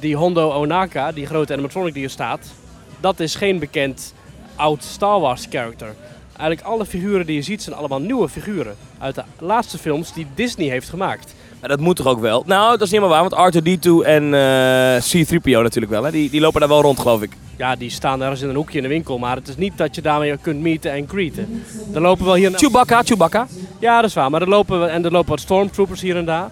die 0.00 0.16
Hondo 0.16 0.52
Onaka, 0.52 1.12
die 1.12 1.26
grote 1.26 1.52
animatronic 1.52 1.94
die 1.94 2.04
er 2.04 2.10
staat, 2.10 2.52
dat 3.00 3.20
is 3.20 3.34
geen 3.34 3.58
bekend 3.58 4.14
oud 4.56 4.84
Star 4.84 5.20
Wars 5.20 5.46
character. 5.50 5.94
Eigenlijk 6.26 6.62
alle 6.62 6.86
figuren 6.86 7.26
die 7.26 7.36
je 7.36 7.42
ziet 7.42 7.62
zijn 7.62 7.76
allemaal 7.76 8.00
nieuwe 8.00 8.28
figuren 8.28 8.76
uit 8.98 9.14
de 9.14 9.24
laatste 9.38 9.78
films 9.78 10.12
die 10.12 10.26
Disney 10.34 10.68
heeft 10.68 10.88
gemaakt. 10.88 11.34
Maar 11.64 11.76
dat 11.76 11.84
moet 11.84 11.96
toch 11.96 12.06
ook 12.06 12.20
wel? 12.20 12.42
Nou, 12.46 12.70
dat 12.70 12.80
is 12.80 12.90
niet 12.90 13.00
helemaal 13.00 13.28
waar, 13.28 13.30
want 13.30 13.54
R2-D2 13.54 14.06
en 14.06 14.34
eh, 14.34 15.02
C-3PO 15.02 15.62
natuurlijk 15.62 15.92
wel. 15.92 16.04
Hè? 16.04 16.10
Die, 16.10 16.30
die 16.30 16.40
lopen 16.40 16.60
daar 16.60 16.68
wel 16.68 16.80
rond, 16.82 17.00
geloof 17.00 17.22
ik. 17.22 17.30
Ja, 17.56 17.76
die 17.76 17.90
staan 17.90 18.22
ergens 18.22 18.40
in 18.42 18.48
een 18.48 18.54
hoekje 18.54 18.76
in 18.76 18.82
de 18.82 18.88
winkel, 18.88 19.18
maar 19.18 19.36
het 19.36 19.48
is 19.48 19.56
niet 19.56 19.78
dat 19.78 19.94
je 19.94 20.02
daarmee 20.02 20.36
kunt 20.36 20.60
meeten 20.60 20.92
en 20.92 21.08
greeten. 21.08 21.64
Er 21.94 22.00
lopen 22.00 22.24
wel 22.24 22.34
hier 22.34 22.52
Chewbacca, 22.54 23.02
Chewbacca. 23.02 23.46
Ja, 23.78 24.00
dat 24.00 24.08
is 24.08 24.14
waar. 24.14 24.30
Maar 24.30 24.42
er 24.42 24.48
lopen, 24.48 24.90
en 24.90 25.04
er 25.04 25.10
lopen 25.10 25.30
wat 25.30 25.40
stormtroopers 25.40 26.00
hier 26.00 26.16
en 26.16 26.24
daar. 26.24 26.50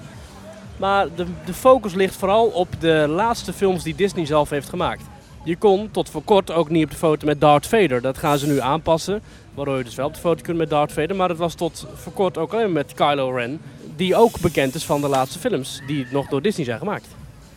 Maar 0.76 1.06
de, 1.16 1.26
de 1.44 1.54
focus 1.54 1.94
ligt 1.94 2.16
vooral 2.16 2.46
op 2.46 2.68
de 2.78 3.06
laatste 3.08 3.52
films 3.52 3.82
die 3.82 3.94
Disney 3.94 4.26
zelf 4.26 4.50
heeft 4.50 4.68
gemaakt. 4.68 5.02
Je 5.44 5.56
kon 5.56 5.90
tot 5.90 6.10
voor 6.10 6.22
kort 6.22 6.50
ook 6.50 6.70
niet 6.70 6.84
op 6.84 6.90
de 6.90 6.96
foto 6.96 7.26
met 7.26 7.40
Darth 7.40 7.66
Vader. 7.66 8.00
Dat 8.00 8.18
gaan 8.18 8.38
ze 8.38 8.46
nu 8.46 8.60
aanpassen. 8.60 9.22
Waardoor 9.54 9.78
je 9.78 9.84
dus 9.84 9.94
wel 9.94 10.06
op 10.06 10.14
de 10.14 10.20
foto 10.20 10.42
kunt 10.42 10.58
met 10.58 10.70
Darth 10.70 10.92
Vader. 10.92 11.16
Maar 11.16 11.28
het 11.28 11.38
was 11.38 11.54
tot 11.54 11.86
voor 11.94 12.12
kort 12.12 12.38
ook 12.38 12.52
alleen 12.52 12.72
met 12.72 12.94
Kylo 12.94 13.30
Ren. 13.30 13.60
Die 13.96 14.16
ook 14.16 14.40
bekend 14.40 14.74
is 14.74 14.84
van 14.84 15.00
de 15.00 15.08
laatste 15.08 15.38
films. 15.38 15.80
Die 15.86 16.06
nog 16.10 16.28
door 16.28 16.42
Disney 16.42 16.64
zijn 16.64 16.78
gemaakt. 16.78 17.06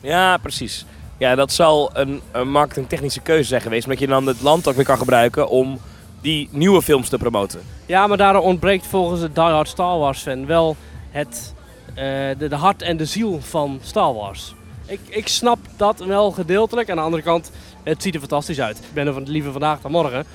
Ja, 0.01 0.37
precies. 0.37 0.85
Ja, 1.17 1.35
dat 1.35 1.51
zal 1.51 1.89
een, 1.93 2.21
een 2.31 2.51
marketingtechnische 2.51 3.21
keuze 3.21 3.47
zijn 3.47 3.61
geweest. 3.61 3.83
Omdat 3.83 3.99
je 3.99 4.07
dan 4.07 4.27
het 4.27 4.41
land 4.41 4.67
ook 4.67 4.75
weer 4.75 4.85
kan 4.85 4.97
gebruiken 4.97 5.49
om 5.49 5.79
die 6.21 6.49
nieuwe 6.51 6.81
films 6.81 7.09
te 7.09 7.17
promoten. 7.17 7.61
Ja, 7.85 8.07
maar 8.07 8.17
daardoor 8.17 8.41
ontbreekt 8.41 8.87
volgens 8.87 9.21
de 9.21 9.31
diehard 9.31 9.67
Star 9.67 9.97
Wars 9.97 10.21
fan 10.21 10.45
wel 10.45 10.75
het, 11.09 11.53
eh, 11.93 11.95
de, 12.37 12.47
de 12.47 12.55
hart 12.55 12.81
en 12.81 12.97
de 12.97 13.05
ziel 13.05 13.39
van 13.41 13.79
Star 13.83 14.13
Wars. 14.13 14.55
Ik, 14.85 14.99
ik 15.07 15.27
snap 15.27 15.57
dat 15.77 15.99
wel 15.99 16.31
gedeeltelijk. 16.31 16.89
Aan 16.89 16.95
de 16.95 17.01
andere 17.01 17.23
kant, 17.23 17.51
het 17.83 18.01
ziet 18.01 18.13
er 18.13 18.19
fantastisch 18.19 18.59
uit. 18.59 18.77
Ik 18.77 18.93
ben 18.93 19.07
er 19.07 19.13
van, 19.13 19.29
liever 19.29 19.51
vandaag 19.51 19.81
dan 19.81 19.91
morgen. 19.91 20.25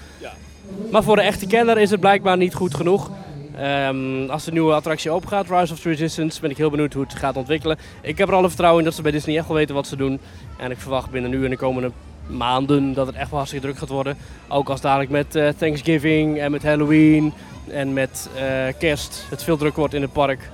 Maar 0.91 1.03
voor 1.03 1.17
de 1.17 1.23
echte 1.23 1.47
kenner 1.47 1.79
is 1.79 1.91
het 1.91 2.01
blijkbaar 2.01 2.37
niet 2.37 2.55
goed 2.55 2.75
genoeg. 2.75 3.11
Ehm, 3.57 4.31
als 4.31 4.45
de 4.45 4.53
nieuwe 4.53 4.73
attractie 4.73 5.11
open 5.11 5.29
gaat, 5.29 5.51
Rise 5.51 5.73
of 5.73 5.81
the 5.81 5.89
Resistance, 5.89 6.41
ben 6.41 6.51
ik 6.51 6.57
heel 6.57 6.71
benieuwd 6.71 6.93
hoe 6.93 7.03
het 7.03 7.15
gaat 7.15 7.37
ontwikkelen. 7.37 7.79
Ik 8.03 8.19
heb 8.19 8.29
er 8.29 8.35
alle 8.35 8.49
vertrouwen 8.49 8.81
in 8.81 8.87
dat 8.87 8.95
ze 8.95 9.03
bij 9.03 9.13
Disney 9.13 9.37
echt 9.37 9.47
wel 9.47 9.57
weten 9.57 9.75
wat 9.75 9.87
ze 9.87 9.97
doen. 9.97 10.21
En 10.59 10.71
ik 10.71 10.79
verwacht 10.79 11.11
binnen 11.11 11.31
nu 11.31 11.45
en 11.45 11.51
de 11.51 11.57
komende 11.57 11.91
maanden 12.27 12.93
dat 12.95 13.07
het 13.07 13.17
echt 13.17 13.29
wel 13.29 13.39
hartstikke 13.39 13.67
druk 13.67 13.79
gaat 13.79 13.89
worden. 13.89 14.17
Ook 14.49 14.69
als 14.69 14.81
dadelijk 14.81 15.11
met 15.11 15.35
eh, 15.35 15.49
Thanksgiving 15.49 16.39
en 16.39 16.51
met 16.51 16.63
Halloween 16.63 17.33
en 17.69 17.93
met 17.93 18.31
eh, 18.35 18.43
kerst 18.79 19.27
het 19.31 19.43
veel 19.43 19.57
druk 19.57 19.77
wordt 19.77 19.95
in 19.95 20.03
het 20.03 20.13
park. 20.13 20.51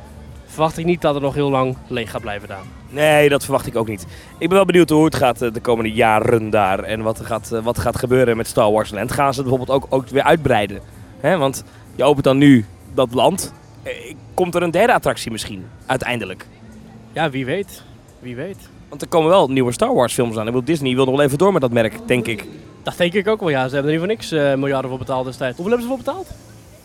Verwacht 0.46 0.78
ik 0.78 0.84
niet 0.84 1.00
dat 1.00 1.14
het 1.14 1.22
nog 1.22 1.34
heel 1.34 1.50
lang 1.50 1.76
leeg 1.86 2.10
gaat 2.10 2.20
blijven 2.20 2.48
daar. 2.48 2.75
Nee, 2.90 3.28
dat 3.28 3.42
verwacht 3.42 3.66
ik 3.66 3.76
ook 3.76 3.88
niet. 3.88 4.06
Ik 4.38 4.48
ben 4.48 4.56
wel 4.56 4.64
benieuwd 4.64 4.90
hoe 4.90 5.04
het 5.04 5.14
gaat 5.14 5.42
eh, 5.42 5.52
de 5.52 5.60
komende 5.60 5.92
jaren 5.92 6.50
daar. 6.50 6.78
En 6.78 7.02
wat 7.02 7.18
er 7.18 7.24
gaat, 7.24 7.52
eh, 7.52 7.62
wat 7.62 7.78
gaat 7.78 7.98
gebeuren 7.98 8.36
met 8.36 8.46
Star 8.46 8.72
Wars 8.72 8.90
Land. 8.90 9.12
Gaan 9.12 9.34
ze 9.34 9.40
het 9.40 9.48
bijvoorbeeld 9.48 9.78
ook, 9.82 9.86
ook 9.94 10.08
weer 10.08 10.22
uitbreiden? 10.22 10.80
Want 11.20 11.64
je 11.94 12.04
opent 12.04 12.24
dan 12.24 12.38
nu 12.38 12.64
dat 12.94 13.14
land. 13.14 13.52
Eh, 13.82 14.14
Komt 14.34 14.54
er 14.54 14.62
een 14.62 14.70
derde 14.70 14.92
attractie 14.92 15.30
misschien, 15.30 15.66
uiteindelijk? 15.86 16.46
Ja, 17.12 17.30
wie 17.30 17.44
weet. 17.44 17.82
Wie 18.20 18.36
weet. 18.36 18.56
Want 18.88 19.02
er 19.02 19.08
komen 19.08 19.30
wel 19.30 19.48
nieuwe 19.48 19.72
Star 19.72 19.94
Wars 19.94 20.14
films 20.14 20.34
aan. 20.34 20.40
Ik 20.40 20.46
bedoel, 20.46 20.64
Disney 20.64 20.94
wil 20.94 21.04
nog 21.04 21.16
wel 21.16 21.24
even 21.24 21.38
door 21.38 21.52
met 21.52 21.60
dat 21.60 21.72
merk, 21.72 21.98
denk 22.06 22.26
ik. 22.26 22.46
Dat 22.82 22.96
denk 22.96 23.12
ik 23.12 23.28
ook 23.28 23.40
wel, 23.40 23.48
ja. 23.48 23.68
Ze 23.68 23.74
hebben 23.74 23.92
er 23.92 23.98
niet 23.98 24.06
voor 24.06 24.16
niks 24.16 24.58
miljarden 24.58 24.90
voor 24.90 24.98
betaald 24.98 25.24
destijds. 25.24 25.56
Hoeveel 25.56 25.78
hebben 25.78 25.96
ze 25.96 26.02
voor 26.04 26.14
betaald? 26.14 26.28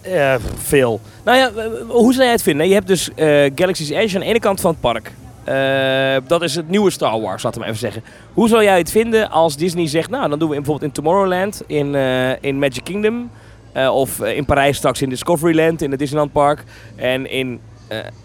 Eh, 0.01 0.35
veel. 0.55 1.01
Nou 1.23 1.37
ja, 1.37 1.51
hoe 1.87 2.13
zou 2.13 2.23
jij 2.23 2.33
het 2.33 2.41
vinden? 2.41 2.67
Je 2.67 2.73
hebt 2.73 2.87
dus 2.87 3.09
Galaxy's 3.55 3.89
Edge 3.89 4.15
aan 4.15 4.21
de 4.21 4.27
ene 4.27 4.39
kant 4.39 4.61
van 4.61 4.71
het 4.71 4.79
park. 4.79 5.11
Eh, 5.43 6.15
dat 6.27 6.41
is 6.41 6.55
het 6.55 6.69
nieuwe 6.69 6.89
Star 6.89 7.21
Wars, 7.21 7.43
laten 7.43 7.61
we 7.61 7.65
maar 7.65 7.75
even 7.75 7.91
zeggen. 7.91 8.03
Hoe 8.33 8.47
zou 8.47 8.63
jij 8.63 8.77
het 8.77 8.91
vinden 8.91 9.31
als 9.31 9.57
Disney 9.57 9.87
zegt, 9.87 10.09
nou 10.09 10.29
dan 10.29 10.39
doen 10.39 10.49
we 10.49 10.55
bijvoorbeeld 10.55 10.87
in 10.87 10.91
Tomorrowland, 10.91 11.63
in, 11.67 11.95
eh, 11.95 12.43
in 12.43 12.59
Magic 12.59 12.83
Kingdom, 12.83 13.29
eh, 13.71 13.95
of 13.95 14.19
in 14.19 14.45
Parijs 14.45 14.77
straks 14.77 15.01
in 15.01 15.09
Discoveryland, 15.09 15.81
in 15.81 15.89
het 15.89 15.99
Disneyland 15.99 16.31
Park, 16.31 16.63
en 16.95 17.29
in, 17.29 17.59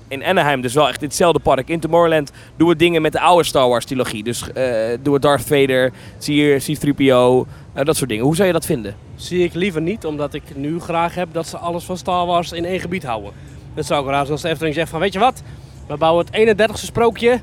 in 0.08 0.24
Anaheim, 0.24 0.60
dus 0.60 0.74
wel 0.74 0.88
echt 0.88 1.02
in 1.02 1.06
hetzelfde 1.06 1.38
park. 1.38 1.68
In 1.68 1.80
Tomorrowland 1.80 2.32
doen 2.56 2.68
we 2.68 2.76
dingen 2.76 3.02
met 3.02 3.12
de 3.12 3.20
oude 3.20 3.44
Star 3.44 3.68
Wars 3.68 3.84
trilogie. 3.84 4.22
Dus 4.22 4.44
doen 5.02 5.14
we 5.14 5.20
Darth 5.20 5.42
Vader, 5.42 5.92
zie 6.18 6.56
C-3PO, 6.56 7.46
eh, 7.76 7.84
dat 7.84 7.96
soort 7.96 8.08
dingen. 8.08 8.24
Hoe 8.24 8.34
zou 8.36 8.46
je 8.46 8.52
dat 8.52 8.66
vinden? 8.66 8.94
Zie 9.16 9.44
ik 9.44 9.54
liever 9.54 9.80
niet, 9.80 10.04
omdat 10.04 10.34
ik 10.34 10.42
nu 10.54 10.80
graag 10.80 11.14
heb 11.14 11.28
dat 11.32 11.46
ze 11.46 11.56
alles 11.56 11.84
van 11.84 11.96
Star 11.96 12.26
Wars 12.26 12.52
in 12.52 12.64
één 12.64 12.80
gebied 12.80 13.04
houden. 13.04 13.32
Dat 13.74 13.86
zou 13.86 14.04
ik 14.04 14.10
raar 14.10 14.20
zijn 14.20 14.32
als 14.32 14.42
de 14.42 14.48
Efteling 14.48 14.74
zegt 14.74 14.90
van, 14.90 15.00
weet 15.00 15.12
je 15.12 15.18
wat? 15.18 15.42
We 15.86 15.96
bouwen 15.96 16.26
het 16.26 16.56
31ste 16.56 16.84
sprookje. 16.84 17.40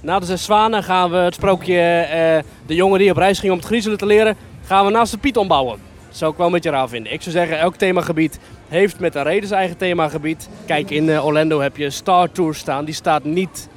Na 0.00 0.18
de 0.18 0.26
zes 0.26 0.44
zwanen 0.44 0.82
gaan 0.82 1.10
we 1.10 1.16
het 1.16 1.34
sprookje 1.34 1.80
eh, 1.80 2.38
de 2.66 2.74
jongen 2.74 2.98
die 2.98 3.10
op 3.10 3.16
reis 3.16 3.38
ging 3.38 3.52
om 3.52 3.58
het 3.58 3.66
griezelen 3.66 3.98
te 3.98 4.06
leren, 4.06 4.36
gaan 4.64 4.84
we 4.84 4.90
naast 4.90 5.12
de 5.12 5.18
Python 5.18 5.48
bouwen. 5.48 5.78
Dat 6.06 6.16
zou 6.16 6.30
ik 6.30 6.36
wel 6.36 6.46
een 6.46 6.52
beetje 6.52 6.70
raar 6.70 6.88
vinden. 6.88 7.12
Ik 7.12 7.22
zou 7.22 7.34
zeggen, 7.34 7.58
elk 7.58 7.76
themagebied 7.76 8.38
heeft 8.68 9.00
met 9.00 9.14
een 9.14 9.22
reden 9.22 9.48
zijn 9.48 9.60
eigen 9.60 9.76
themagebied. 9.76 10.48
Kijk, 10.66 10.90
in 10.90 11.10
eh, 11.10 11.26
Orlando 11.26 11.60
heb 11.60 11.76
je 11.76 11.90
Star 11.90 12.32
Tour 12.32 12.54
staan. 12.54 12.84
Die 12.84 12.94
staat 12.94 13.24
niet 13.24 13.68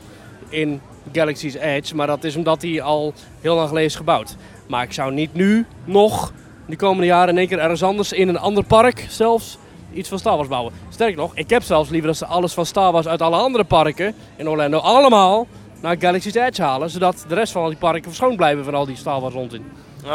in 0.50 0.82
Galaxy's 1.12 1.56
Edge, 1.56 1.96
maar 1.96 2.08
dat 2.08 2.24
is 2.24 2.36
omdat 2.36 2.62
die 2.62 2.84
al 2.84 3.14
heel 3.42 3.56
lang 3.56 3.68
geleden 3.68 3.90
is 3.90 3.96
gebouwd. 3.96 4.36
Maar 4.68 4.84
ik 4.84 4.94
zou 4.94 5.14
niet 5.14 5.34
nu 5.34 5.66
nog 5.86 6.34
de 6.66 6.76
komende 6.76 7.06
jaren 7.06 7.30
in 7.30 7.38
één 7.38 7.48
keer 7.48 7.60
ergens 7.60 7.84
anders 7.84 8.14
in 8.14 8.28
een 8.28 8.40
ander 8.40 8.64
park 8.64 9.06
zelfs 9.10 9.58
iets 9.94 10.10
van 10.10 10.20
Star 10.20 10.36
Wars 10.36 10.48
bouwen. 10.48 10.74
Sterker 10.90 11.18
nog, 11.18 11.32
ik 11.36 11.50
heb 11.50 11.64
zelfs 11.64 11.90
liever 11.90 12.08
dat 12.08 12.18
ze 12.18 12.26
alles 12.26 12.54
van 12.54 12.66
Star 12.66 12.92
Wars 12.92 13.08
uit 13.08 13.22
alle 13.22 13.36
andere 13.36 13.64
parken 13.64 14.16
in 14.36 14.50
Orlando 14.50 14.78
allemaal 14.78 15.48
naar 15.82 15.96
Galaxy's 16.00 16.36
Edge 16.36 16.62
halen, 16.62 16.90
zodat 16.90 17.26
de 17.28 17.36
rest 17.36 17.52
van 17.52 17.62
al 17.62 17.68
die 17.70 17.78
parken 17.78 18.04
verschoond 18.04 18.36
blijven 18.36 18.64
van 18.64 18.76
al 18.76 18.86
die 18.86 18.96
Star 18.96 19.22
Wars 19.22 19.34
onzin. 19.34 19.64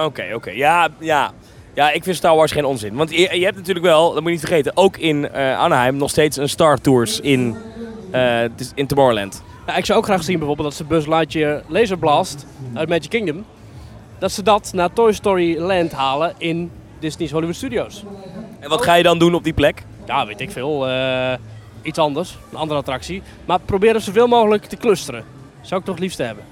Oké, 0.05 0.25
oké. 0.35 0.51
Ja, 0.51 0.89
ja. 0.99 1.33
Ja, 1.75 1.91
ik 1.91 2.03
vind 2.03 2.17
Star 2.17 2.37
Wars 2.37 2.53
geen 2.53 2.65
onzin. 2.65 2.95
Want 2.95 3.11
je, 3.11 3.39
je 3.39 3.45
hebt 3.45 3.57
natuurlijk 3.57 3.87
wel, 3.87 4.05
dat 4.13 4.15
moet 4.15 4.25
je 4.25 4.31
niet 4.31 4.47
vergeten, 4.47 4.77
ook 4.77 4.97
in 4.97 5.29
eh, 5.31 5.59
Anaheim 5.59 5.97
nog 5.97 6.11
steeds 6.11 6.37
een 6.37 6.49
Star 6.49 6.81
Tours 6.81 7.21
in, 7.21 7.57
eh, 8.11 8.43
in 8.75 8.87
Tomorrowland. 8.87 9.43
Ja, 9.67 9.77
ik 9.77 9.85
zou 9.85 9.99
ook 9.99 10.05
graag 10.05 10.23
zien 10.23 10.39
bijvoorbeeld 10.39 10.69
dat 10.69 10.77
ze 10.77 10.85
Buzz 10.85 11.07
Lightyear 11.07 11.63
Laser 11.67 11.99
Blast 11.99 12.47
uit 12.75 12.89
Magic 12.89 13.11
Kingdom, 13.11 13.45
dat 14.19 14.33
ze 14.33 14.43
dat 14.43 14.71
naar 14.75 14.93
Toy 14.93 15.13
Story 15.13 15.59
Land 15.59 15.93
halen 15.93 16.35
in 16.39 16.71
Disney's 16.99 17.31
Hollywood 17.31 17.57
Studios. 17.57 18.05
En 18.65 18.71
wat 18.71 18.83
ga 18.85 18.95
je 18.95 19.03
dan 19.03 19.19
doen 19.19 19.35
op 19.35 19.45
die 19.45 19.53
plek? 19.53 19.83
Ja, 20.07 20.27
weet 20.27 20.41
ik 20.41 20.51
veel. 20.51 20.89
eh, 20.89 21.33
iets 21.83 21.99
anders, 21.99 22.39
een 22.53 22.59
andere 22.59 22.79
attractie. 22.81 23.23
Maar 23.45 23.59
probeer 23.61 23.95
er 23.95 24.01
zoveel 24.01 24.27
mogelijk 24.27 24.65
te 24.65 24.77
clusteren. 24.77 25.25
Zou 25.61 25.81
ik 25.81 25.87
toch 25.87 25.95
het 25.95 26.05
liefst 26.05 26.19
hebben. 26.19 26.45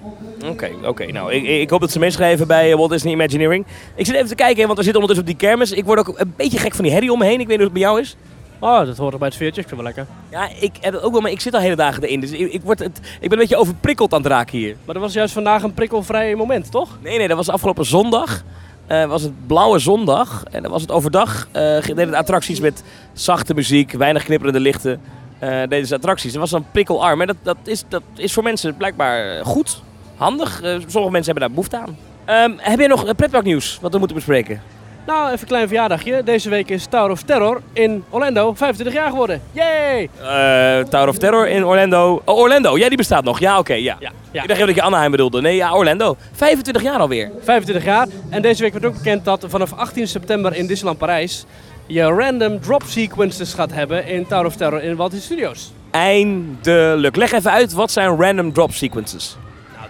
Oké, 0.49 0.71
oké. 0.85 1.13
Nou, 1.13 1.33
ik, 1.33 1.45
ik 1.45 1.71
hoop 1.71 1.81
dat 1.81 1.91
ze 1.91 1.99
meeschrijven 1.99 2.47
bij 2.47 2.71
eh, 2.71 2.77
Walt 2.77 2.91
Disney 2.91 3.13
Imagineering. 3.13 3.67
Ik 3.95 4.07
zit 4.07 4.15
even 4.15 4.29
te 4.29 4.35
kijken, 4.35 4.67
want 4.67 4.79
we 4.79 4.85
zitten 4.85 5.03
ondertussen 5.03 5.35
op 5.35 5.39
die 5.41 5.49
kermis. 5.49 5.73
Ik 5.73 5.85
word 5.85 5.99
ook 5.99 6.19
een 6.19 6.33
beetje 6.37 6.59
gek 6.59 6.75
van 6.75 6.85
die 6.85 6.93
herrie 6.93 7.13
om 7.13 7.19
me 7.19 7.25
heen. 7.25 7.41
Ik 7.41 7.47
weet 7.47 7.49
niet 7.49 7.57
hoe 7.57 7.65
het 7.65 7.73
bij 7.73 7.83
jou 7.83 8.01
is. 8.01 8.17
Oh, 8.59 8.87
dat 8.87 8.97
hoort 8.97 9.13
er 9.13 9.19
bij 9.19 9.29
het 9.29 9.37
sfeertje. 9.37 9.61
Ik 9.61 9.69
vind 9.69 9.81
het 9.81 9.95
wel 9.97 10.05
lekker. 10.05 10.15
Ja, 10.31 10.49
ik 10.61 10.73
heb 10.81 10.93
het 10.93 11.03
ook 11.03 11.13
wel, 11.13 11.21
maar 11.21 11.31
ik 11.31 11.41
zit 11.41 11.55
al 11.55 11.61
hele 11.61 11.77
dagen 11.77 12.03
erin. 12.03 12.21
Dus 12.21 12.31
ik, 12.31 12.53
ik, 12.53 12.63
word 12.63 12.79
het, 12.79 12.99
ik 12.99 13.21
ben 13.21 13.33
een 13.33 13.39
beetje 13.39 13.57
overprikkeld 13.57 14.13
aan 14.13 14.23
het 14.23 14.31
raken 14.31 14.59
hier. 14.59 14.77
Maar 14.85 14.95
dat 14.95 15.03
was 15.05 15.13
juist 15.13 15.33
vandaag 15.35 15.63
een 15.63 15.75
prikkelvrij 15.75 16.35
moment, 16.35 16.71
toch? 16.71 16.99
Nee, 17.03 17.19
nee, 17.19 17.29
dat 17.29 17.37
was 17.37 17.49
afgelopen 17.49 17.85
zondag. 17.87 18.43
Eh, 18.87 19.05
was 19.05 19.23
het 19.23 19.47
Blauwe 19.47 19.79
Zondag. 19.79 20.45
En 20.51 20.63
dan 20.63 20.71
was 20.71 20.83
het 20.83 20.91
overdag. 20.91 21.49
eh 21.53 21.83
deden 21.83 22.11
de 22.11 22.17
attracties 22.17 22.61
met 22.61 22.83
zachte 23.13 23.55
muziek, 23.55 23.93
weinig 23.93 24.25
knipperende 24.25 24.61
lichten. 24.61 25.01
eh 25.39 25.49
deden 25.49 25.87
ze 25.87 25.95
attracties. 25.95 26.33
Dat 26.33 26.41
was 26.41 26.51
dan 26.51 26.67
prikkelarm. 26.71 27.21
En 27.21 27.27
dat, 27.27 27.37
dat, 27.43 27.57
is, 27.65 27.85
dat 27.89 28.03
is 28.17 28.33
voor 28.33 28.43
mensen 28.43 28.77
blijkbaar 28.77 29.45
goed, 29.45 29.83
handig. 30.17 30.61
Sommige 30.63 31.13
mensen 31.13 31.25
hebben 31.25 31.41
daar 31.41 31.51
behoefte 31.51 31.79
aan. 31.79 31.97
Ehm, 32.25 32.53
heb 32.57 32.79
jij 32.79 32.89
nog 32.89 33.15
pretparknieuws 33.15 33.79
wat 33.81 33.93
we 33.93 33.99
moeten 33.99 34.17
bespreken? 34.17 34.63
Nou, 35.07 35.27
even 35.27 35.41
een 35.41 35.47
klein 35.47 35.67
verjaardagje. 35.69 36.23
Deze 36.23 36.49
week 36.49 36.69
is 36.69 36.87
Tower 36.87 37.11
of 37.11 37.23
Terror 37.23 37.61
in 37.73 38.05
Orlando 38.11 38.55
25 38.55 38.95
jaar 38.95 39.11
geworden. 39.11 39.43
Yay! 39.53 40.09
Eh 40.23 40.85
Tower 40.89 41.09
of 41.09 41.19
Terror 41.19 41.49
in 41.49 41.65
Orlando. 41.65 42.23
Oh, 42.25 42.39
Orlando. 42.39 42.79
Ja, 42.79 42.89
die 42.89 42.97
bestaat 42.97 43.25
nog. 43.25 43.39
Ja, 43.41 43.59
oké. 43.59 43.75
ja. 43.75 43.97
Ja, 44.01 44.11
Ik 44.43 44.49
dacht 44.49 44.51
even 44.51 44.67
dat 44.67 44.75
je 44.75 44.83
Anaheim 44.83 45.11
bedoelde. 45.11 45.41
Nee, 45.41 45.57
ja, 45.57 45.75
Orlando. 45.75 46.17
25 46.33 46.83
jaar 46.83 46.99
alweer. 46.99 47.31
25 47.43 47.85
jaar. 47.85 48.07
En 48.31 48.43
deze 48.43 48.63
week 48.63 48.73
werd 48.73 48.85
ook 48.85 48.95
bekend 48.95 49.25
dat 49.25 49.45
vanaf 49.49 49.73
18 49.73 50.09
september 50.09 50.55
in 50.55 50.67
Disneyland 50.67 50.99
Parijs 50.99 51.45
je 51.87 52.03
random 52.03 52.61
drop 52.61 52.83
sequences 52.87 53.55
gaat 53.55 53.73
hebben 53.73 54.07
in 54.07 54.27
Tower 54.27 54.47
of 54.47 54.57
Terror 54.57 54.83
in 54.83 54.97
Walt 54.97 55.11
Disney 55.11 55.27
Studios. 55.39 55.73
Eindelijk. 55.91 57.17
Leg 57.17 57.33
even 57.33 57.51
uit, 57.51 57.73
wat 57.73 57.91
zijn 57.91 58.21
random 58.21 58.53
drop 58.53 58.73
sequences? 58.73 59.37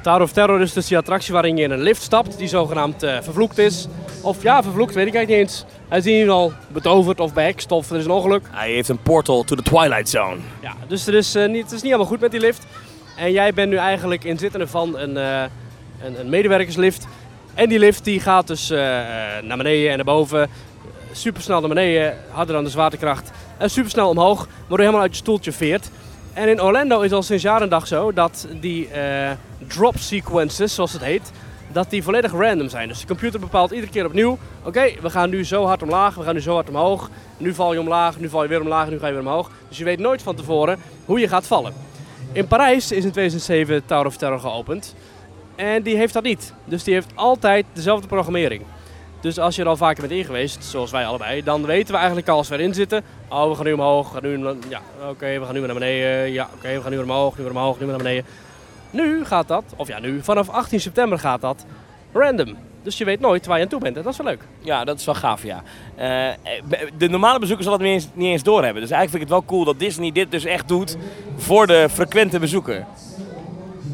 Tower 0.03 0.23
of 0.23 0.33
Terror 0.33 0.61
is 0.61 0.73
dus 0.73 0.87
die 0.87 0.97
attractie 0.97 1.33
waarin 1.33 1.57
je 1.57 1.63
in 1.63 1.71
een 1.71 1.83
lift 1.83 2.03
stapt 2.03 2.39
die 2.39 2.49
zogenaamd 2.49 3.03
eh, 3.03 3.17
vervloekt 3.21 3.59
is. 3.59 3.87
Of 4.23 4.43
ja, 4.43 4.63
vervloekt 4.63 4.95
weet 4.95 5.07
ik 5.07 5.15
eigenlijk 5.15 5.41
niet 5.41 5.51
eens. 5.51 5.65
Hij 5.89 5.99
is 5.99 6.07
in 6.07 6.13
ieder 6.13 6.27
geval 6.27 6.53
betoverd 6.69 7.21
of 7.21 7.33
behext 7.33 7.73
of 7.73 7.91
er 7.91 7.97
is 7.97 8.05
een 8.05 8.11
ongeluk. 8.11 8.47
Hij 8.51 8.71
heeft 8.71 8.89
een 8.89 9.03
portal 9.03 9.45
to 9.45 9.57
the 9.57 9.63
Twilight 9.63 10.09
Zone. 10.09 10.37
Ja, 10.63 10.75
dus 10.87 11.07
er 11.07 11.15
is, 11.15 11.35
eh, 11.35 11.49
niet, 11.49 11.63
het 11.63 11.73
is 11.73 11.73
niet 11.73 11.83
helemaal 11.83 12.07
goed 12.07 12.21
met 12.21 12.31
die 12.31 12.41
lift. 12.41 12.67
En 13.17 13.33
jij 13.33 13.53
bent 13.53 13.71
nu 13.71 13.77
eigenlijk 13.77 14.25
inzittende 14.25 14.67
van 14.67 14.99
een, 14.99 15.17
eh, 15.17 15.43
een, 16.05 16.21
een 16.21 16.29
medewerkerslift. 16.29 17.07
En 17.55 17.69
die 17.69 17.79
lift 17.79 18.05
die 18.05 18.21
gaat 18.21 18.47
dus 18.47 18.69
naar 19.43 19.57
beneden 19.57 19.91
en 19.91 19.97
naar 19.97 20.05
boven. 20.05 20.51
Super 21.13 21.43
snel 21.43 21.61
naar 21.61 21.69
beneden, 21.69 22.17
harder 22.31 22.55
dan 22.55 22.65
de 22.65 22.71
zwaartekracht. 22.71 23.31
En 23.59 23.71
super 23.71 23.91
snel 23.91 24.09
omhoog, 24.09 24.47
waardoor 24.47 24.79
je 24.79 24.85
helemaal 24.85 25.01
uit 25.01 25.11
je 25.11 25.17
stoeltje 25.17 25.53
veert. 25.53 25.91
En 26.33 26.49
in 26.49 26.63
Orlando 26.63 27.01
is 27.01 27.13
al 27.13 27.23
sinds 27.23 27.43
jaren 27.43 27.69
dag 27.69 27.87
zo 27.87 28.13
dat 28.13 28.49
die 28.61 28.89
eh, 28.89 29.31
drop 29.67 29.99
sequences, 29.99 30.75
zoals 30.75 30.93
het 30.93 31.03
heet, 31.05 31.31
dat 31.73 31.91
die 31.91 32.03
volledig 32.03 32.33
random 32.33 32.69
zijn. 32.69 32.89
Dus 32.89 33.01
de 33.01 33.07
computer 33.07 33.41
bepaalt 33.41 33.71
iedere 33.71 33.93
keer 33.93 34.07
opnieuw, 34.07 34.39
oké, 34.65 34.91
we 35.01 35.11
gaan 35.11 35.31
nu 35.31 35.45
zo 35.45 35.65
hard 35.65 35.83
omlaag, 35.83 36.15
we 36.15 36.23
gaan 36.23 36.35
nu 36.35 36.41
zo 36.41 36.55
hard 36.55 36.69
omhoog. 36.69 37.11
Nu 37.37 37.55
val 37.55 37.73
je 37.73 37.81
omlaag, 37.81 38.19
nu 38.19 38.29
val 38.29 38.43
je 38.43 38.49
weer 38.49 38.61
omlaag, 38.61 38.91
nu 38.91 38.99
ga 38.99 39.07
je 39.07 39.13
weer 39.13 39.23
omhoog. 39.23 39.51
Dus 39.69 39.79
je 39.79 39.85
weet 39.85 39.99
nooit 39.99 40.23
van 40.23 40.35
tevoren 40.35 40.79
hoe 41.05 41.21
je 41.21 41.29
gaat 41.29 41.47
vallen. 41.47 41.73
In 42.33 42.47
Parijs 42.47 42.93
is 42.93 43.05
in 43.05 43.11
2007 43.11 43.87
Tower 43.87 44.07
of 44.07 44.17
Terror 44.17 44.41
geopend. 44.41 44.95
En 45.55 45.83
die 45.83 45.97
heeft 45.97 46.13
dat 46.13 46.23
niet. 46.23 46.53
Dus 46.65 46.85
die 46.85 46.95
heeft 46.95 47.11
altijd 47.15 47.67
dezelfde 47.73 48.07
programmering. 48.07 48.63
Dus 49.23 49.39
als 49.39 49.57
je 49.57 49.63
er 49.63 49.69
al 49.69 49.77
vaker 49.77 50.09
bent 50.09 50.21
ingeweest, 50.21 50.65
zoals 50.65 50.91
wij 50.91 51.07
allebei, 51.07 51.43
dan 51.43 51.67
weten 51.67 51.93
we 51.93 51.97
eigenlijk 51.97 52.29
al 52.29 52.37
als 52.37 52.49
we 52.49 52.55
erin 52.55 52.75
zitten. 52.75 53.03
Oh, 53.29 53.49
we 53.49 53.55
gaan 53.55 53.65
nu 53.65 53.73
omhoog, 53.73 54.13
we 54.13 54.21
gaan 54.21 54.41
nu, 54.41 54.59
ja, 54.69 54.81
oké, 55.09 55.39
we 55.39 55.45
gaan 55.45 55.55
nu 55.55 55.59
weer 55.59 55.69
naar 55.69 55.79
beneden. 55.79 56.33
Ja, 56.33 56.49
oké, 56.55 56.75
we 56.75 56.81
gaan 56.81 56.91
nu 56.91 56.97
weer 56.97 57.07
omhoog, 57.07 57.37
nu 57.37 57.43
weer 57.43 57.53
omhoog, 57.53 57.73
nu 57.73 57.87
weer 57.87 57.95
naar 57.95 58.05
beneden. 58.05 58.25
Nu 58.91 59.25
gaat 59.25 59.49
dat, 59.49 59.65
of 59.77 59.89
ja, 59.89 59.99
nu, 59.99 60.23
vanaf 60.23 60.49
18 60.49 60.81
september 60.81 61.19
gaat 61.19 61.41
dat 61.41 61.65
random. 62.13 62.57
Dus 62.83 62.99
je 62.99 63.05
weet 63.05 63.21
nooit 63.21 63.47
waar 63.47 63.57
je 63.57 63.63
aan 63.63 63.69
toe 63.69 63.81
bent 63.81 63.97
en 63.97 64.03
dat 64.03 64.13
is 64.13 64.19
wel 64.19 64.27
leuk. 64.27 64.43
Ja, 64.59 64.85
dat 64.85 64.99
is 64.99 65.05
wel 65.05 65.15
gaaf, 65.15 65.43
ja. 65.43 65.63
Eh, 65.95 66.29
de 66.99 67.09
normale 67.09 67.39
bezoeker 67.39 67.65
zal 67.65 67.73
het 67.73 67.83
niet 67.83 67.93
eens, 67.93 68.09
niet 68.15 68.29
eens 68.29 68.43
doorhebben. 68.43 68.83
Dus 68.83 68.91
eigenlijk 68.91 69.11
vind 69.11 69.23
ik 69.23 69.29
het 69.29 69.49
wel 69.49 69.57
cool 69.57 69.65
dat 69.65 69.79
Disney 69.79 70.13
dit 70.13 70.31
dus 70.31 70.45
echt 70.45 70.69
doet 70.69 70.97
voor 71.37 71.67
de 71.67 71.89
frequente 71.91 72.39
bezoeker. 72.39 72.87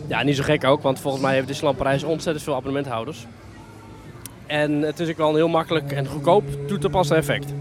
Ja, 0.07 0.23
niet 0.23 0.37
zo 0.37 0.43
gek 0.43 0.65
ook, 0.65 0.83
want 0.83 1.01
volgens 1.01 1.23
mij 1.23 1.35
heeft 1.35 1.47
Disneyland 1.47 1.79
Parijs 1.79 2.03
ontzettend 2.03 2.45
veel 2.45 2.55
abonnementhouders. 2.55 3.27
En 4.49 4.83
het 4.83 5.01
is 5.01 5.09
ook 5.09 5.17
wel 5.17 5.29
een 5.29 5.35
heel 5.35 5.49
makkelijk 5.49 5.93
en 5.93 6.07
goedkoop 6.07 6.45
toe 6.69 6.79
te 6.79 6.89
passen 6.89 7.17
effect. 7.17 7.53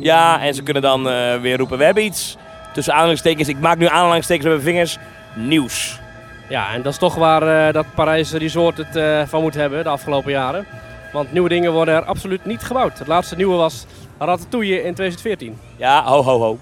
Ja, 0.00 0.40
en 0.40 0.54
ze 0.54 0.62
kunnen 0.62 0.82
dan 0.82 1.08
eh, 1.08 1.40
weer 1.40 1.56
roepen, 1.58 1.78
we 1.78 1.84
hebben 1.84 2.04
iets. 2.04 2.36
Tussen 2.72 2.94
aanhalingstekens, 2.94 3.48
ik 3.48 3.60
maak 3.60 3.78
nu 3.78 3.86
aanhalingstekens 3.86 4.46
met 4.46 4.54
mijn 4.54 4.66
vingers. 4.66 4.98
Nieuws. 5.36 6.00
Ja, 6.48 6.72
en 6.72 6.82
dat 6.82 6.92
is 6.92 6.98
toch 6.98 7.14
waar 7.14 7.66
eh, 7.66 7.72
dat 7.72 7.86
Parijs 7.94 8.32
Resort 8.32 8.76
het 8.76 8.96
eh, 8.96 9.22
van 9.26 9.42
moet 9.42 9.54
hebben 9.54 9.82
de 9.84 9.88
afgelopen 9.88 10.30
jaren. 10.30 10.66
Want 11.12 11.32
nieuwe 11.32 11.48
dingen 11.48 11.72
worden 11.72 11.94
er 11.94 12.04
absoluut 12.04 12.44
niet 12.44 12.62
gebouwd. 12.62 12.98
Het 12.98 13.08
laatste 13.08 13.36
nieuwe 13.36 13.56
was 13.56 13.86
Ratatouille 14.18 14.74
in 14.76 14.94
2014. 14.94 15.58
Ja, 15.76 16.02
ho, 16.04 16.22
ho, 16.22 16.38
ho. 16.38 16.58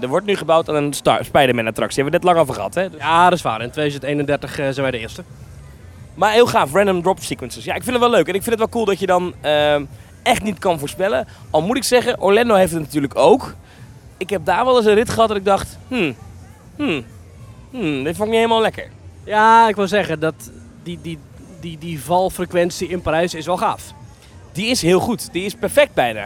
Er 0.00 0.08
wordt 0.08 0.26
nu 0.26 0.36
gebouwd 0.36 0.68
aan 0.68 0.74
een 0.74 0.92
Star- 0.92 1.24
Spider-Man-attractie. 1.24 2.02
Hebben 2.02 2.20
we 2.20 2.26
net 2.26 2.34
lang 2.34 2.38
over 2.46 2.54
gehad, 2.54 2.74
hè? 2.74 2.90
Dus- 2.90 3.00
Ja, 3.00 3.24
dat 3.28 3.38
is 3.38 3.42
waar. 3.44 3.60
In 3.62 3.70
2031 3.70 4.50
eh, 4.58 4.64
zijn 4.64 4.80
wij 4.82 4.90
de 4.90 4.98
eerste. 4.98 5.22
Maar 6.18 6.32
heel 6.32 6.46
gaaf, 6.46 6.72
random 6.72 7.02
drop 7.02 7.20
sequences. 7.22 7.64
Ja, 7.64 7.74
ik 7.74 7.82
vind 7.82 7.92
het 7.94 8.04
wel 8.04 8.10
leuk. 8.14 8.28
En 8.28 8.34
ik 8.34 8.42
vind 8.42 8.50
het 8.50 8.58
wel 8.58 8.68
cool 8.68 8.84
dat 8.84 8.98
je 8.98 9.06
dan 9.06 9.34
ehm, 9.40 9.84
echt 10.22 10.42
niet 10.42 10.58
kan 10.58 10.78
voorspellen. 10.78 11.28
Al 11.50 11.62
moet 11.62 11.76
ik 11.76 11.84
zeggen, 11.84 12.20
Orlando 12.20 12.54
heeft 12.54 12.72
het 12.72 12.80
natuurlijk 12.82 13.16
ook. 13.16 13.54
Ik 14.16 14.30
heb 14.30 14.44
daar 14.44 14.64
wel 14.64 14.76
eens 14.76 14.86
een 14.86 14.94
rit 14.94 15.10
gehad 15.10 15.28
dat 15.28 15.36
ik 15.36 15.44
dacht, 15.44 15.78
hmm, 15.88 16.14
hmm, 16.76 17.04
hmm, 17.70 18.04
dit 18.04 18.16
vond 18.16 18.18
ik 18.28 18.34
niet 18.34 18.34
helemaal 18.42 18.60
lekker. 18.60 18.88
Ja, 19.24 19.68
ik 19.68 19.76
wil 19.76 19.88
zeggen 19.88 20.20
dat 20.20 20.34
die, 20.82 20.98
die, 21.02 21.18
die, 21.60 21.78
die 21.78 22.00
valfrequentie 22.02 22.88
in 22.88 23.02
Parijs 23.02 23.34
is 23.34 23.46
wel 23.46 23.56
gaaf. 23.56 23.82
Die 24.52 24.66
is 24.66 24.82
heel 24.82 25.00
goed. 25.00 25.32
Die 25.32 25.44
is 25.44 25.54
perfect 25.54 25.94
bijna. 25.94 26.22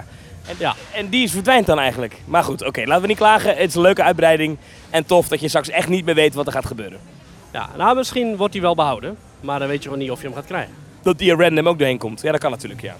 En, 0.46 0.54
Ja. 0.58 0.74
en 0.94 1.08
die 1.08 1.22
is 1.24 1.32
verdwijnt 1.32 1.66
dan 1.66 1.78
eigenlijk. 1.78 2.16
Maar 2.24 2.44
goed, 2.44 2.66
oké, 2.66 2.82
laten 2.84 3.02
we 3.02 3.08
niet 3.08 3.16
klagen. 3.16 3.56
Het 3.56 3.68
is 3.68 3.74
een 3.74 3.80
leuke 3.80 4.02
uitbreiding. 4.02 4.58
En 4.90 5.06
tof 5.06 5.28
dat 5.28 5.40
je 5.40 5.48
straks 5.48 5.68
echt 5.68 5.88
niet 5.88 6.04
meer 6.04 6.14
weet 6.14 6.34
wat 6.34 6.46
er 6.46 6.52
gaat 6.52 6.66
gebeuren. 6.66 6.98
Ja, 7.52 7.68
nou 7.76 7.96
misschien 7.96 8.36
wordt 8.36 8.52
die 8.52 8.62
wel 8.62 8.74
behouden. 8.74 9.16
Maar 9.42 9.58
dan 9.58 9.68
weet 9.68 9.76
je 9.76 9.82
gewoon 9.82 9.98
niet 9.98 10.10
of 10.10 10.20
je 10.20 10.26
hem 10.26 10.36
gaat 10.36 10.46
krijgen. 10.46 10.74
Dat 11.02 11.18
die 11.18 11.30
er 11.30 11.38
random 11.38 11.68
ook 11.68 11.78
doorheen 11.78 11.98
komt. 11.98 12.22
Ja, 12.22 12.30
dat 12.30 12.40
kan 12.40 12.50
natuurlijk, 12.50 12.80
ja. 12.80 12.96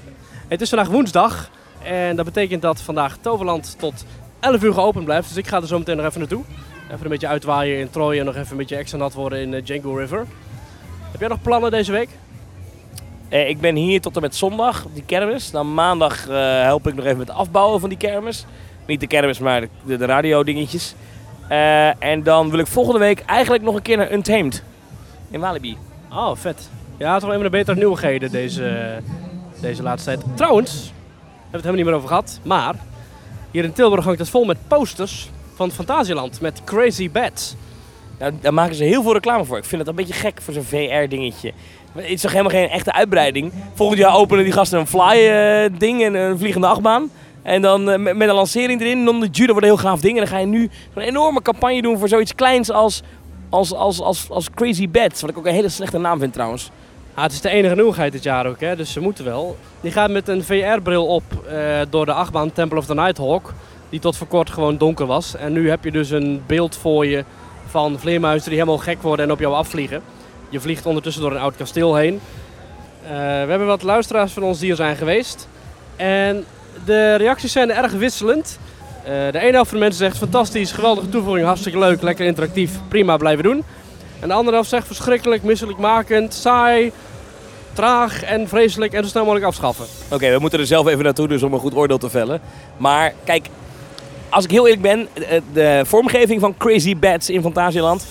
Het 0.48 0.60
is 0.60 0.68
vandaag 0.68 0.88
woensdag. 0.88 1.50
En 1.82 2.16
dat 2.16 2.24
betekent 2.24 2.62
dat 2.62 2.80
vandaag 2.80 3.16
Toverland 3.20 3.74
tot 3.78 4.04
11 4.40 4.62
uur 4.62 4.72
geopend 4.72 5.04
blijft. 5.04 5.28
Dus 5.28 5.36
ik 5.36 5.46
ga 5.46 5.56
er 5.60 5.66
zo 5.66 5.78
meteen 5.78 5.96
nog 5.96 6.06
even 6.06 6.18
naartoe. 6.18 6.42
Even 6.86 7.04
een 7.04 7.10
beetje 7.10 7.26
uitwaaien 7.26 7.78
in 7.78 7.90
Troje 7.90 8.18
en 8.18 8.24
nog 8.24 8.36
even 8.36 8.50
een 8.50 8.56
beetje 8.56 8.76
extra 8.76 8.98
nat 8.98 9.14
worden 9.14 9.38
in 9.38 9.54
eh, 9.54 9.64
Django 9.64 9.94
River. 9.94 10.26
Heb 11.10 11.20
jij 11.20 11.28
nog 11.28 11.42
plannen 11.42 11.70
deze 11.70 11.92
week? 11.92 12.08
Eh, 13.28 13.48
ik 13.48 13.60
ben 13.60 13.74
hier 13.74 14.00
tot 14.00 14.16
en 14.16 14.22
met 14.22 14.36
zondag, 14.36 14.86
die 14.92 15.02
kermis. 15.06 15.50
Dan 15.50 15.74
maandag 15.74 16.28
eh, 16.28 16.62
help 16.62 16.86
ik 16.86 16.94
nog 16.94 17.04
even 17.04 17.18
met 17.18 17.28
het 17.28 17.36
afbouwen 17.36 17.80
van 17.80 17.88
die 17.88 17.98
kermis. 17.98 18.46
Niet 18.86 19.00
de 19.00 19.06
kermis, 19.06 19.38
maar 19.38 19.60
de, 19.60 19.68
de, 19.84 19.96
de 19.96 20.04
radio-dingetjes. 20.04 20.94
Eh, 21.48 22.02
en 22.02 22.22
dan 22.22 22.50
wil 22.50 22.58
ik 22.58 22.66
volgende 22.66 22.98
week 22.98 23.20
eigenlijk 23.20 23.62
nog 23.62 23.74
een 23.74 23.82
keer 23.82 23.96
naar 23.96 24.12
Untamed. 24.12 24.62
In 25.30 25.40
Walibi. 25.40 25.76
Oh, 26.14 26.30
vet. 26.34 26.70
Ja, 26.96 27.12
toch 27.12 27.22
wel 27.22 27.30
een 27.30 27.42
van 27.42 27.50
de 27.50 27.56
betere 27.56 27.76
nieuwigheden 27.76 28.30
deze, 28.30 28.98
deze 29.60 29.82
laatste 29.82 30.10
tijd. 30.10 30.36
Trouwens, 30.36 30.72
hebben 30.72 30.90
we 31.50 31.56
het 31.56 31.64
helemaal 31.64 31.74
niet 31.74 31.84
meer 31.84 31.94
over 31.94 32.08
gehad. 32.08 32.40
Maar 32.42 32.74
hier 33.50 33.64
in 33.64 33.72
Tilburg 33.72 34.04
hangt 34.04 34.18
het 34.18 34.28
vol 34.28 34.44
met 34.44 34.56
posters 34.68 35.30
van 35.54 35.66
het 35.66 35.74
Fantasieland 35.74 36.40
met 36.40 36.64
Crazy 36.64 37.10
Bats. 37.10 37.54
Nou, 38.18 38.32
daar 38.40 38.54
maken 38.54 38.74
ze 38.74 38.84
heel 38.84 39.02
veel 39.02 39.12
reclame 39.12 39.44
voor. 39.44 39.58
Ik 39.58 39.64
vind 39.64 39.80
het 39.80 39.90
een 39.90 39.96
beetje 39.96 40.12
gek 40.12 40.40
voor 40.42 40.54
zo'n 40.54 40.62
VR-dingetje. 40.62 41.52
Het 41.92 42.04
is 42.04 42.20
toch 42.20 42.30
helemaal 42.30 42.52
geen 42.52 42.68
echte 42.68 42.92
uitbreiding. 42.92 43.52
Volgend 43.74 43.98
jaar 43.98 44.16
openen 44.16 44.44
die 44.44 44.52
gasten 44.52 44.78
een 44.78 44.86
fly-ding 44.86 46.02
en 46.02 46.14
een 46.14 46.38
vliegende 46.38 46.66
achtbaan. 46.66 47.10
En 47.42 47.62
dan 47.62 47.90
eh, 47.90 48.14
met, 48.14 48.28
een 48.28 48.34
lancering 48.34 48.80
erin, 48.80 49.04
dan 49.04 49.20
de 49.20 49.26
judo 49.26 49.52
wordt 49.52 49.66
een 49.66 49.72
heel 49.72 49.82
gaaf 49.82 50.00
ding. 50.00 50.12
En 50.12 50.24
dan 50.24 50.32
ga 50.32 50.38
je 50.38 50.46
nu 50.46 50.70
een 50.94 51.02
enorme 51.02 51.42
campagne 51.42 51.82
doen 51.82 51.98
voor 51.98 52.08
zoiets 52.08 52.34
kleins 52.34 52.70
als, 52.70 53.02
als, 53.52 53.74
als, 53.74 54.00
als, 54.00 54.26
als 54.30 54.50
Crazy 54.54 54.88
Bats. 54.88 55.20
Wat 55.20 55.30
ik 55.30 55.38
ook 55.38 55.46
een 55.46 55.54
hele 55.54 55.68
slechte 55.68 55.98
naam 55.98 56.18
vind 56.18 56.32
trouwens. 56.32 56.70
Ah, 57.14 57.22
het 57.22 57.32
is 57.32 57.40
de 57.40 57.48
enige 57.48 57.74
nieuwigheid 57.74 58.12
dit 58.12 58.22
jaar 58.22 58.46
ook, 58.46 58.60
hè? 58.60 58.76
dus 58.76 58.92
ze 58.92 59.00
moeten 59.00 59.24
wel. 59.24 59.56
Die 59.80 59.92
gaat 59.92 60.10
met 60.10 60.28
een 60.28 60.44
VR-bril 60.44 61.06
op 61.06 61.22
eh, 61.48 61.80
door 61.90 62.06
de 62.06 62.12
achtbaan 62.12 62.52
Temple 62.52 62.78
of 62.78 62.86
the 62.86 62.94
Nighthawk, 62.94 63.52
die 63.88 64.00
tot 64.00 64.16
voor 64.16 64.26
kort 64.26 64.50
gewoon 64.50 64.76
donker 64.76 65.06
was. 65.06 65.36
En 65.36 65.52
nu 65.52 65.68
heb 65.68 65.84
je 65.84 65.90
dus 65.90 66.10
een 66.10 66.42
beeld 66.46 66.76
voor 66.76 67.06
je 67.06 67.24
van 67.66 67.98
vleermuizen 67.98 68.48
die 68.48 68.58
helemaal 68.58 68.82
gek 68.82 69.02
worden 69.02 69.26
en 69.26 69.32
op 69.32 69.40
jou 69.40 69.54
afvliegen. 69.54 70.02
Je 70.48 70.60
vliegt 70.60 70.86
ondertussen 70.86 71.22
door 71.22 71.32
een 71.32 71.40
oud 71.40 71.56
kasteel 71.56 71.94
heen. 71.94 72.20
Eh, 73.02 73.10
we 73.10 73.48
hebben 73.48 73.66
wat 73.66 73.82
luisteraars 73.82 74.32
van 74.32 74.42
ons 74.42 74.58
die 74.58 74.70
er 74.70 74.76
zijn 74.76 74.96
geweest. 74.96 75.48
En 75.96 76.44
de 76.84 77.14
reacties 77.14 77.52
zijn 77.52 77.70
erg 77.70 77.92
wisselend. 77.92 78.58
Eh, 79.04 79.32
de 79.32 79.38
ene 79.38 79.52
helft 79.52 79.70
van 79.70 79.78
de 79.78 79.84
mensen 79.84 80.04
zegt 80.04 80.18
fantastisch, 80.18 80.72
geweldige 80.72 81.08
toevoeging, 81.08 81.46
hartstikke 81.46 81.78
leuk, 81.78 82.02
lekker 82.02 82.26
interactief, 82.26 82.70
prima, 82.88 83.16
blijven 83.16 83.44
doen. 83.44 83.64
En 84.20 84.28
de 84.28 84.34
andere 84.34 84.54
helft 84.54 84.70
zegt 84.70 84.86
verschrikkelijk, 84.86 85.42
misselijkmakend, 85.42 86.34
saai, 86.34 86.92
traag 87.72 88.22
en 88.22 88.48
vreselijk 88.48 88.92
en 88.92 89.02
zo 89.02 89.08
snel 89.08 89.22
mogelijk 89.22 89.46
afschaffen. 89.46 89.86
Oké, 90.10 90.30
we 90.30 90.38
moeten 90.38 90.58
er 90.58 90.66
zelf 90.66 90.86
even 90.86 91.04
naartoe 91.04 91.28
dus 91.28 91.42
om 91.42 91.52
een 91.52 91.60
goed 91.60 91.74
oordeel 91.74 91.98
te 91.98 92.10
vellen. 92.10 92.40
Maar 92.76 93.12
kijk, 93.24 93.46
als 94.28 94.44
ik 94.44 94.50
heel 94.50 94.66
eerlijk 94.66 94.82
ben, 94.82 95.08
eh, 95.14 95.40
de 95.52 95.82
vormgeving 95.86 96.40
van 96.40 96.56
Crazy 96.56 96.96
Bats 96.96 97.30
in 97.30 97.42
Fantasieland... 97.42 98.06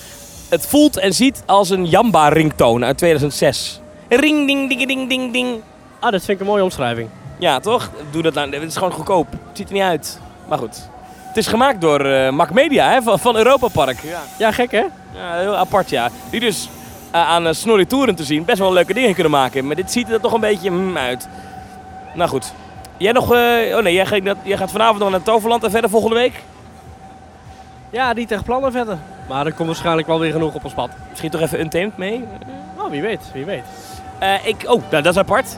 Het 0.52 0.66
voelt 0.68 0.98
en 0.98 1.14
ziet 1.14 1.44
als 1.46 1.70
een 1.70 1.86
Jamba-ringtoon 1.86 2.86
uit 2.86 2.98
2006. 2.98 3.80
Ring, 4.10 4.48
ding, 4.48 4.70
ding, 4.70 4.88
ding, 4.88 5.10
ding, 5.10 5.34
ding. 5.34 5.62
Ah, 6.00 6.12
dat 6.12 6.24
vind 6.24 6.30
ik 6.30 6.40
een 6.40 6.52
mooie 6.52 6.64
omschrijving. 6.64 7.10
Ja, 7.40 7.60
toch? 7.60 7.90
Doe 8.12 8.22
dat 8.22 8.34
nou. 8.34 8.54
Het 8.54 8.64
is 8.64 8.76
gewoon 8.76 8.92
goedkoop. 8.92 9.32
Het 9.32 9.58
ziet 9.58 9.68
er 9.68 9.74
niet 9.74 9.84
uit. 9.84 10.20
Maar 10.52 10.60
goed. 10.60 10.90
Het 11.28 11.38
is 11.38 11.48
gemaakt 11.48 11.82
door 11.82 12.06
eh 12.06 12.32
Mac 12.32 12.52
Media 12.52 12.92
hè, 12.92 13.02
van, 13.02 13.20
van 13.20 13.36
Europa 13.36 13.68
Park. 13.68 14.00
Ja. 14.00 14.20
Ja, 14.38 14.52
gek 14.52 14.72
hè? 14.72 14.84
ja, 15.14 15.34
heel 15.40 15.56
apart 15.56 15.90
ja. 15.90 16.10
Die 16.30 16.40
dus 16.40 16.70
eh, 17.12 17.30
aan 17.30 17.48
uh, 17.48 17.54
Snorri 17.54 17.86
Toeren 17.88 18.16
te 18.16 18.24
zien 18.24 18.46
best 18.46 18.60
wel 18.60 18.74
leuke 18.74 18.94
dingen 18.94 19.14
kunnen 19.14 19.32
maken. 19.32 19.68
Maar 19.68 19.76
dit 19.76 19.92
ziet 19.92 20.10
er 20.10 20.22
toch 20.22 20.34
een 20.34 20.40
beetje 20.40 20.70
hmm, 20.70 20.98
uit. 20.98 21.28
Nou 22.14 22.30
goed. 22.30 22.54
Jij 22.98 23.12
nog... 23.12 23.34
eh, 23.34 23.76
oh 23.78 23.84
nee, 23.84 23.94
jij, 23.94 24.06
gaat- 24.06 24.36
jij 24.44 24.58
gaat 24.58 24.72
vanavond 24.72 25.00
nog 25.00 25.10
naar 25.10 25.24
Toverland 25.24 25.64
en 25.64 25.72
verder 25.72 25.90
volgende 25.90 26.16
week? 26.16 26.34
Ja, 27.90 28.14
niet 28.14 28.32
echt 28.32 28.44
plannen 28.44 28.72
verder. 28.72 28.98
Maar 29.30 29.46
er 29.46 29.54
komt 29.54 29.68
waarschijnlijk 29.68 30.08
wel 30.08 30.20
weer 30.20 30.32
genoeg 30.32 30.54
op 30.54 30.64
ons 30.64 30.74
pad. 30.74 30.90
Misschien 31.10 31.30
toch 31.30 31.42
even 31.42 31.60
Untamed 31.60 31.98
mee? 31.98 32.24
Oh, 32.78 32.90
wie 32.90 33.02
weet, 33.02 33.22
wie 33.34 33.46
weet. 33.46 33.64
Eh, 34.20 34.46
ik, 34.48 34.64
oh, 34.66 34.82
nou, 34.90 35.04
dat 35.04 35.14
is 35.14 35.18
apart. 35.20 35.58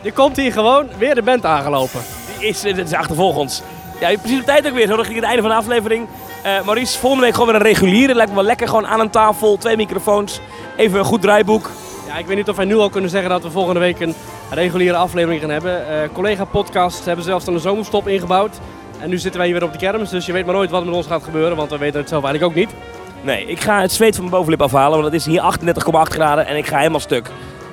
Je 0.00 0.12
komt 0.12 0.36
hier 0.36 0.52
gewoon 0.52 0.88
weer 0.98 1.14
de 1.14 1.22
band 1.22 1.44
aangelopen. 1.44 2.00
Die 2.38 2.48
is, 2.48 2.60
dit 2.60 2.78
is 2.78 2.92
achtervolg 2.92 3.36
ons. 3.36 3.62
Ja, 4.00 4.16
precies 4.20 4.38
op 4.40 4.44
tijd 4.46 4.66
ook 4.66 4.74
weer. 4.74 4.86
Zo 4.86 4.94
richting 4.94 5.16
het 5.16 5.24
einde 5.26 5.40
van 5.42 5.50
de 5.50 5.56
aflevering. 5.56 6.06
Eh 6.42 6.64
Maurice, 6.64 6.98
volgende 6.98 7.24
week 7.24 7.34
gewoon 7.34 7.48
weer 7.48 7.56
een 7.60 7.66
reguliere. 7.66 8.14
Lijkt 8.14 8.30
me 8.30 8.36
wel 8.36 8.46
lekker. 8.46 8.68
Gewoon 8.68 8.86
aan 8.86 9.00
een 9.00 9.10
tafel, 9.10 9.56
twee 9.56 9.76
microfoons. 9.76 10.40
Even 10.76 10.98
een 10.98 11.04
goed 11.04 11.20
draaiboek. 11.22 11.70
Ja, 12.06 12.16
ik 12.16 12.26
weet 12.26 12.36
niet 12.36 12.48
of 12.48 12.56
wij 12.56 12.64
nu 12.64 12.76
al 12.76 12.90
kunnen 12.90 13.10
zeggen 13.10 13.30
dat 13.30 13.42
we 13.42 13.50
volgende 13.50 13.80
week 13.80 14.00
een 14.00 14.14
reguliere 14.50 14.96
aflevering 14.96 15.40
gaan 15.40 15.50
hebben. 15.50 15.88
Eh 15.88 16.08
collega-podcast 16.12 17.04
hebben 17.04 17.24
zelfs 17.24 17.44
dan 17.44 17.54
een 17.54 17.60
zomerstop 17.60 18.08
ingebouwd. 18.08 18.56
En 19.00 19.08
nu 19.08 19.18
zitten 19.18 19.40
wij 19.40 19.48
hier 19.48 19.58
weer 19.58 19.66
op 19.68 19.72
de 19.72 19.78
kermis, 19.78 20.10
dus 20.10 20.26
je 20.26 20.32
weet 20.32 20.44
maar 20.46 20.54
nooit 20.54 20.70
wat 20.70 20.84
met 20.84 20.94
ons 20.94 21.06
gaat 21.06 21.22
gebeuren, 21.22 21.56
want 21.56 21.70
we 21.70 21.78
weten 21.78 22.00
het 22.00 22.08
zelf 22.08 22.24
eigenlijk 22.24 22.52
ook 22.52 22.58
niet. 22.66 22.74
Nee, 23.22 23.46
ik 23.46 23.60
ga 23.60 23.80
het 23.80 23.92
zweet 23.92 24.14
van 24.14 24.24
mijn 24.24 24.36
bovenlip 24.36 24.62
afhalen. 24.62 24.92
Want 25.00 25.04
het 25.04 25.14
is 25.14 25.26
hier 25.26 25.40
38,8 25.40 25.74
graden 26.02 26.46
en 26.46 26.56
ik 26.56 26.66
ga 26.66 26.78
helemaal 26.78 27.00
stuk. 27.00 27.30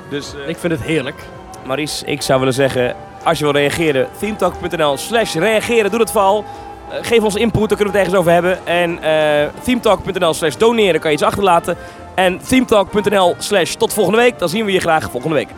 Dus 0.09 0.33
eh, 0.35 0.49
Ik 0.49 0.57
vind 0.57 0.73
het 0.73 0.81
heerlijk. 0.81 1.23
Maurice, 1.65 2.05
ik 2.05 2.21
zou 2.21 2.39
willen 2.39 2.53
zeggen, 2.53 2.95
als 3.25 3.37
je 3.37 3.43
wil 3.43 3.53
reageren, 3.53 4.07
themetalk.nl 4.19 4.97
slash 4.97 5.33
reageren, 5.35 5.89
doe 5.89 5.99
dat 5.99 6.11
vooral. 6.11 6.45
Eh, 6.89 6.97
geef 7.01 7.23
ons 7.23 7.35
input, 7.35 7.69
daar 7.69 7.77
kunnen 7.77 7.93
we 7.93 7.99
het 7.99 8.07
ergens 8.07 8.15
over 8.15 8.31
hebben. 8.31 8.65
En 8.65 9.03
eh 9.03 9.47
themetalk.nl 9.63 10.33
slash 10.33 10.55
doneren 10.55 10.99
kan 10.99 11.09
je 11.09 11.15
iets 11.15 11.25
achterlaten. 11.25 11.77
En 12.15 12.39
themetalk.nl 12.47 13.35
slash 13.37 13.73
tot 13.73 13.93
volgende 13.93 14.19
week, 14.19 14.39
dan 14.39 14.49
zien 14.49 14.65
we 14.65 14.71
je 14.71 14.79
graag 14.79 15.11
volgende 15.11 15.35
week. 15.35 15.49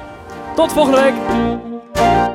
Tot 0.55 0.73
volgende 0.73 1.01
week! 1.01 2.26